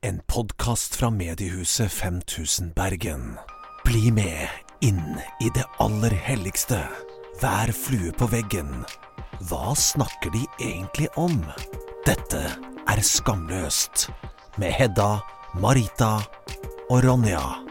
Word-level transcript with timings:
En 0.00 0.20
podkast 0.26 0.94
fra 0.96 1.10
mediehuset 1.10 1.92
5000 1.92 2.72
Bergen. 2.74 3.38
Bli 3.84 4.12
med 4.14 4.46
inn 4.80 5.18
i 5.42 5.50
det 5.54 5.64
aller 5.82 6.14
helligste. 6.14 6.78
Hver 7.40 7.72
flue 7.74 8.12
på 8.14 8.28
veggen. 8.30 8.84
Hva 9.50 9.74
snakker 9.74 10.30
de 10.30 10.44
egentlig 10.62 11.10
om? 11.18 11.40
Dette 12.06 12.44
er 12.86 13.02
Skamløst. 13.02 14.06
Med 14.54 14.70
Hedda, 14.70 15.18
Marita 15.58 16.20
og 16.86 17.02
Ronja. 17.02 17.67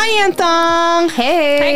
Hei, 0.00 0.14
jenter! 0.16 1.10
Hei! 1.12 1.72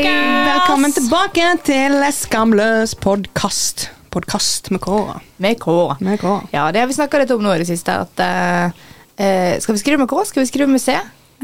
Velkommen 0.46 0.94
tilbake 0.96 1.44
til 1.60 1.98
Skamløs 2.16 2.94
podkast. 2.96 3.90
Podkast 4.14 4.70
med 4.72 4.80
K. 4.80 5.00
Med 5.44 5.58
K. 5.60 5.74
Med 6.00 6.22
K. 6.22 6.32
Ja, 6.54 6.62
det 6.72 6.80
har 6.80 6.88
vi 6.88 6.96
snakka 6.96 7.20
litt 7.20 7.34
om 7.34 7.42
nå 7.44 7.52
i 7.52 7.58
det 7.60 7.66
siste. 7.68 7.98
At, 8.06 8.22
eh, 8.24 8.78
eh, 9.20 9.58
skal 9.60 9.76
vi 9.76 9.82
skrive 9.82 10.00
med 10.00 10.08
K? 10.08 10.22
Skal 10.24 10.40
vi 10.40 10.48
skrive 10.48 10.70
med 10.72 10.80
C? 10.80 10.94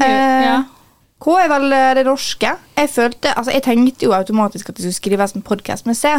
Uh, 0.01 0.07
Ja. 0.07 0.55
K 1.21 1.35
er 1.43 1.51
vel 1.53 1.67
eh, 1.69 1.91
det 1.99 2.07
norske. 2.09 2.55
Jeg 2.81 2.89
følte, 2.89 3.35
altså 3.37 3.53
jeg 3.53 3.65
tenkte 3.67 4.09
jo 4.09 4.17
automatisk 4.17 4.73
at 4.73 4.81
det 4.81 4.87
skulle 4.87 4.97
skrives 4.97 5.37
med 5.37 5.45
podkast 5.45 5.85
med 5.85 6.01
C. 6.01 6.15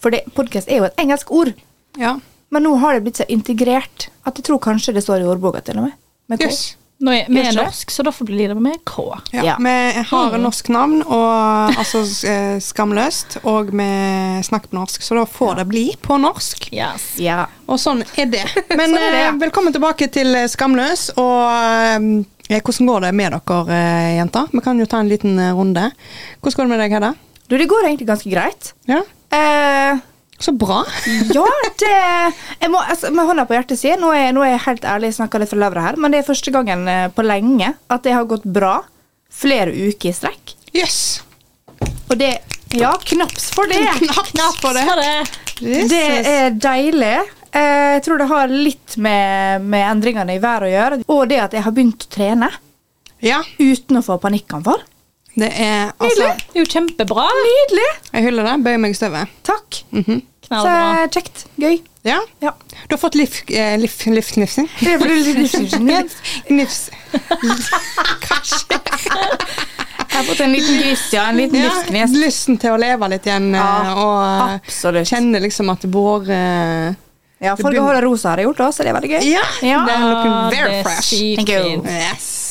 For 0.00 0.16
podkast 0.32 0.72
er 0.72 0.80
jo 0.80 0.88
et 0.88 0.96
engelsk 0.96 1.28
ord. 1.28 1.52
Ja. 2.00 2.16
Men 2.48 2.64
nå 2.64 2.72
har 2.80 2.96
det 2.96 3.04
blitt 3.04 3.20
så 3.20 3.28
integrert 3.28 4.08
at 4.24 4.40
jeg 4.40 4.48
tror 4.48 4.64
kanskje 4.64 4.96
det 4.96 5.04
står 5.04 5.20
i 5.20 5.28
ordboka 5.28 5.60
til 5.60 5.76
og 5.76 5.90
med. 5.90 6.00
Med 6.32 6.40
K. 6.40 6.48
Yes. 6.48 6.76
Nå 6.98 7.12
er, 7.12 7.26
vi 7.28 7.42
er 7.42 7.50
det? 7.52 7.60
norsk, 7.60 7.90
så 7.92 8.04
derfor 8.06 8.24
blir 8.24 8.48
det 8.48 8.56
med 8.56 8.78
K. 8.88 9.02
Ja. 9.34 9.42
Ja. 9.44 9.56
Vi 9.60 10.04
har 10.08 10.36
norsk 10.40 10.70
navn, 10.72 11.02
og 11.04 11.74
altså 11.76 12.00
eh, 12.28 12.54
Skamløst, 12.64 13.36
og 13.44 13.68
vi 13.76 13.88
snakker 14.46 14.72
på 14.72 14.78
norsk, 14.78 15.04
så 15.04 15.18
da 15.18 15.26
får 15.28 15.58
det 15.60 15.66
bli 15.74 15.82
på 16.00 16.16
norsk. 16.22 16.70
Yes. 16.72 17.04
Ja. 17.20 17.42
Og 17.68 17.76
sånn 17.82 18.00
er 18.16 18.30
det. 18.32 18.46
Men 18.78 18.94
Sånn 18.94 18.96
er 19.02 19.12
det, 19.12 19.20
ja. 19.26 19.28
eh, 19.34 19.36
velkommen 19.44 19.76
tilbake 19.76 20.08
til 20.14 20.32
eh, 20.40 20.48
Skamløs. 20.48 21.10
Og 21.20 22.24
hvordan 22.48 22.88
går 22.92 23.06
det 23.08 23.12
med 23.18 23.36
dere, 23.36 23.78
jenter? 24.16 24.48
Vi 24.56 24.64
kan 24.64 24.80
jo 24.80 24.88
ta 24.88 25.02
en 25.04 25.12
liten 25.12 25.36
runde. 25.58 25.90
Hvordan 26.40 26.56
går 26.56 26.64
det 26.68 26.72
med 26.72 26.84
deg, 26.86 26.96
Hedda? 26.96 27.12
Du, 27.46 27.58
det 27.60 27.68
går 27.70 27.90
egentlig 27.90 28.08
ganske 28.08 28.32
greit. 28.32 28.72
Ja? 28.88 29.02
Eh, 29.36 30.00
Så 30.38 30.52
bra. 30.52 30.82
Ja, 31.32 31.44
det 31.80 31.90
jeg 32.60 32.68
må, 32.72 32.80
altså, 32.84 33.08
Med 33.14 33.24
hånda 33.28 33.46
på 33.48 33.56
hjertet 33.56 33.78
si, 33.80 33.88
nå 33.96 34.10
er, 34.12 34.34
nå 34.36 34.42
er 34.44 34.50
jeg 34.56 34.64
helt 34.66 34.84
ærlig 34.84 35.14
snakka 35.16 35.40
litt 35.40 35.48
fra 35.52 35.60
levra 35.62 35.84
her, 35.86 35.96
men 36.00 36.12
det 36.12 36.20
er 36.20 36.26
første 36.28 36.52
gangen 36.52 36.84
eh, 36.92 37.06
på 37.16 37.24
lenge 37.24 37.70
at 37.88 38.04
det 38.04 38.12
har 38.12 38.28
gått 38.28 38.44
bra 38.44 38.78
flere 39.32 39.72
uker 39.72 40.10
i 40.10 40.16
strekk. 40.16 40.52
Yes. 40.76 40.98
Og 42.10 42.16
det 42.20 42.34
Ja, 42.76 42.92
knaps 43.00 43.48
for 43.54 43.68
det! 43.70 43.80
Knaps 44.02 44.60
for 44.60 44.76
det. 44.76 44.84
Så 44.88 44.96
det. 45.00 45.88
Det 45.88 46.02
er 46.28 46.50
deilig. 46.60 47.14
Eh, 47.56 47.94
Jeg 47.96 48.02
tror 48.04 48.20
det 48.20 48.28
har 48.28 48.52
litt 48.52 48.96
med, 49.00 49.62
med 49.64 49.86
endringene 49.88 50.36
i 50.36 50.42
været 50.42 50.68
å 50.68 50.72
gjøre, 50.74 50.98
og 51.08 51.22
det 51.32 51.40
at 51.46 51.56
jeg 51.56 51.64
har 51.64 51.72
begynt 51.76 52.04
å 52.04 52.12
trene 52.12 52.50
Ja, 53.24 53.40
uten 53.58 53.96
å 53.96 54.04
få 54.04 54.18
panikkanfall. 54.20 54.82
Det 55.36 55.50
er 55.52 55.92
altså 56.00 56.30
Det 56.32 56.56
er 56.56 56.62
jo 56.62 56.68
kjempebra. 56.72 57.26
Nydelig! 57.48 57.90
Jeg 58.12 58.24
hyller 58.24 58.48
det. 58.48 58.56
Bøyer 58.64 58.80
meg 58.80 58.94
i 58.94 58.98
støvet. 58.98 59.28
Takk. 59.44 59.82
Mm 59.92 60.04
-hmm. 60.06 60.22
Knallbra. 60.46 61.08
kjekt. 61.12 61.46
Gøy. 61.58 61.80
Ja. 62.06 62.20
Ja. 62.40 62.50
Du 62.88 62.94
har 62.94 62.98
fått 62.98 63.14
liv... 63.14 63.28
Eh, 63.48 63.78
liv... 63.78 63.92
liv... 64.06 64.24
Nifs. 64.36 64.50
Det 64.78 64.92
er 64.92 64.98
Jeg 70.16 70.24
har 70.24 70.24
fått 70.24 70.40
en 70.40 70.52
liten 70.52 70.78
grist, 70.80 71.12
ja. 71.12 71.26
En 71.28 71.36
liten 71.36 71.58
Ja, 71.60 71.72
livsknes. 71.74 72.14
lysten 72.16 72.58
til 72.62 72.70
å 72.72 72.78
leve 72.80 73.08
litt 73.08 73.26
igjen, 73.26 73.50
eh, 73.54 73.60
Ja, 73.60 73.94
og 73.94 74.22
eh, 74.22 74.54
Absolutt. 74.62 75.08
kjenne 75.10 75.42
liksom 75.42 75.70
at 75.74 75.84
vår 75.84 76.30
eh, 76.30 76.94
Ja, 77.42 77.56
folk 77.58 77.76
har 77.76 77.98
og 77.98 78.02
rosa 78.06 78.30
har 78.30 78.38
jeg 78.40 78.46
gjort 78.48 78.62
òg, 78.64 78.72
så 78.72 78.86
det 78.86 78.94
er 78.94 78.96
veldig 78.96 79.10
gøy. 79.10 79.22
Ja, 79.34 79.42
Ja. 79.62 79.84
det 79.84 79.92
er 79.92 80.00
looking 80.06 80.36
very 80.56 80.78
er 80.78 80.82
fresh. 80.86 81.10
Thank 81.36 81.48
you. 81.52 81.82
Yes. 81.84 82.45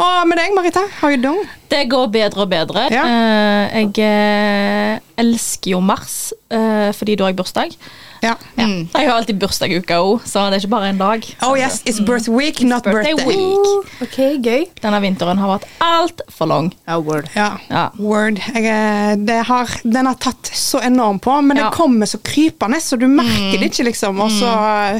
Og 0.00 0.28
med 0.28 0.38
deg, 0.40 0.52
Marita, 0.56 0.82
how 1.00 1.10
you 1.12 1.20
doing? 1.20 1.44
Det 1.70 1.84
går 1.92 2.06
bedre 2.14 2.44
og 2.46 2.50
bedre. 2.50 2.86
Ja. 2.92 3.02
Eh, 3.04 3.80
jeg 3.84 4.04
eh, 4.06 5.00
elsker 5.20 5.74
jo 5.74 5.80
mars, 5.84 6.32
eh, 6.50 6.88
fordi 6.96 7.18
da 7.20 7.26
har 7.26 7.34
jeg 7.34 7.38
bursdag. 7.42 7.74
Ja. 8.20 8.34
Ja. 8.58 8.64
Mm. 8.66 8.88
Jeg 8.92 9.06
har 9.08 9.14
alltid 9.16 9.38
bursdag 9.40 9.72
i 9.72 9.78
uka 9.80 9.96
òg, 10.04 10.24
så 10.28 10.42
det 10.50 10.58
er 10.58 10.64
ikke 10.64 10.72
bare 10.74 10.90
en 10.92 10.98
dag. 11.00 11.24
Oh 11.46 11.54
yes, 11.56 11.78
it's 11.88 12.00
birth 12.04 12.28
week, 12.28 12.60
not 12.68 12.84
birthday 12.84 13.14
birthday. 13.16 13.36
week. 13.36 13.94
Ok, 14.04 14.18
gøy. 14.44 14.66
Denne 14.82 15.00
vinteren 15.04 15.40
har 15.40 15.54
vært 15.54 15.68
altfor 15.84 16.50
lang. 16.50 16.68
Oh, 16.88 16.98
word. 17.04 17.30
Ja. 17.36 17.54
Ja. 17.70 17.86
Word. 18.00 18.40
Jeg, 18.56 19.20
det 19.28 19.38
har, 19.48 19.72
den 19.84 20.10
har 20.10 20.20
tatt 20.20 20.52
så 20.56 20.82
enormt 20.84 21.22
på, 21.24 21.38
men 21.44 21.60
Ja. 21.60 21.68
det 21.68 21.76
kommer 21.76 22.08
så 22.08 22.20
krypende, 22.24 22.80
så 22.84 22.96
du 23.00 23.06
merker 23.08 23.56
det 23.60 23.70
ikke, 23.72 23.88
liksom. 23.92 24.20
Og 24.20 24.32
så 24.36 24.52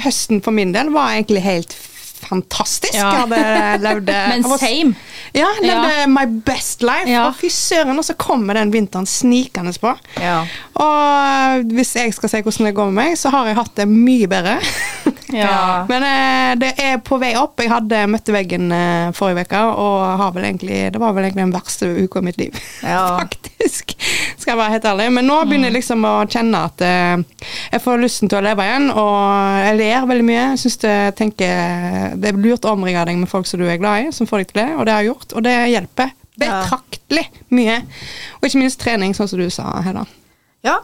høsten 0.05 0.41
for 0.45 0.57
min 0.57 0.73
del 0.77 0.93
var 0.93 1.13
egentlig 1.17 1.45
helt 1.45 1.77
fantastisk. 2.21 2.95
Ja. 2.95 3.11
Jeg 3.11 3.21
hadde 3.25 3.83
levd 3.85 4.13
Men 4.33 4.59
same. 4.59 4.95
Ja, 5.37 5.49
levde 5.63 6.07
my 6.11 6.27
best 6.47 6.83
life. 6.83 7.09
Ja. 7.11 7.27
Og 7.29 7.39
fy 7.39 7.51
søren, 7.53 7.99
og 7.99 8.07
så 8.07 8.17
kommer 8.19 8.59
den 8.59 8.73
vinteren 8.75 9.09
snikende 9.09 9.73
på. 9.81 9.95
Ja. 10.21 10.43
Og 10.81 11.71
hvis 11.77 11.95
jeg 11.99 12.15
skal 12.17 12.33
si 12.33 12.43
hvordan 12.45 12.71
det 12.71 12.77
går 12.77 12.91
med 12.91 12.99
meg, 13.03 13.19
så 13.21 13.33
har 13.35 13.51
jeg 13.51 13.59
hatt 13.61 13.77
det 13.81 13.89
mye 13.91 14.31
bedre. 14.31 14.59
Ja. 15.33 15.87
Men 15.89 16.03
eh, 16.03 16.59
det 16.59 16.73
er 16.83 16.99
på 17.05 17.19
vei 17.21 17.33
opp. 17.39 17.61
Jeg 17.61 17.73
hadde 17.73 18.05
møtte 18.11 18.35
veggen 18.35 18.71
eh, 18.75 19.11
forrige 19.17 19.47
uke, 19.47 19.63
og 19.63 20.41
egentlig, 20.41 20.89
det 20.93 21.01
var 21.01 21.15
vel 21.17 21.27
egentlig 21.29 21.47
den 21.47 21.55
verste 21.55 21.91
uka 22.05 22.21
i 22.21 22.27
mitt 22.27 22.41
liv. 22.41 22.57
Ja. 22.83 23.19
Faktisk. 23.21 23.95
Skal 24.37 24.55
jeg 24.55 24.61
være 24.61 24.77
helt 24.77 24.89
ærlig. 24.93 25.09
Men 25.13 25.29
nå 25.29 25.41
begynner 25.47 25.71
jeg 25.71 25.81
liksom 25.81 26.07
å 26.09 26.15
kjenne 26.31 26.65
at 26.71 26.85
eh, 26.85 27.47
jeg 27.75 27.85
får 27.85 28.03
lysten 28.05 28.31
til 28.31 28.41
å 28.41 28.45
leve 28.45 28.67
igjen, 28.67 28.91
og 28.91 29.67
jeg 29.67 29.79
ler 29.81 30.09
veldig 30.11 30.29
mye. 30.31 30.45
Jeg 30.55 30.63
synes 30.65 30.81
det, 30.85 30.97
tenker, 31.21 32.17
det 32.21 32.33
er 32.33 32.41
lurt 32.41 32.67
å 32.67 32.75
omringe 32.75 33.05
deg 33.09 33.21
med 33.21 33.31
folk 33.31 33.49
som 33.49 33.61
du 33.61 33.69
er 33.69 33.81
glad 33.81 34.07
i, 34.07 34.15
som 34.15 34.29
får 34.31 34.45
deg 34.45 34.53
til 34.53 34.63
det, 34.63 34.69
og 34.77 34.87
det 34.87 34.97
har 34.97 35.05
jeg 35.05 35.10
gjort, 35.11 35.33
og 35.37 35.45
det 35.47 35.57
hjelper 35.73 36.15
betraktelig 36.41 37.27
mye. 37.53 37.81
Og 38.41 38.49
ikke 38.49 38.63
minst 38.63 38.81
trening, 38.81 39.13
sånn 39.17 39.29
som 39.29 39.39
du 39.43 39.51
sa, 39.53 39.69
Hedda. 39.85 40.07
ja. 40.67 40.79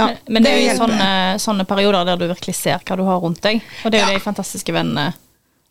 Ja, 0.00 0.06
Men, 0.06 0.18
men 0.32 0.44
det 0.46 0.50
er 0.54 0.60
jo 0.62 0.68
i 0.72 0.76
sånne, 0.78 1.06
sånne 1.42 1.64
perioder 1.68 2.06
der 2.08 2.16
du 2.16 2.22
virkelig 2.30 2.54
ser 2.56 2.78
hva 2.88 2.96
du 2.96 3.02
har 3.04 3.18
rundt 3.20 3.42
deg. 3.44 3.58
Og 3.84 3.90
det 3.92 3.98
er 4.00 4.06
jo 4.06 4.12
Ja. 4.14 4.18
de 4.18 4.22
fantastiske 4.24 4.72
vennene 4.72 5.10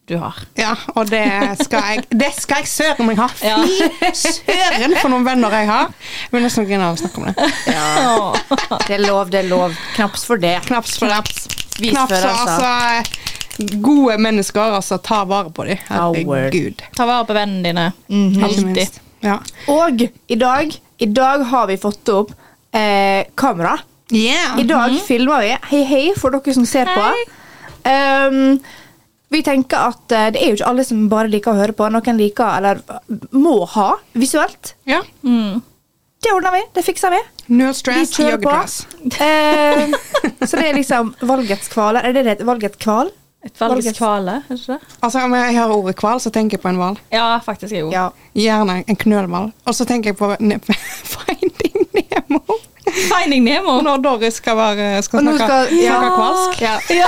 du 0.05 0.17
har. 0.21 0.35
Ja, 0.57 0.75
og 0.93 1.09
det 1.09 1.23
skal 1.63 1.81
jeg 1.87 2.03
Det 2.09 2.27
skal 2.37 2.61
jeg 2.61 2.67
søren 2.69 3.07
meg 3.09 3.17
ha! 3.17 3.27
Fy 3.29 3.47
Ja. 3.47 3.57
søren 4.13 4.93
for 5.01 5.09
noen 5.09 5.25
venner 5.25 5.49
jeg 5.57 5.67
har! 5.71 5.89
Jeg 6.27 6.31
vil 6.35 6.45
nesten 6.45 6.67
grine 6.69 6.85
av 6.91 6.97
å 6.97 7.01
snakke 7.01 7.17
om 7.17 7.25
det. 7.25 7.49
ja. 7.73 8.77
Det 8.85 8.99
er 8.99 9.03
lov, 9.07 9.31
det 9.33 9.39
er 9.43 9.49
lov. 9.49 9.73
Knaps 9.95 10.25
for 10.29 10.37
det. 10.37 10.59
Knaps 10.67 10.97
for 11.01 11.09
det. 11.09 11.15
Knaps, 11.15 11.47
Knaps 11.79 12.13
for, 12.13 12.21
for 12.21 12.29
altså. 12.29 13.25
Gode 13.59 14.17
mennesker, 14.21 14.75
altså. 14.79 14.97
Ta 15.03 15.23
vare 15.27 15.51
på 15.51 15.65
dem. 15.67 15.79
Herregud. 15.89 16.83
Ta 16.95 17.07
vare 17.09 17.27
på 17.27 17.35
vennene 17.35 17.63
dine. 17.67 17.87
Ikke 18.07 18.49
Alltid. 18.49 18.99
Ja. 19.25 19.39
Og 19.67 20.03
i 20.31 20.37
dag, 20.39 20.75
i 20.97 21.07
dag 21.11 21.43
har 21.51 21.67
vi 21.67 21.75
fått 21.79 22.09
opp 22.13 22.31
eh, 22.71 23.27
kamera. 23.35 23.77
Yeah. 24.11 24.59
I 24.59 24.63
dag 24.63 24.95
filmer 25.05 25.43
vi. 25.43 25.55
Hei, 25.73 25.81
hei, 25.85 26.03
for 26.17 26.33
dere 26.33 26.55
som 26.55 26.65
ser 26.65 26.87
på. 26.89 27.09
Um, 27.89 28.55
vi 29.29 29.43
tenker 29.45 29.91
at 29.91 30.15
uh, 30.15 30.29
det 30.33 30.41
er 30.41 30.53
jo 30.53 30.57
ikke 30.57 30.69
alle 30.71 30.85
som 30.87 31.03
bare 31.11 31.29
liker 31.29 31.53
å 31.53 31.59
høre 31.59 31.75
på. 31.77 31.89
Noen 31.93 32.17
liker, 32.17 32.55
eller 32.57 32.81
må 33.35 33.59
ha, 33.75 33.91
visuelt. 34.17 34.73
Ja. 34.89 35.03
Det 36.19 36.33
ordner 36.35 36.55
vi. 36.57 36.63
Det 36.75 36.83
fikser 36.87 37.13
vi. 37.13 37.19
No 37.49 37.69
Vi 37.69 37.77
stress, 37.77 38.15
kjører 38.17 38.41
på. 38.41 38.49
yogadress. 38.49 38.87
Eh, 39.21 40.45
så 40.45 40.59
det 40.59 40.65
er 40.67 40.75
liksom 40.77 41.13
valgets 41.21 41.71
kvaler. 41.71 42.05
Er 42.05 42.17
det 42.17 42.25
det? 42.27 42.35
Valgets 42.47 42.79
kval? 42.81 43.11
Et 43.45 43.55
valgets 43.61 43.95
kvale, 43.97 44.31
er 44.31 44.41
det 44.49 44.57
ikke 44.59 44.73
det? 44.73 44.95
Altså, 45.01 45.27
Når 45.27 45.37
jeg 45.37 45.55
hører 45.55 45.71
ordet 45.75 45.95
hval, 46.01 46.19
så 46.19 46.29
tenker 46.29 46.57
jeg 46.57 46.61
på 46.61 46.69
en 46.73 46.75
hval. 46.81 46.97
Ja, 47.11 47.37
faktisk 47.45 47.71
jeg. 47.73 47.85
Ja. 47.93 48.07
Gjerne 48.35 48.83
en 48.87 48.95
knølhval. 48.99 49.51
Og 49.65 49.75
så 49.75 49.85
tenker 49.87 50.09
jeg 50.11 50.17
på 50.19 50.33
ne 50.39 50.57
Finding 51.13 51.85
Nemo. 51.95 52.41
Finding 52.89 53.43
Nemo. 53.45 53.77
Når 53.81 53.97
Doris 54.03 54.33
skal, 54.41 54.57
være, 54.59 55.01
skal 55.03 55.23
snakke, 55.23 55.39
skal 55.39 55.77
ja. 55.77 55.93
snakke 55.95 56.09
kvalsk. 56.17 56.61
Ja. 56.97 57.07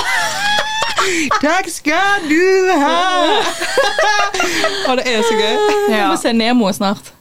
Takk 1.41 1.67
skal 1.73 2.23
du 2.29 2.71
ha! 2.79 2.95
Og 4.87 4.97
det 4.97 5.05
er 5.11 5.21
så 5.25 5.35
gøy. 5.35 5.55
Vi 5.89 6.01
må 6.07 6.15
se 6.21 6.33
Nemo 6.33 6.71
snart. 6.73 7.11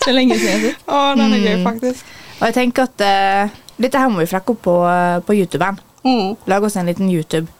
Det 0.00 0.08
er 0.08 0.16
lenge 0.16 0.38
siden. 0.40 0.72
Å, 0.88 1.00
den 1.18 1.34
er 1.36 1.42
gøy, 1.44 1.56
Mm. 1.60 1.64
faktisk. 1.68 2.04
Og 2.40 2.46
jeg 2.48 2.54
tenker 2.56 2.88
at 2.88 3.02
uh, 3.04 3.56
dette 3.76 3.98
her 4.00 4.08
må 4.08 4.22
vi 4.22 4.28
flekke 4.30 4.54
opp 4.54 4.62
på, 4.64 4.74
eh, 4.88 5.18
på 5.26 5.34
YouTuben. 5.36 5.76
Mm. 6.04 6.36
Lage 6.48 6.64
oss 6.70 6.76
en 6.80 6.88
liten 6.88 7.10
YouTube. 7.12 7.50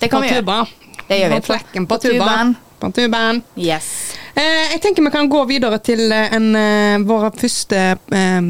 Det 0.00 0.08
På 0.08 0.16
kan 0.16 0.22
vi 0.24 0.28
gjøre. 0.32 0.40
tuba. 0.42 0.66
Det 1.08 1.18
gjør 1.20 1.28
vi. 1.34 1.40
På 1.40 1.46
flekken 1.52 1.86
på 1.86 1.94
På 1.96 2.02
tubaen. 2.08 2.54
På 2.80 2.90
tuben. 2.96 3.42
Yes. 3.60 3.88
Eh, 4.34 4.72
jeg 4.72 4.80
tenker 4.80 5.04
vi 5.04 5.10
kan 5.12 5.28
gå 5.28 5.44
videre 5.48 5.78
til 5.84 6.06
eh, 6.12 6.32
en, 6.36 6.46
eh, 6.56 6.98
vår 7.04 7.30
første 7.36 7.80
eh, 8.16 8.40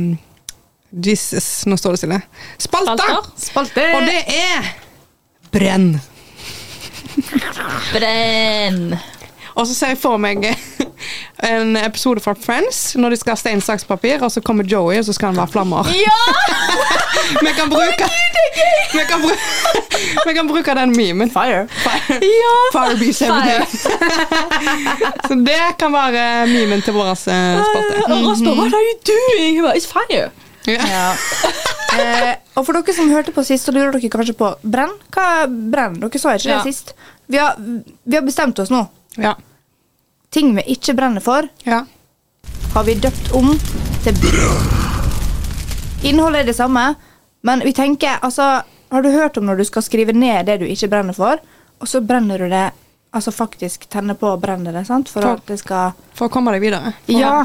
Jesus, 0.91 1.67
nå 1.67 1.77
står 1.79 1.97
det 1.97 1.99
stille. 2.03 2.21
Spalter. 2.59 3.19
Spalte. 3.39 3.85
Og 3.97 4.07
det 4.07 4.23
er 4.35 4.71
Brenn. 5.51 5.93
Brenn. 7.93 8.95
Og 9.55 9.67
så 9.67 9.75
ser 9.75 9.95
jeg 9.95 10.01
for 10.03 10.19
meg 10.23 10.47
en 11.49 11.77
episode 11.77 12.21
fra 12.21 12.35
Friends 12.35 12.97
når 12.97 13.15
de 13.15 13.17
skal 13.21 13.35
ha 13.35 13.37
stein, 13.41 13.61
saks, 13.65 13.85
papir, 13.89 14.23
og 14.23 14.31
så 14.33 14.41
kommer 14.45 14.65
Joey, 14.65 14.99
og 14.99 15.05
så 15.09 15.13
skal 15.17 15.33
han 15.33 15.41
være 15.41 15.53
flammer. 15.55 15.89
Ja! 15.95 16.19
vi 17.47 17.53
kan 17.57 17.71
bruke 17.71 18.09
vi, 18.97 19.05
kan 19.09 19.23
bruke 19.23 19.39
vi 20.27 20.35
kan 20.35 20.49
bruke 20.49 20.75
den 20.81 20.97
memen. 20.97 21.31
Fire. 21.31 21.67
Fire 22.73 22.97
be 22.99 23.13
17. 23.13 23.25
så 25.29 25.35
det 25.47 25.61
kan 25.79 25.93
være 25.93 26.47
memen 26.51 26.83
til 26.83 26.95
vår 26.97 27.11
eh, 27.15 27.17
spalte. 27.17 28.05
Og 28.07 28.29
Ross 28.29 28.45
bare, 28.45 28.57
What 28.61 28.75
are 28.75 28.85
you 28.91 28.97
doing? 29.13 29.61
It's 29.77 29.89
fire. 29.89 30.31
Ja. 30.67 30.81
Ja. 30.87 31.13
Eh, 31.99 32.35
og 32.55 32.67
for 32.67 32.77
dere 32.77 32.95
som 32.95 33.11
hørte 33.11 33.33
på 33.35 33.43
sist, 33.47 33.65
så 33.67 33.73
lurer 33.75 33.95
dere 33.97 34.11
kanskje 34.13 34.37
på 34.39 34.51
brenn. 34.63 34.93
Hva 35.15 35.27
er 35.45 35.55
brenn? 35.73 36.01
Dere 36.03 36.21
sa 36.23 36.35
ikke 36.37 36.51
Ja. 36.51 36.59
det 36.61 36.75
sist. 36.75 36.95
Vi 37.31 37.39
har, 37.39 37.57
vi 38.05 38.17
har 38.19 38.23
bestemt 38.27 38.59
oss 38.59 38.71
nå. 38.71 38.85
Ja. 39.17 39.35
Ting 40.31 40.53
vi 40.55 40.63
ikke 40.75 40.95
brenner 40.95 41.21
for, 41.25 41.49
ja. 41.67 41.81
har 42.75 42.85
vi 42.87 42.95
døpt 43.03 43.33
om 43.35 43.51
til 44.05 44.15
brønn. 44.23 44.69
Innholdet 46.07 46.45
er 46.45 46.51
det 46.53 46.57
samme, 46.57 46.85
men 47.43 47.61
vi 47.65 47.73
tenker 47.77 48.21
altså 48.25 48.63
Har 48.91 49.03
du 49.03 49.11
hørt 49.13 49.37
om 49.39 49.45
når 49.47 49.61
du 49.61 49.65
skal 49.69 49.83
skrive 49.85 50.13
ned 50.17 50.47
det 50.49 50.57
du 50.63 50.65
ikke 50.67 50.89
brenner 50.91 51.15
for, 51.15 51.39
og 51.81 51.89
så 51.89 52.01
brenner 52.01 52.39
du 52.39 52.49
det 52.51 52.71
Altså 53.13 53.33
faktisk 53.35 53.89
tenner 53.91 54.15
på 54.15 54.29
og 54.31 54.41
brenner 54.43 54.73
det, 54.73 54.85
sant? 54.87 55.09
For 55.11 55.23
For- 55.23 55.41
at 55.41 55.47
det 55.51 55.59
skal 55.59 55.93
For 56.15 56.29
å 56.29 56.33
komme 56.33 56.53
deg 56.55 56.63
videre. 56.63 56.93
Ja! 57.11 57.45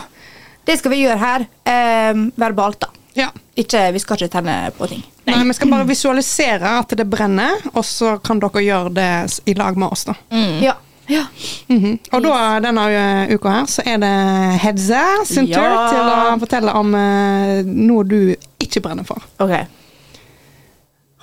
Det 0.66 0.78
skal 0.78 0.94
vi 0.94 1.00
gjøre 1.04 1.18
her. 1.22 1.46
Eh, 1.66 2.20
verbalt, 2.38 2.80
da. 2.86 2.88
Ja. 3.18 3.28
Ikke, 3.58 3.92
vi 3.94 4.00
skal 4.02 4.18
ikke 4.20 4.32
tenne 4.34 4.56
på 4.78 4.88
ting. 4.90 5.02
Nei, 5.26 5.40
Vi 5.46 5.54
skal 5.58 5.70
bare 5.74 5.88
visualisere 5.90 6.72
at 6.80 6.94
det 6.98 7.06
brenner, 7.10 7.62
og 7.74 7.86
så 7.86 8.16
kan 8.22 8.40
dere 8.42 8.62
gjøre 8.66 8.94
det 8.94 9.10
i 9.50 9.54
lag 9.58 9.78
med 9.78 9.90
oss. 9.94 10.06
da. 10.06 10.16
Ja. 10.62 10.74
Ja. 11.10 11.24
Mhm. 11.70 11.98
Og 12.14 12.22
da, 12.26 12.60
denne 12.64 12.86
uka 13.34 13.50
her 13.60 13.66
så 13.70 13.84
er 13.86 13.98
det 14.02 14.12
Hedze 14.64 15.02
sin 15.30 15.48
tur 15.52 15.76
til 15.90 16.12
å 16.12 16.38
fortelle 16.42 16.74
om 16.78 16.94
eh, 16.98 17.64
noe 17.66 18.04
du 18.08 18.20
ikke 18.62 18.82
brenner 18.86 19.06
for. 19.08 19.22
Ok. 19.44 19.54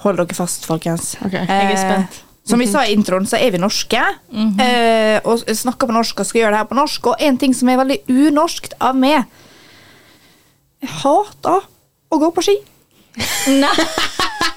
Hold 0.02 0.18
dere 0.18 0.34
fast, 0.34 0.64
folkens. 0.66 1.16
Ok, 1.24 1.32
jeg 1.38 1.48
er 1.48 1.72
Eh, 1.72 1.78
spent. 1.78 2.22
Som 2.44 2.58
vi 2.58 2.66
sa 2.66 2.80
i 2.82 2.90
introen, 2.96 3.22
så 3.26 3.38
er 3.38 3.52
vi 3.54 3.58
norske. 3.62 4.00
eh, 4.58 5.20
og 5.24 5.38
snakker 5.46 5.86
på 5.86 5.94
norsk 5.94 6.20
og 6.20 6.26
skal 6.26 6.40
gjøre 6.40 6.50
det 6.56 6.58
her 6.58 6.70
på 6.72 6.74
norsk. 6.78 7.06
Og 7.12 7.16
en 7.22 7.38
ting 7.38 7.54
som 7.54 7.68
er 7.70 7.78
veldig 7.78 8.00
unorskt 8.10 8.74
av 8.80 8.96
meg 8.98 9.24
Jeg 10.82 10.90
hater 10.90 11.60
å 12.10 12.18
gå 12.18 12.32
på 12.34 12.42
ski. 12.42 12.56
Nei. 13.62 13.70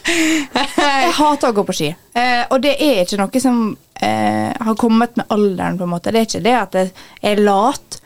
Jeg 0.07 1.11
hater 1.17 1.49
å 1.51 1.53
gå 1.53 1.63
på 1.67 1.73
ski. 1.77 1.91
Eh, 2.17 2.43
og 2.49 2.61
det 2.63 2.75
er 2.81 3.03
ikke 3.03 3.19
noe 3.21 3.41
som 3.43 3.77
eh, 4.01 4.51
har 4.65 4.75
kommet 4.79 5.15
med 5.15 5.25
alderen. 5.29 5.77
på 5.77 5.83
en 5.83 5.93
måte. 5.93 6.11
Det 6.11 6.19
er 6.19 6.27
ikke 6.29 6.43
det 6.45 6.55
at 6.59 6.75
jeg 6.75 6.91
er 7.21 7.43
lat. 7.43 7.99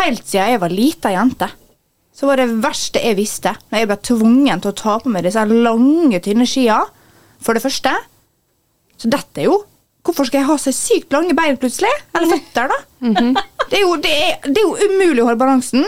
Helt 0.00 0.24
siden 0.26 0.54
jeg 0.54 0.60
var 0.60 0.72
lita 0.72 1.10
jente, 1.12 1.48
så 2.16 2.28
var 2.28 2.40
det 2.40 2.62
verste 2.62 3.00
jeg 3.02 3.16
visste, 3.18 3.52
når 3.70 3.78
jeg 3.78 3.88
ble 3.90 3.96
tvungen 4.08 4.60
til 4.62 4.70
å 4.70 4.78
ta 4.78 4.98
på 5.02 5.12
meg 5.12 5.24
disse 5.26 5.44
lange, 5.48 6.20
tynne 6.24 6.46
skia. 6.48 6.78
For 7.42 7.52
det 7.56 7.64
første 7.64 7.90
Så 8.96 9.08
dette 9.10 9.40
er 9.40 9.48
jo 9.48 9.64
Hvorfor 10.02 10.26
skal 10.26 10.40
jeg 10.40 10.46
ha 10.48 10.56
så 10.58 10.72
sykt 10.74 11.12
lange 11.14 11.34
bein 11.34 11.56
plutselig? 11.58 11.90
Eller 12.14 12.26
føtter, 12.34 12.70
da? 12.70 12.78
det, 13.70 13.76
er 13.78 13.82
jo, 13.84 13.96
det, 14.02 14.10
er, 14.10 14.32
det 14.48 14.58
er 14.58 14.66
jo 14.66 14.74
umulig 14.90 15.22
å 15.22 15.28
holde 15.28 15.38
balansen. 15.38 15.84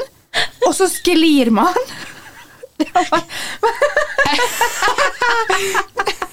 Og 0.69 0.75
så 0.75 0.87
sklir 0.91 1.51
man. 1.55 1.75
Det 2.79 2.87
var 2.95 3.07
bare 3.11 3.23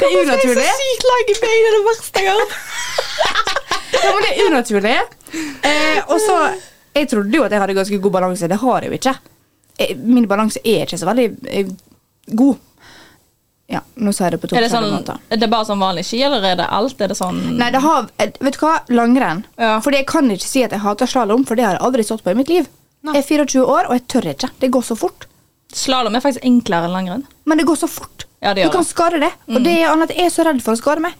Det 0.00 0.08
er 0.08 0.18
unaturlig. 0.24 0.66
Sykt 0.80 1.06
lange 1.10 1.36
bein 1.42 1.68
er 1.70 1.76
det 1.76 1.82
verste 1.86 2.24
jeg 2.24 2.32
har 2.32 2.42
hørt. 2.42 2.58
Ja, 3.96 4.10
men 4.12 4.22
det 4.26 4.30
er 4.34 4.48
unaturlig. 4.50 4.94
Eh, 5.64 6.00
og 6.10 6.18
så 6.20 6.34
Jeg 6.96 7.08
trodde 7.08 7.36
jo 7.38 7.44
at 7.46 7.52
jeg 7.54 7.60
hadde 7.62 7.74
ganske 7.76 7.98
god 8.02 8.12
balanse. 8.12 8.48
Det 8.50 8.58
har 8.60 8.82
jeg 8.84 8.90
jo 8.90 8.96
ikke. 8.98 9.12
Eh, 9.78 9.92
Min 9.96 10.26
balanse 10.28 10.60
er 10.64 10.84
ikke 10.84 10.98
så 11.00 11.06
veldig 11.08 11.26
eh, 11.48 11.70
god. 12.36 12.58
Ja, 13.72 13.80
nå 13.98 14.12
sa 14.14 14.26
jeg 14.28 14.36
det 14.36 14.40
på 14.44 14.50
to 14.50 14.56
Er 14.58 14.62
det, 14.66 14.70
sånn, 14.70 14.84
måter. 14.92 15.18
er 15.32 15.40
det 15.42 15.48
bare 15.50 15.66
sånn 15.66 15.80
vanlig 15.82 16.04
ski, 16.06 16.20
eller 16.22 16.44
er 16.46 16.58
det 16.60 16.66
alt? 16.70 17.00
Er 17.02 17.10
det 17.10 17.16
sånn 17.18 17.40
Nei, 17.58 17.70
det 17.74 17.80
har 17.82 18.04
eh, 18.22 18.30
Vet 18.46 18.58
du 18.58 18.60
hva? 18.62 18.74
Langrenn. 18.94 19.40
Ja. 19.58 19.72
Fordi 19.82 20.02
jeg 20.02 20.06
kan 20.10 20.30
ikke 20.30 20.46
si 20.50 20.62
at 20.66 20.74
jeg 20.76 20.84
hater 20.84 21.10
slalåm, 21.10 21.42
for 21.48 21.58
det 21.58 21.66
har 21.66 21.78
jeg 21.78 21.84
aldri 21.88 22.04
stått 22.06 22.22
på 22.26 22.34
i 22.34 22.38
mitt 22.38 22.52
liv. 22.52 22.68
Nei. 23.06 23.16
Jeg 23.16 23.24
er 23.24 23.30
24 23.46 23.64
år, 23.64 23.88
og 23.88 23.96
jeg 23.96 24.06
tør 24.12 24.28
ikke. 24.34 24.52
Det 24.62 24.70
går 24.76 24.86
så 24.86 24.98
fort. 24.98 25.26
Slalåm 25.74 26.14
er 26.18 26.22
faktisk 26.26 26.46
enklere 26.46 26.86
enn 26.90 26.94
langrenn. 26.94 27.26
Men 27.46 27.58
det 27.58 27.66
går 27.70 27.80
så 27.82 27.88
fort. 27.90 28.25
Ja, 28.44 28.52
det 28.54 28.66
du 28.66 28.70
kan 28.70 28.84
det. 28.84 28.90
skade 28.90 29.20
det. 29.22 29.32
Og 29.48 29.62
det 29.64 29.72
er 29.72 29.90
annet 29.90 30.12
at 30.12 30.18
jeg 30.18 30.28
er 30.28 30.34
så 30.34 30.44
redd 30.46 30.62
for 30.64 30.76
å 30.76 30.80
skade 30.80 31.04
meg. 31.04 31.16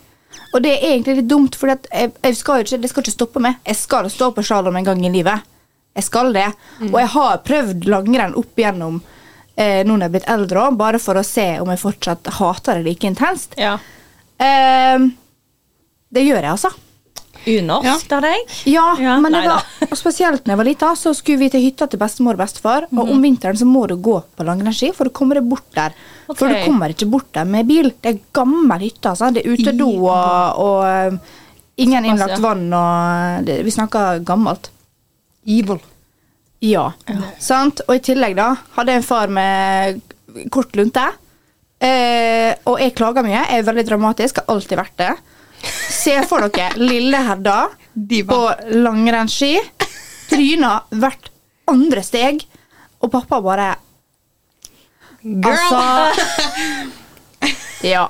Og 0.55 0.63
det 0.65 0.73
er 0.77 0.93
egentlig 0.93 1.19
litt 1.21 1.29
dumt, 1.31 1.57
for 1.59 1.73
jeg, 1.73 2.13
jeg 2.23 2.37
skal 2.39 2.63
ikke, 2.63 2.79
det 2.83 2.91
skal 2.93 3.05
ikke 3.05 3.15
stoppe 3.15 3.43
meg. 3.43 3.59
Jeg 3.67 3.79
skal 3.81 4.09
stå 4.13 4.31
på 4.37 4.45
slalåm 4.45 4.79
en 4.79 4.87
gang 4.87 5.05
i 5.05 5.13
livet. 5.13 5.45
Jeg 5.97 6.07
skal 6.07 6.33
det. 6.37 6.49
Mm. 6.81 6.91
Og 6.93 6.99
jeg 7.01 7.13
har 7.17 7.45
prøvd 7.45 7.87
langrenn 7.89 8.37
opp 8.37 8.61
igjennom 8.61 9.01
eh, 9.57 9.83
nå 9.87 9.95
når 9.95 10.07
jeg 10.07 10.09
er 10.09 10.17
blitt 10.17 10.33
eldre 10.37 10.65
òg, 10.67 10.81
bare 10.81 11.01
for 11.03 11.19
å 11.19 11.25
se 11.27 11.47
om 11.63 11.71
jeg 11.73 11.83
fortsatt 11.83 12.33
hater 12.39 12.81
det 12.81 12.91
like 12.91 13.09
intenst. 13.09 13.57
Ja. 13.61 13.79
Eh, 14.37 15.07
det 16.13 16.25
gjør 16.27 16.43
jeg, 16.43 16.53
altså. 16.53 16.73
Unorsk 17.47 18.13
av 18.17 18.23
deg? 18.27 18.55
Ja, 18.67 18.85
Ja, 18.99 19.15
men 19.23 19.33
det 19.33 19.45
var, 19.47 19.63
og 19.87 19.97
spesielt 19.99 20.43
når 20.45 20.53
jeg 20.55 20.59
var 20.61 20.65
lita, 20.69 20.89
så 20.99 21.13
skulle 21.15 21.39
vi 21.45 21.49
til 21.53 21.63
hytta 21.63 21.87
til 21.89 22.01
bestemor 22.01 22.35
og 22.35 22.41
bestefar. 22.43 22.87
Og 22.91 23.05
Mhm. 23.07 23.11
om 23.15 23.23
vinteren 23.23 23.57
så 23.61 23.65
må 23.69 23.87
du 23.87 23.97
gå 23.97 24.17
på 24.37 24.45
langrennsski 24.45 24.93
for 24.95 25.07
å 25.07 25.13
komme 25.13 25.35
deg 25.39 25.49
bort 25.49 25.69
der. 25.75 25.93
For 26.35 26.49
du 26.49 26.55
kommer 26.67 26.91
ikke 26.91 27.09
bort 27.11 27.31
der 27.33 27.45
med 27.45 27.67
bil. 27.69 27.93
Det 28.03 28.15
er 28.15 28.21
gammel 28.35 28.81
hytte. 28.81 29.11
Altså. 29.13 29.33
Det 29.33 29.45
er 29.47 29.53
utedo 29.55 29.87
og, 30.09 30.59
og 30.59 30.85
eh, 30.85 31.19
ingen 31.79 32.05
innlagt 32.05 32.41
vann. 32.43 32.67
Og 32.75 33.45
det, 33.47 33.61
vi 33.65 33.71
snakker 33.71 34.25
gammelt. 34.25 34.71
Evil. 35.47 35.79
Ja. 36.61 36.89
Sant? 37.39 37.81
Og 37.87 37.95
i 37.95 38.01
tillegg 38.01 38.35
da 38.35 38.57
hadde 38.75 38.91
jeg 38.91 38.97
en 38.97 39.07
far 39.07 39.29
med 39.29 40.01
kort 40.51 40.73
lunte. 40.75 41.07
Eh, 41.79 42.55
og 42.67 42.79
jeg 42.81 42.95
klager 42.97 43.23
mye. 43.23 43.45
Jeg 43.47 43.61
er 43.61 43.67
veldig 43.71 43.87
dramatisk. 43.87 44.41
Har 44.43 44.55
alltid 44.57 44.79
vært 44.81 44.97
det. 44.99 45.13
Se 45.91 46.19
for 46.29 46.47
dere 46.49 46.77
lille 46.81 47.21
Hedda 47.27 47.57
på 48.29 48.41
langrennsski. 48.85 49.57
Tryna 50.31 50.79
hvert 50.91 51.31
andre 51.71 52.03
steg. 52.07 52.45
Og 53.03 53.11
pappa 53.13 53.41
bare 53.45 53.75
Girl, 55.27 55.53
Altså 55.53 55.83
Ja. 57.83 58.07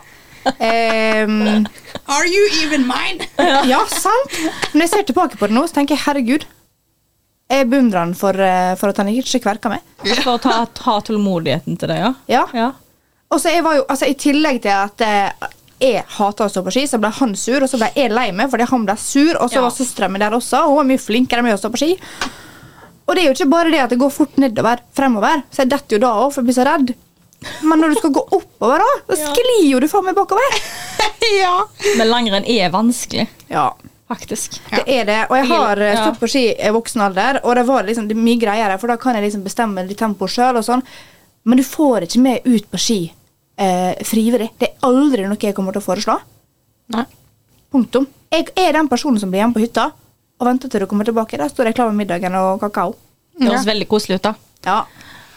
Um, 0.46 1.66
are 2.06 2.26
you 2.30 2.44
even 2.62 2.86
mine? 2.86 3.26
ja, 3.66 3.80
sant? 3.90 4.36
Når 4.72 4.84
jeg 4.84 4.92
ser 4.92 5.06
tilbake 5.08 5.38
på 5.40 5.48
det 5.48 5.56
nå, 5.56 5.64
så 5.66 5.80
tenker 5.80 5.96
jeg 5.96 6.04
herregud. 6.04 6.46
Jeg 7.50 7.66
beundrer 7.70 8.04
han 8.04 8.14
for, 8.18 8.38
eh, 8.42 8.74
for 8.78 8.90
at 8.90 9.00
han 9.02 9.10
ikke 9.10 9.40
kverka 9.42 9.70
meg. 9.70 9.82
For 10.02 10.36
å 10.36 10.38
ta, 10.42 10.54
ta 10.74 10.96
tålmodigheten 11.06 11.78
til 11.78 11.90
det, 11.90 11.98
ja? 11.98 12.12
Ja. 12.30 12.44
ja. 12.54 12.70
Og 13.30 13.42
så 13.42 13.52
jeg 13.54 13.64
var 13.66 13.78
jo, 13.78 13.84
altså 13.90 14.06
I 14.10 14.16
tillegg 14.18 14.62
til 14.62 14.74
at 14.74 15.02
eh, 15.06 15.50
jeg 15.80 16.04
hata 16.16 16.46
å 16.46 16.50
stå 16.50 16.62
på 16.64 16.72
ski, 16.72 16.86
så 16.88 16.98
ble 17.02 17.10
han 17.12 17.34
sur, 17.36 17.62
og 17.62 17.68
så 17.68 17.76
ble 17.80 17.90
jeg 17.94 18.10
lei 18.14 18.30
meg 18.32 18.48
fordi 18.52 18.64
han 18.70 18.84
ble 18.88 18.94
sur, 18.96 19.36
og 19.36 19.50
så 19.50 19.58
Ja. 19.60 19.62
var 19.66 19.70
søstera 19.76 20.08
mi 20.10 20.18
der 20.22 20.30
også, 20.36 20.62
og 20.64 20.68
hun 20.70 20.76
var 20.76 20.84
mye 20.92 21.02
flinkere 21.02 21.42
med 21.44 21.54
å 21.54 21.58
stå 21.60 21.70
på 21.74 21.80
ski. 21.82 21.98
Og 23.06 23.14
det 23.14 23.22
er 23.22 23.26
jo 23.28 23.34
ikke 23.36 23.50
bare 23.50 23.70
det 23.70 23.80
at 23.84 23.90
det 23.90 23.98
går 24.00 24.10
fort 24.10 24.36
nedover 24.40 24.80
fremover, 24.96 25.42
så 25.52 25.62
jeg 25.62 25.70
detter 25.70 25.96
jo 25.96 25.98
da 26.06 26.12
òg, 26.24 26.32
for 26.32 26.40
jeg 26.42 26.46
blir 26.48 26.56
så 26.58 26.64
redd. 26.66 26.94
Men 27.62 27.78
når 27.82 27.92
du 27.92 27.98
skal 28.00 28.10
gå 28.16 28.22
oppover, 28.32 28.80
da, 28.82 28.88
da 29.10 29.18
sklir 29.28 29.66
jo 29.70 29.80
du 29.80 29.86
faen 29.88 30.04
meg 30.08 30.16
bakover. 30.16 30.56
ja. 31.42 31.52
Men 31.98 32.08
langrenn 32.10 32.48
er 32.48 32.70
vanskelig, 32.72 33.28
Ja, 33.52 33.68
faktisk. 34.08 34.56
det 34.72 34.82
er 34.88 35.04
det. 35.04 35.20
Og 35.30 35.36
jeg 35.36 35.46
har 35.52 35.76
eh, 35.84 36.00
stått 36.00 36.18
på 36.20 36.28
ski 36.32 36.46
i 36.56 36.72
voksen 36.74 37.04
alder, 37.04 37.40
og 37.44 37.54
det 37.54 37.66
var 37.68 37.84
liksom 37.84 38.08
det 38.08 38.16
mye 38.16 38.40
greiere, 38.40 38.78
for 38.80 38.88
da 38.88 38.96
kan 38.96 39.14
jeg 39.14 39.28
liksom 39.28 39.44
bestemme 39.44 39.84
litt 39.86 39.98
tempo 40.00 40.26
sjøl 40.26 40.56
og 40.56 40.64
sånn. 40.66 40.82
Men 41.44 41.58
du 41.60 41.62
får 41.62 42.08
ikke 42.08 42.18
med 42.24 42.40
ut 42.48 42.66
på 42.72 42.78
ski 42.80 43.00
eh, 43.56 43.94
frivillig. 44.06 44.50
Det 44.58 44.70
er 44.70 44.88
aldri 44.88 45.26
noe 45.28 45.40
jeg 45.40 45.56
kommer 45.56 45.76
til 45.76 45.82
å 45.82 45.86
foreslå. 45.86 46.16
Nei. 46.94 47.06
Punktum. 47.72 48.06
Jeg 48.32 48.50
er 48.58 48.76
den 48.76 48.88
personen 48.90 49.20
som 49.20 49.32
blir 49.32 49.42
hjemme 49.42 49.56
på 49.56 49.64
hytta 49.64 49.90
og 50.36 50.48
venter 50.48 50.70
til 50.70 50.84
du 50.84 50.88
kommer 50.90 51.08
tilbake. 51.08 51.38
Da 51.40 51.48
står 51.50 51.70
jeg 51.70 51.78
klar 51.78 51.90
med 51.92 52.04
middagen 52.04 52.34
og 52.38 52.60
kakao. 52.60 52.94
Det 53.36 53.48
høres 53.48 53.68
veldig 53.68 53.88
koselig 53.88 54.20
ut, 54.20 54.28
da. 54.28 54.34
Ja. 54.66 54.78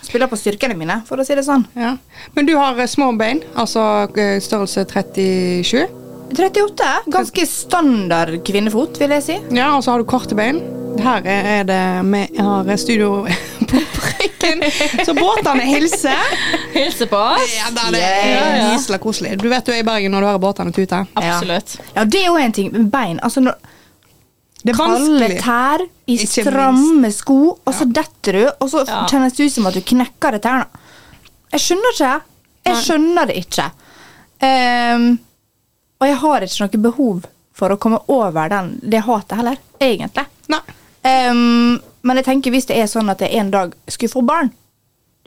Spiller 0.04 0.30
på 0.32 0.38
styrkene 0.40 0.76
mine, 0.80 1.02
for 1.08 1.20
å 1.20 1.26
si 1.28 1.36
det 1.36 1.44
sånn. 1.48 1.66
Ja. 1.78 1.96
Men 2.36 2.48
du 2.48 2.56
har 2.56 2.78
eh, 2.80 2.88
små 2.88 3.12
bein, 3.20 3.42
altså 3.60 3.84
eh, 4.16 4.38
størrelse 4.44 4.86
37. 4.88 5.88
38. 6.30 6.90
Ganske 7.10 7.46
standard 7.50 8.38
kvinnefot, 8.48 9.00
vil 9.02 9.16
jeg 9.18 9.26
si. 9.26 9.40
Ja, 9.56 9.74
og 9.76 9.84
så 9.84 9.96
har 9.96 10.04
du 10.04 10.08
korte 10.10 10.38
bein. 10.38 10.62
Her 11.00 11.26
er 11.28 11.50
er 11.60 11.68
det 11.70 11.82
Vi 12.10 12.44
har 12.44 12.78
studio 12.82 13.12
på 13.72 14.02
prikken, 14.02 14.64
så 15.06 15.14
båtene 15.18 15.66
hilser. 15.68 16.36
Hilse 16.74 17.08
på 17.10 17.18
oss. 17.18 17.56
Ja, 17.58 17.72
da 17.76 17.88
er 17.88 17.92
det 17.96 18.00
Yeah. 18.00 18.30
ja, 18.30 18.78
ja. 18.78 18.98
koselig. 19.02 19.38
Du 19.42 19.50
vet 19.50 19.66
du 19.66 19.72
er 19.74 19.82
i 19.82 19.88
Bergen 19.88 20.12
når 20.16 20.22
du 20.26 20.28
hører 20.30 20.44
båtene 20.44 20.74
tute. 20.76 21.02
Absolutt. 21.20 21.76
Ja, 21.96 22.06
det 22.06 22.22
er 22.24 22.28
jo 22.30 22.38
en 22.38 22.56
ting. 22.56 22.72
med 22.72 22.90
Bein. 22.94 23.20
Altså, 23.24 23.44
når, 23.46 23.56
Det 24.64 24.74
er 24.74 24.78
kalde 24.78 25.30
tær 25.40 25.84
i 26.08 26.18
Ikke 26.18 26.44
stramme 26.44 27.12
sko, 27.16 27.40
og 27.64 27.74
så 27.76 27.88
detter 27.88 28.40
du, 28.40 28.44
og 28.60 28.70
så 28.70 28.86
Ja. 28.88 29.06
kjennes 29.08 29.34
det 29.38 29.46
ut 29.46 29.54
som 29.54 29.68
at 29.68 29.74
du 29.74 29.82
knekker 29.82 30.36
i 30.36 30.40
tærne. 30.40 30.66
Jeg 31.52 31.62
skjønner 31.66 31.96
ikke. 31.96 32.22
Jeg 32.66 32.76
skjønner 32.86 33.28
det 33.28 33.36
ikke. 33.46 33.70
Um, 34.40 35.20
og 36.00 36.08
jeg 36.08 36.16
har 36.22 36.46
ikke 36.46 36.60
noe 36.64 36.82
behov 36.92 37.24
for 37.60 37.70
å 37.74 37.78
komme 37.78 38.00
over 38.08 38.50
den, 38.52 38.80
det 38.84 39.02
hatet 39.04 39.38
heller, 39.42 39.58
egentlig. 39.84 40.26
Nei. 40.48 40.62
Men 42.04 42.16
jeg 42.20 42.26
tenker 42.26 42.52
hvis 42.52 42.66
det 42.70 42.78
er 42.80 42.88
sånn 42.88 43.10
at 43.12 43.20
jeg 43.20 43.36
en 43.40 43.52
dag 43.52 43.74
skulle 43.92 44.12
få 44.14 44.22
barn, 44.26 44.52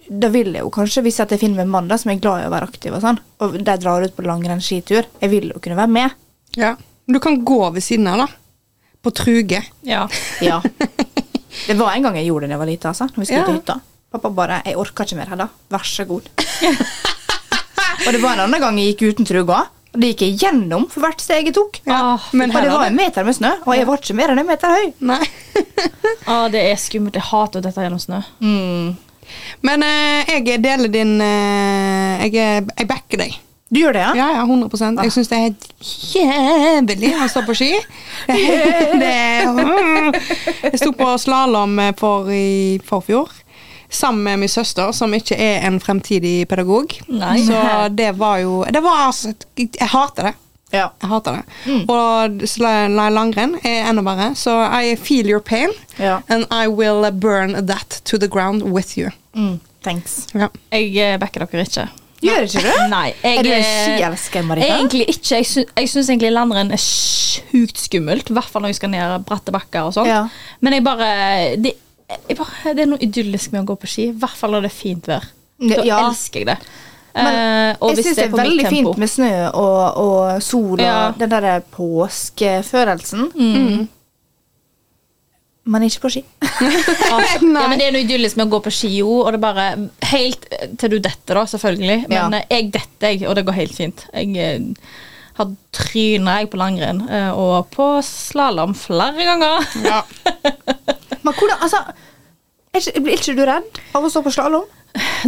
da 0.08 0.28
vil 0.34 0.52
jeg 0.52 0.64
jo 0.64 0.70
kanskje, 0.74 1.02
hvis 1.06 1.18
jeg 1.20 1.38
finner 1.38 1.60
meg 1.60 1.66
en 1.66 1.70
mann 1.74 1.88
da, 1.88 1.96
som 2.00 2.10
er 2.10 2.18
glad 2.20 2.42
i 2.42 2.46
å 2.48 2.52
være 2.52 2.68
aktiv, 2.68 2.94
og 2.96 3.02
sånn, 3.04 3.20
og 3.40 3.52
de 3.58 3.76
drar 3.78 4.02
ut 4.02 4.16
på 4.16 4.24
langrennsskitur, 4.26 5.06
jeg 5.20 5.30
vil 5.30 5.52
jo 5.54 5.60
kunne 5.62 5.76
være 5.78 5.92
med. 5.94 6.10
Ja. 6.56 6.74
Men 7.06 7.14
Du 7.14 7.20
kan 7.20 7.44
gå 7.44 7.60
ved 7.74 7.82
siden 7.82 8.08
av, 8.08 8.24
da. 8.24 8.26
På 9.02 9.10
truge. 9.14 9.62
Ja. 9.82 10.08
Ja. 10.42 10.60
Det 11.66 11.74
var 11.76 11.92
en 11.92 12.02
gang 12.02 12.16
jeg 12.16 12.26
gjorde 12.30 12.46
det 12.46 12.50
da 12.50 12.54
jeg 12.56 12.62
var 12.62 12.66
lita. 12.70 12.88
altså, 12.88 13.04
når 13.12 13.20
vi 13.20 13.26
skulle 13.26 13.40
Ja. 13.40 13.46
til 13.46 13.58
hytta. 13.60 13.80
Pappa 14.12 14.30
bare 14.30 14.62
'Jeg 14.64 14.76
orker 14.76 15.04
ikke 15.04 15.16
mer, 15.16 15.26
Hedda. 15.28 15.48
Vær 15.70 15.84
så 15.84 16.04
god'. 16.04 16.28
og 18.06 18.12
det 18.12 18.20
var 18.22 18.32
en 18.34 18.40
annen 18.40 18.60
gang 18.60 18.78
jeg 18.78 18.96
gikk 18.96 19.12
uten 19.12 19.24
truge 19.28 19.52
òg. 19.52 19.68
Og 19.92 20.00
det 20.00 20.12
gikk 20.14 20.22
jeg 20.24 20.38
gjennom 20.40 20.86
for 20.88 21.04
hvert 21.04 21.20
steg 21.20 21.50
jeg 21.50 21.54
tok. 21.56 21.78
Ja, 21.84 21.98
ah, 22.14 22.28
men 22.32 22.48
og 22.54 22.62
det 22.64 22.72
var 22.72 22.86
en 22.88 22.96
meter 22.96 23.26
med 23.28 23.36
snø, 23.36 23.50
og 23.66 23.74
jeg 23.76 23.84
var 23.88 24.00
ikke 24.00 24.16
mer 24.16 24.32
enn 24.32 24.40
en 24.40 24.48
meter 24.48 24.72
høy. 24.72 24.86
Nei. 25.04 25.20
ah, 26.32 26.46
det 26.52 26.62
er 26.70 26.80
skummelt. 26.80 27.18
Jeg 27.20 27.28
hater 27.28 27.64
dette 27.66 27.84
gjennom 27.84 28.00
snø. 28.00 28.22
Men 29.62 29.84
eh, 29.86 30.32
jeg 30.32 30.60
deler 30.64 30.88
din 30.92 31.18
eh, 31.20 32.24
jeg, 32.24 32.36
er- 32.40 32.72
jeg 32.78 32.88
backer 32.88 33.20
deg. 33.26 33.36
Du 33.72 33.78
gjør 33.80 33.94
det, 33.96 34.00
ja? 34.04 34.10
Ja, 34.16 34.24
ja, 34.36 34.40
100% 34.44 34.98
Jeg 35.00 35.12
syns 35.14 35.30
det 35.30 35.36
er 35.38 35.44
helt 36.12 36.90
jævlig 36.92 37.12
å 37.16 37.28
stå 37.32 37.40
på 37.46 37.54
ski. 37.56 37.70
Det, 39.02 39.12
jeg 40.72 40.80
sto 40.80 40.90
på 40.96 41.08
slalåm 41.20 41.80
for 42.00 42.28
i 42.32 42.76
forfjor. 42.84 43.32
Sammen 43.92 44.22
med 44.24 44.38
min 44.40 44.48
søster, 44.48 44.92
som 44.96 45.12
ikke 45.14 45.36
er 45.36 45.66
en 45.68 45.76
fremtidig 45.80 46.46
pedagog. 46.48 46.94
Nei. 47.12 47.34
Så 47.44 47.58
det 47.94 48.14
var 48.18 48.38
jo 48.40 48.62
Det 48.72 48.80
var 48.82 49.06
altså 49.10 49.34
Jeg 49.58 49.88
hater 49.92 50.30
det. 50.30 50.34
Ja. 50.72 50.86
Jeg 51.02 51.08
hater 51.10 51.32
det. 51.42 51.74
Og 51.92 52.40
sla- 52.48 52.88
la- 52.88 53.10
langrenn 53.12 53.58
er 53.64 53.90
enda 53.90 54.00
verre. 54.06 54.30
Så 54.34 54.54
I 54.72 54.94
feel 54.96 55.28
your 55.28 55.40
pain, 55.40 55.68
Ja. 55.98 56.20
and 56.28 56.46
I 56.50 56.66
will 56.68 57.04
burn 57.12 57.66
that 57.66 58.00
to 58.04 58.16
the 58.18 58.28
ground 58.28 58.62
with 58.62 58.96
you. 58.98 59.10
Mm, 59.36 59.60
thanks. 59.84 60.26
Ja. 60.34 60.48
Jeg 60.72 60.96
eh, 60.96 61.18
backer 61.20 61.44
dere 61.44 61.66
ikke. 61.66 61.88
Gjør 62.22 62.44
ikke 62.46 62.62
du? 62.62 62.88
Nei. 62.88 63.12
Jeg, 63.22 63.38
Er 63.38 63.42
du 63.42 63.48
en 63.50 63.64
eh, 63.64 63.98
skielsker, 63.98 64.42
Marita? 64.46 64.66
Egentlig 64.78 65.04
ikke. 65.10 65.34
Jeg, 65.36 65.46
sy 65.46 65.64
jeg 65.76 65.88
syns 65.90 66.08
egentlig 66.08 66.32
landrenn 66.32 66.72
er 66.72 66.80
sjukt 66.80 67.76
skummelt. 67.82 68.30
I 68.30 68.36
hvert 68.38 68.48
fall 68.48 68.62
når 68.62 68.72
jeg 68.72 68.76
skal 68.80 68.92
ned 68.94 69.24
bratte 69.28 69.52
bakker 69.52 69.88
og 69.90 69.92
sånt. 69.96 70.08
Ja. 70.08 70.24
Men 70.60 70.72
jeg 70.78 70.84
bare, 70.86 71.08
det, 71.60 71.74
bare 72.38 72.74
Det 72.76 72.82
er 72.84 72.90
noe 72.92 72.98
idyllisk 73.04 73.52
med 73.52 73.62
å 73.64 73.68
gå 73.72 73.76
på 73.82 73.88
ski. 73.90 74.08
I 74.08 74.16
hvert 74.22 74.36
fall 74.38 74.50
når 74.56 74.62
det 74.66 74.70
er 74.72 74.76
fint 74.78 75.06
vær. 75.06 75.24
Da 75.62 75.82
Ja. 75.86 75.98
elsker 76.08 76.40
jeg 76.42 76.46
det. 76.46 76.58
Men 77.14 77.34
Eh, 77.34 77.76
og 77.80 77.90
jeg 77.96 78.04
syns 78.06 78.16
det 78.16 78.24
er 78.24 78.36
veldig 78.36 78.62
tempo. 78.64 78.70
fint 78.94 78.98
med 78.98 79.08
snø 79.10 79.50
og, 79.52 79.96
og 80.00 80.42
sol 80.42 80.72
og 80.72 80.80
Ja. 80.80 81.10
den 81.12 81.28
derre 81.28 81.62
påskefølelsen. 81.76 83.32
Mm. 83.36 83.88
Men 85.64 85.82
ikke 85.86 86.00
på 86.06 86.10
ski. 86.10 86.24
Ja, 86.62 87.68
men 87.68 87.78
Det 87.78 87.86
er 87.86 87.92
noe 87.94 88.02
idyllisk 88.02 88.36
med 88.40 88.48
å 88.48 88.50
gå 88.56 88.62
på 88.64 88.72
ski, 88.74 88.88
jo, 88.98 89.20
og 89.22 89.30
det 89.32 89.38
er 89.38 89.44
bare 89.44 89.66
helt 90.10 90.46
til 90.80 90.90
du 90.90 90.98
detter, 90.98 91.34
da, 91.38 91.44
selvfølgelig. 91.44 92.08
Men 92.08 92.32
Ja. 92.32 92.38
eh, 92.40 92.46
jeg 92.50 92.72
detter, 92.72 93.12
jeg, 93.12 93.28
og 93.28 93.36
det 93.36 93.44
går 93.46 93.52
helt 93.60 93.74
fint. 93.76 94.06
Jeg 94.14 94.36
eh, 94.36 94.58
har 95.38 95.52
tryna 95.72 96.38
jeg 96.40 96.50
på 96.50 96.58
langrenn 96.58 97.02
og 97.36 97.70
på 97.70 97.86
slalåm 98.02 98.74
flere 98.74 99.22
ganger. 99.28 99.68
Ja. 99.84 100.02
Men 101.22 101.34
hvordan, 101.38 101.58
altså 101.62 101.82
Blir 102.72 103.18
ikke 103.18 103.34
du 103.36 103.42
redd 103.44 103.80
av 103.92 104.04
å 104.06 104.08
stå 104.08 104.22
på 104.24 104.30
slalåm? 104.32 104.64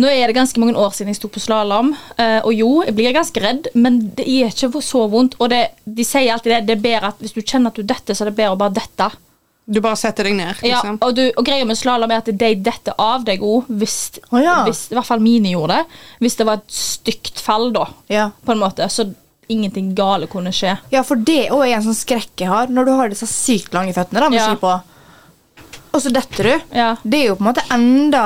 Nå 0.00 0.08
er 0.08 0.28
det 0.28 0.34
ganske 0.36 0.60
mange 0.60 0.76
år 0.80 0.92
siden 0.96 1.10
jeg 1.12 1.18
sto 1.18 1.28
på 1.32 1.40
slalåm, 1.40 1.90
eh, 2.20 2.38
og 2.44 2.52
jo, 2.56 2.70
jeg 2.84 2.94
blir 2.96 3.12
ganske 3.16 3.40
redd, 3.40 3.68
men 3.76 3.98
det 4.16 4.24
er 4.28 4.48
ikke 4.52 4.80
så 4.84 5.04
vondt. 5.12 5.36
Og 5.40 5.48
det, 5.52 5.60
de 5.84 6.04
sier 6.04 6.32
alltid 6.34 6.52
det, 6.52 6.58
det 6.68 6.74
er 6.78 6.82
bedre 6.84 7.10
at 7.12 7.20
hvis 7.24 7.32
du 7.36 7.40
kjenner 7.42 7.72
at 7.72 7.76
du 7.80 7.84
detter, 7.84 8.16
så 8.16 8.24
er 8.24 8.30
det 8.30 8.36
bedre 8.40 8.56
å 8.56 8.60
bare 8.60 8.74
dette. 8.76 9.10
Du 9.64 9.80
bare 9.80 9.96
setter 9.96 10.28
deg 10.28 10.36
ned, 10.36 10.60
Ja, 10.64 10.80
liksom. 10.82 10.98
og, 11.00 11.14
du, 11.16 11.22
og 11.40 11.44
greia 11.48 11.64
med 11.68 11.78
slalåm 11.80 12.12
er 12.12 12.20
at 12.20 12.28
de 12.28 12.50
detter 12.66 12.96
av 13.00 13.24
deg 13.24 13.40
òg, 13.44 13.68
hvis, 13.80 13.96
oh, 14.30 14.40
ja. 14.44 14.58
hvis 14.68 14.82
I 14.92 14.98
hvert 14.98 15.08
fall 15.08 15.22
mine 15.24 15.52
gjorde 15.54 15.78
det. 15.78 16.00
Hvis 16.24 16.36
det 16.40 16.48
var 16.48 16.60
et 16.60 16.76
stygt 16.80 17.40
fall, 17.44 17.70
da, 17.76 17.86
Ja. 18.12 18.26
på 18.44 18.52
en 18.52 18.60
måte, 18.60 18.88
så 18.92 19.06
ingenting 19.48 19.94
gale 19.96 20.28
kunne 20.32 20.52
skje. 20.52 20.78
Ja, 20.92 21.02
for 21.04 21.16
det 21.16 21.46
òg 21.52 21.64
er 21.68 21.78
en 21.78 21.86
sånn 21.88 21.96
skrekk 21.96 22.44
jeg 22.44 22.48
har, 22.52 22.68
når 22.72 22.84
du 22.88 22.92
har 22.96 23.12
disse 23.12 23.28
sykt 23.28 23.72
lange 23.76 23.92
føttene 23.96 24.20
da, 24.24 24.28
med 24.32 24.40
Ja. 24.40 24.50
ski 24.52 24.60
på. 24.60 24.74
Og 25.94 26.02
så 26.02 26.10
detter 26.12 26.48
du. 26.50 26.54
Ja. 26.74 26.90
Det 27.04 27.20
er 27.22 27.28
jo 27.30 27.36
på 27.38 27.44
en 27.44 27.50
måte 27.52 27.62
enda 27.74 28.24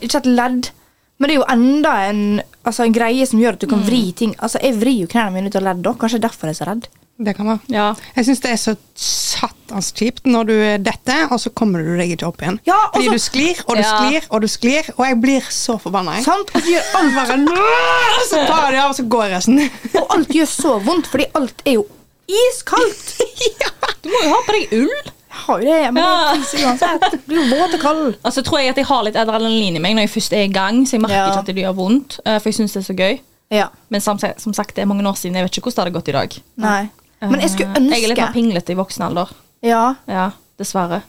Ikke 0.00 0.18
et 0.22 0.28
ledd, 0.30 0.70
men 1.18 1.28
det 1.28 1.34
er 1.34 1.40
jo 1.40 1.48
enda 1.52 1.92
en, 2.08 2.22
altså 2.64 2.84
en 2.86 2.92
greie 2.94 3.26
som 3.26 3.40
gjør 3.42 3.56
at 3.58 3.64
du 3.64 3.66
kan 3.70 3.80
vri 3.84 4.12
ting. 4.16 4.34
Altså, 4.38 4.60
Jeg 4.62 4.76
vrir 4.80 5.00
jo 5.02 5.08
knærne 5.10 5.34
mine 5.34 5.50
ut 5.50 5.56
av 5.58 5.64
ledd 5.66 5.82
da. 5.84 5.92
Kanskje 5.98 6.20
derfor 6.22 6.46
jeg 6.48 6.54
er 6.56 6.60
så 6.64 6.68
redd. 6.70 6.86
Det 7.18 7.32
kan 7.34 7.48
være. 7.50 7.58
Ja. 7.74 7.88
Jeg 8.14 8.28
syns 8.28 8.40
det 8.44 8.50
er 8.54 8.60
så 8.62 8.76
satans 8.94 9.88
kjipt 9.98 10.28
når 10.30 10.44
du 10.46 10.54
detter, 10.86 11.24
og 11.34 11.40
så 11.42 11.50
kommer 11.50 11.82
du 11.82 11.96
deg 11.98 12.12
ikke 12.14 12.28
opp 12.28 12.44
igjen. 12.44 12.60
Ja, 12.68 12.76
og 12.92 12.94
Fordi 12.94 13.08
så- 13.08 13.16
du 13.16 13.18
sklir 13.24 13.62
og 13.66 13.74
du 13.74 13.82
Ja. 13.82 13.90
sklir 13.98 14.28
og 14.30 14.40
du 14.40 14.46
sklir, 14.46 14.90
og 14.96 15.02
jeg 15.08 15.20
blir 15.20 15.40
så 15.50 15.74
forbanna. 15.82 16.14
Sant? 16.22 16.54
Og 16.54 16.62
så 16.62 16.70
gjør 16.70 16.84
alt 17.00 17.14
Bare, 17.18 17.34
Og 17.34 18.26
så 18.30 18.46
tar 18.46 18.70
de 18.70 18.78
av, 18.78 18.90
og 18.90 18.96
så 18.96 19.08
går 19.08 19.30
resten. 19.34 19.58
Og 19.98 20.06
alt 20.14 20.28
gjør 20.28 20.46
så 20.46 20.78
vondt, 20.86 21.06
fordi 21.10 21.26
alt 21.34 21.62
er 21.66 21.72
jo 21.80 21.86
iskaldt. 22.30 23.16
Du 24.02 24.10
må 24.14 24.20
jo 24.22 24.30
ha 24.30 24.40
på 24.46 24.54
deg 24.54 24.72
ull. 24.78 25.10
Har 25.48 25.62
jo 25.62 25.66
det, 25.66 25.92
men 25.96 26.02
Ja. 26.02 26.34
det 26.36 26.60
uansett. 26.64 27.06
Det 27.10 27.20
blir 27.26 27.40
jo 27.40 27.56
våt 27.56 27.74
og 27.74 27.80
kald. 27.80 28.16
Og 28.24 28.32
så 28.36 28.42
tror 28.44 28.60
jeg 28.60 28.70
at 28.74 28.76
jeg 28.82 28.86
har 28.86 29.02
litt 29.06 29.16
adrenalin 29.16 29.76
i 29.76 29.80
meg 29.80 29.96
når 29.96 30.06
jeg 30.06 30.10
først 30.14 30.32
er 30.36 30.44
i 30.44 30.52
gang, 30.52 30.82
så 30.86 30.92
jeg 30.98 31.00
merker 31.02 31.16
Ja. 31.16 31.26
ikke 31.32 31.38
at 31.44 31.46
det 31.50 31.56
gjør 31.56 31.74
vondt, 31.78 32.18
eh, 32.26 32.38
for 32.38 32.48
jeg 32.52 32.54
syns 32.60 32.72
det 32.76 32.82
er 32.84 32.88
så 32.92 32.96
gøy. 32.98 33.20
Ja. 33.50 33.68
Men 33.90 34.00
som, 34.04 34.18
som 34.18 34.52
sagt, 34.52 34.74
det 34.76 34.82
er 34.82 34.86
mange 34.86 35.02
år 35.08 35.16
siden. 35.16 35.34
Jeg 35.40 35.44
vet 35.48 35.56
ikke 35.56 35.70
hvordan 35.70 35.84
det 35.84 35.84
hadde 35.88 35.96
gått 35.98 36.08
i 36.08 36.12
dag. 36.12 36.42
Nei. 36.58 36.90
Men 37.22 37.40
jeg 37.40 37.50
skulle 37.50 37.74
ønske 37.74 37.94
Jeg 37.96 38.04
er 38.04 38.08
litt 38.14 38.18
mer 38.18 38.32
pinglete 38.36 38.70
i 38.70 38.74
voksen 38.78 39.02
alder. 39.08 39.30
Ja, 39.64 39.94
Ja, 40.06 40.30
dessverre. 40.58 41.00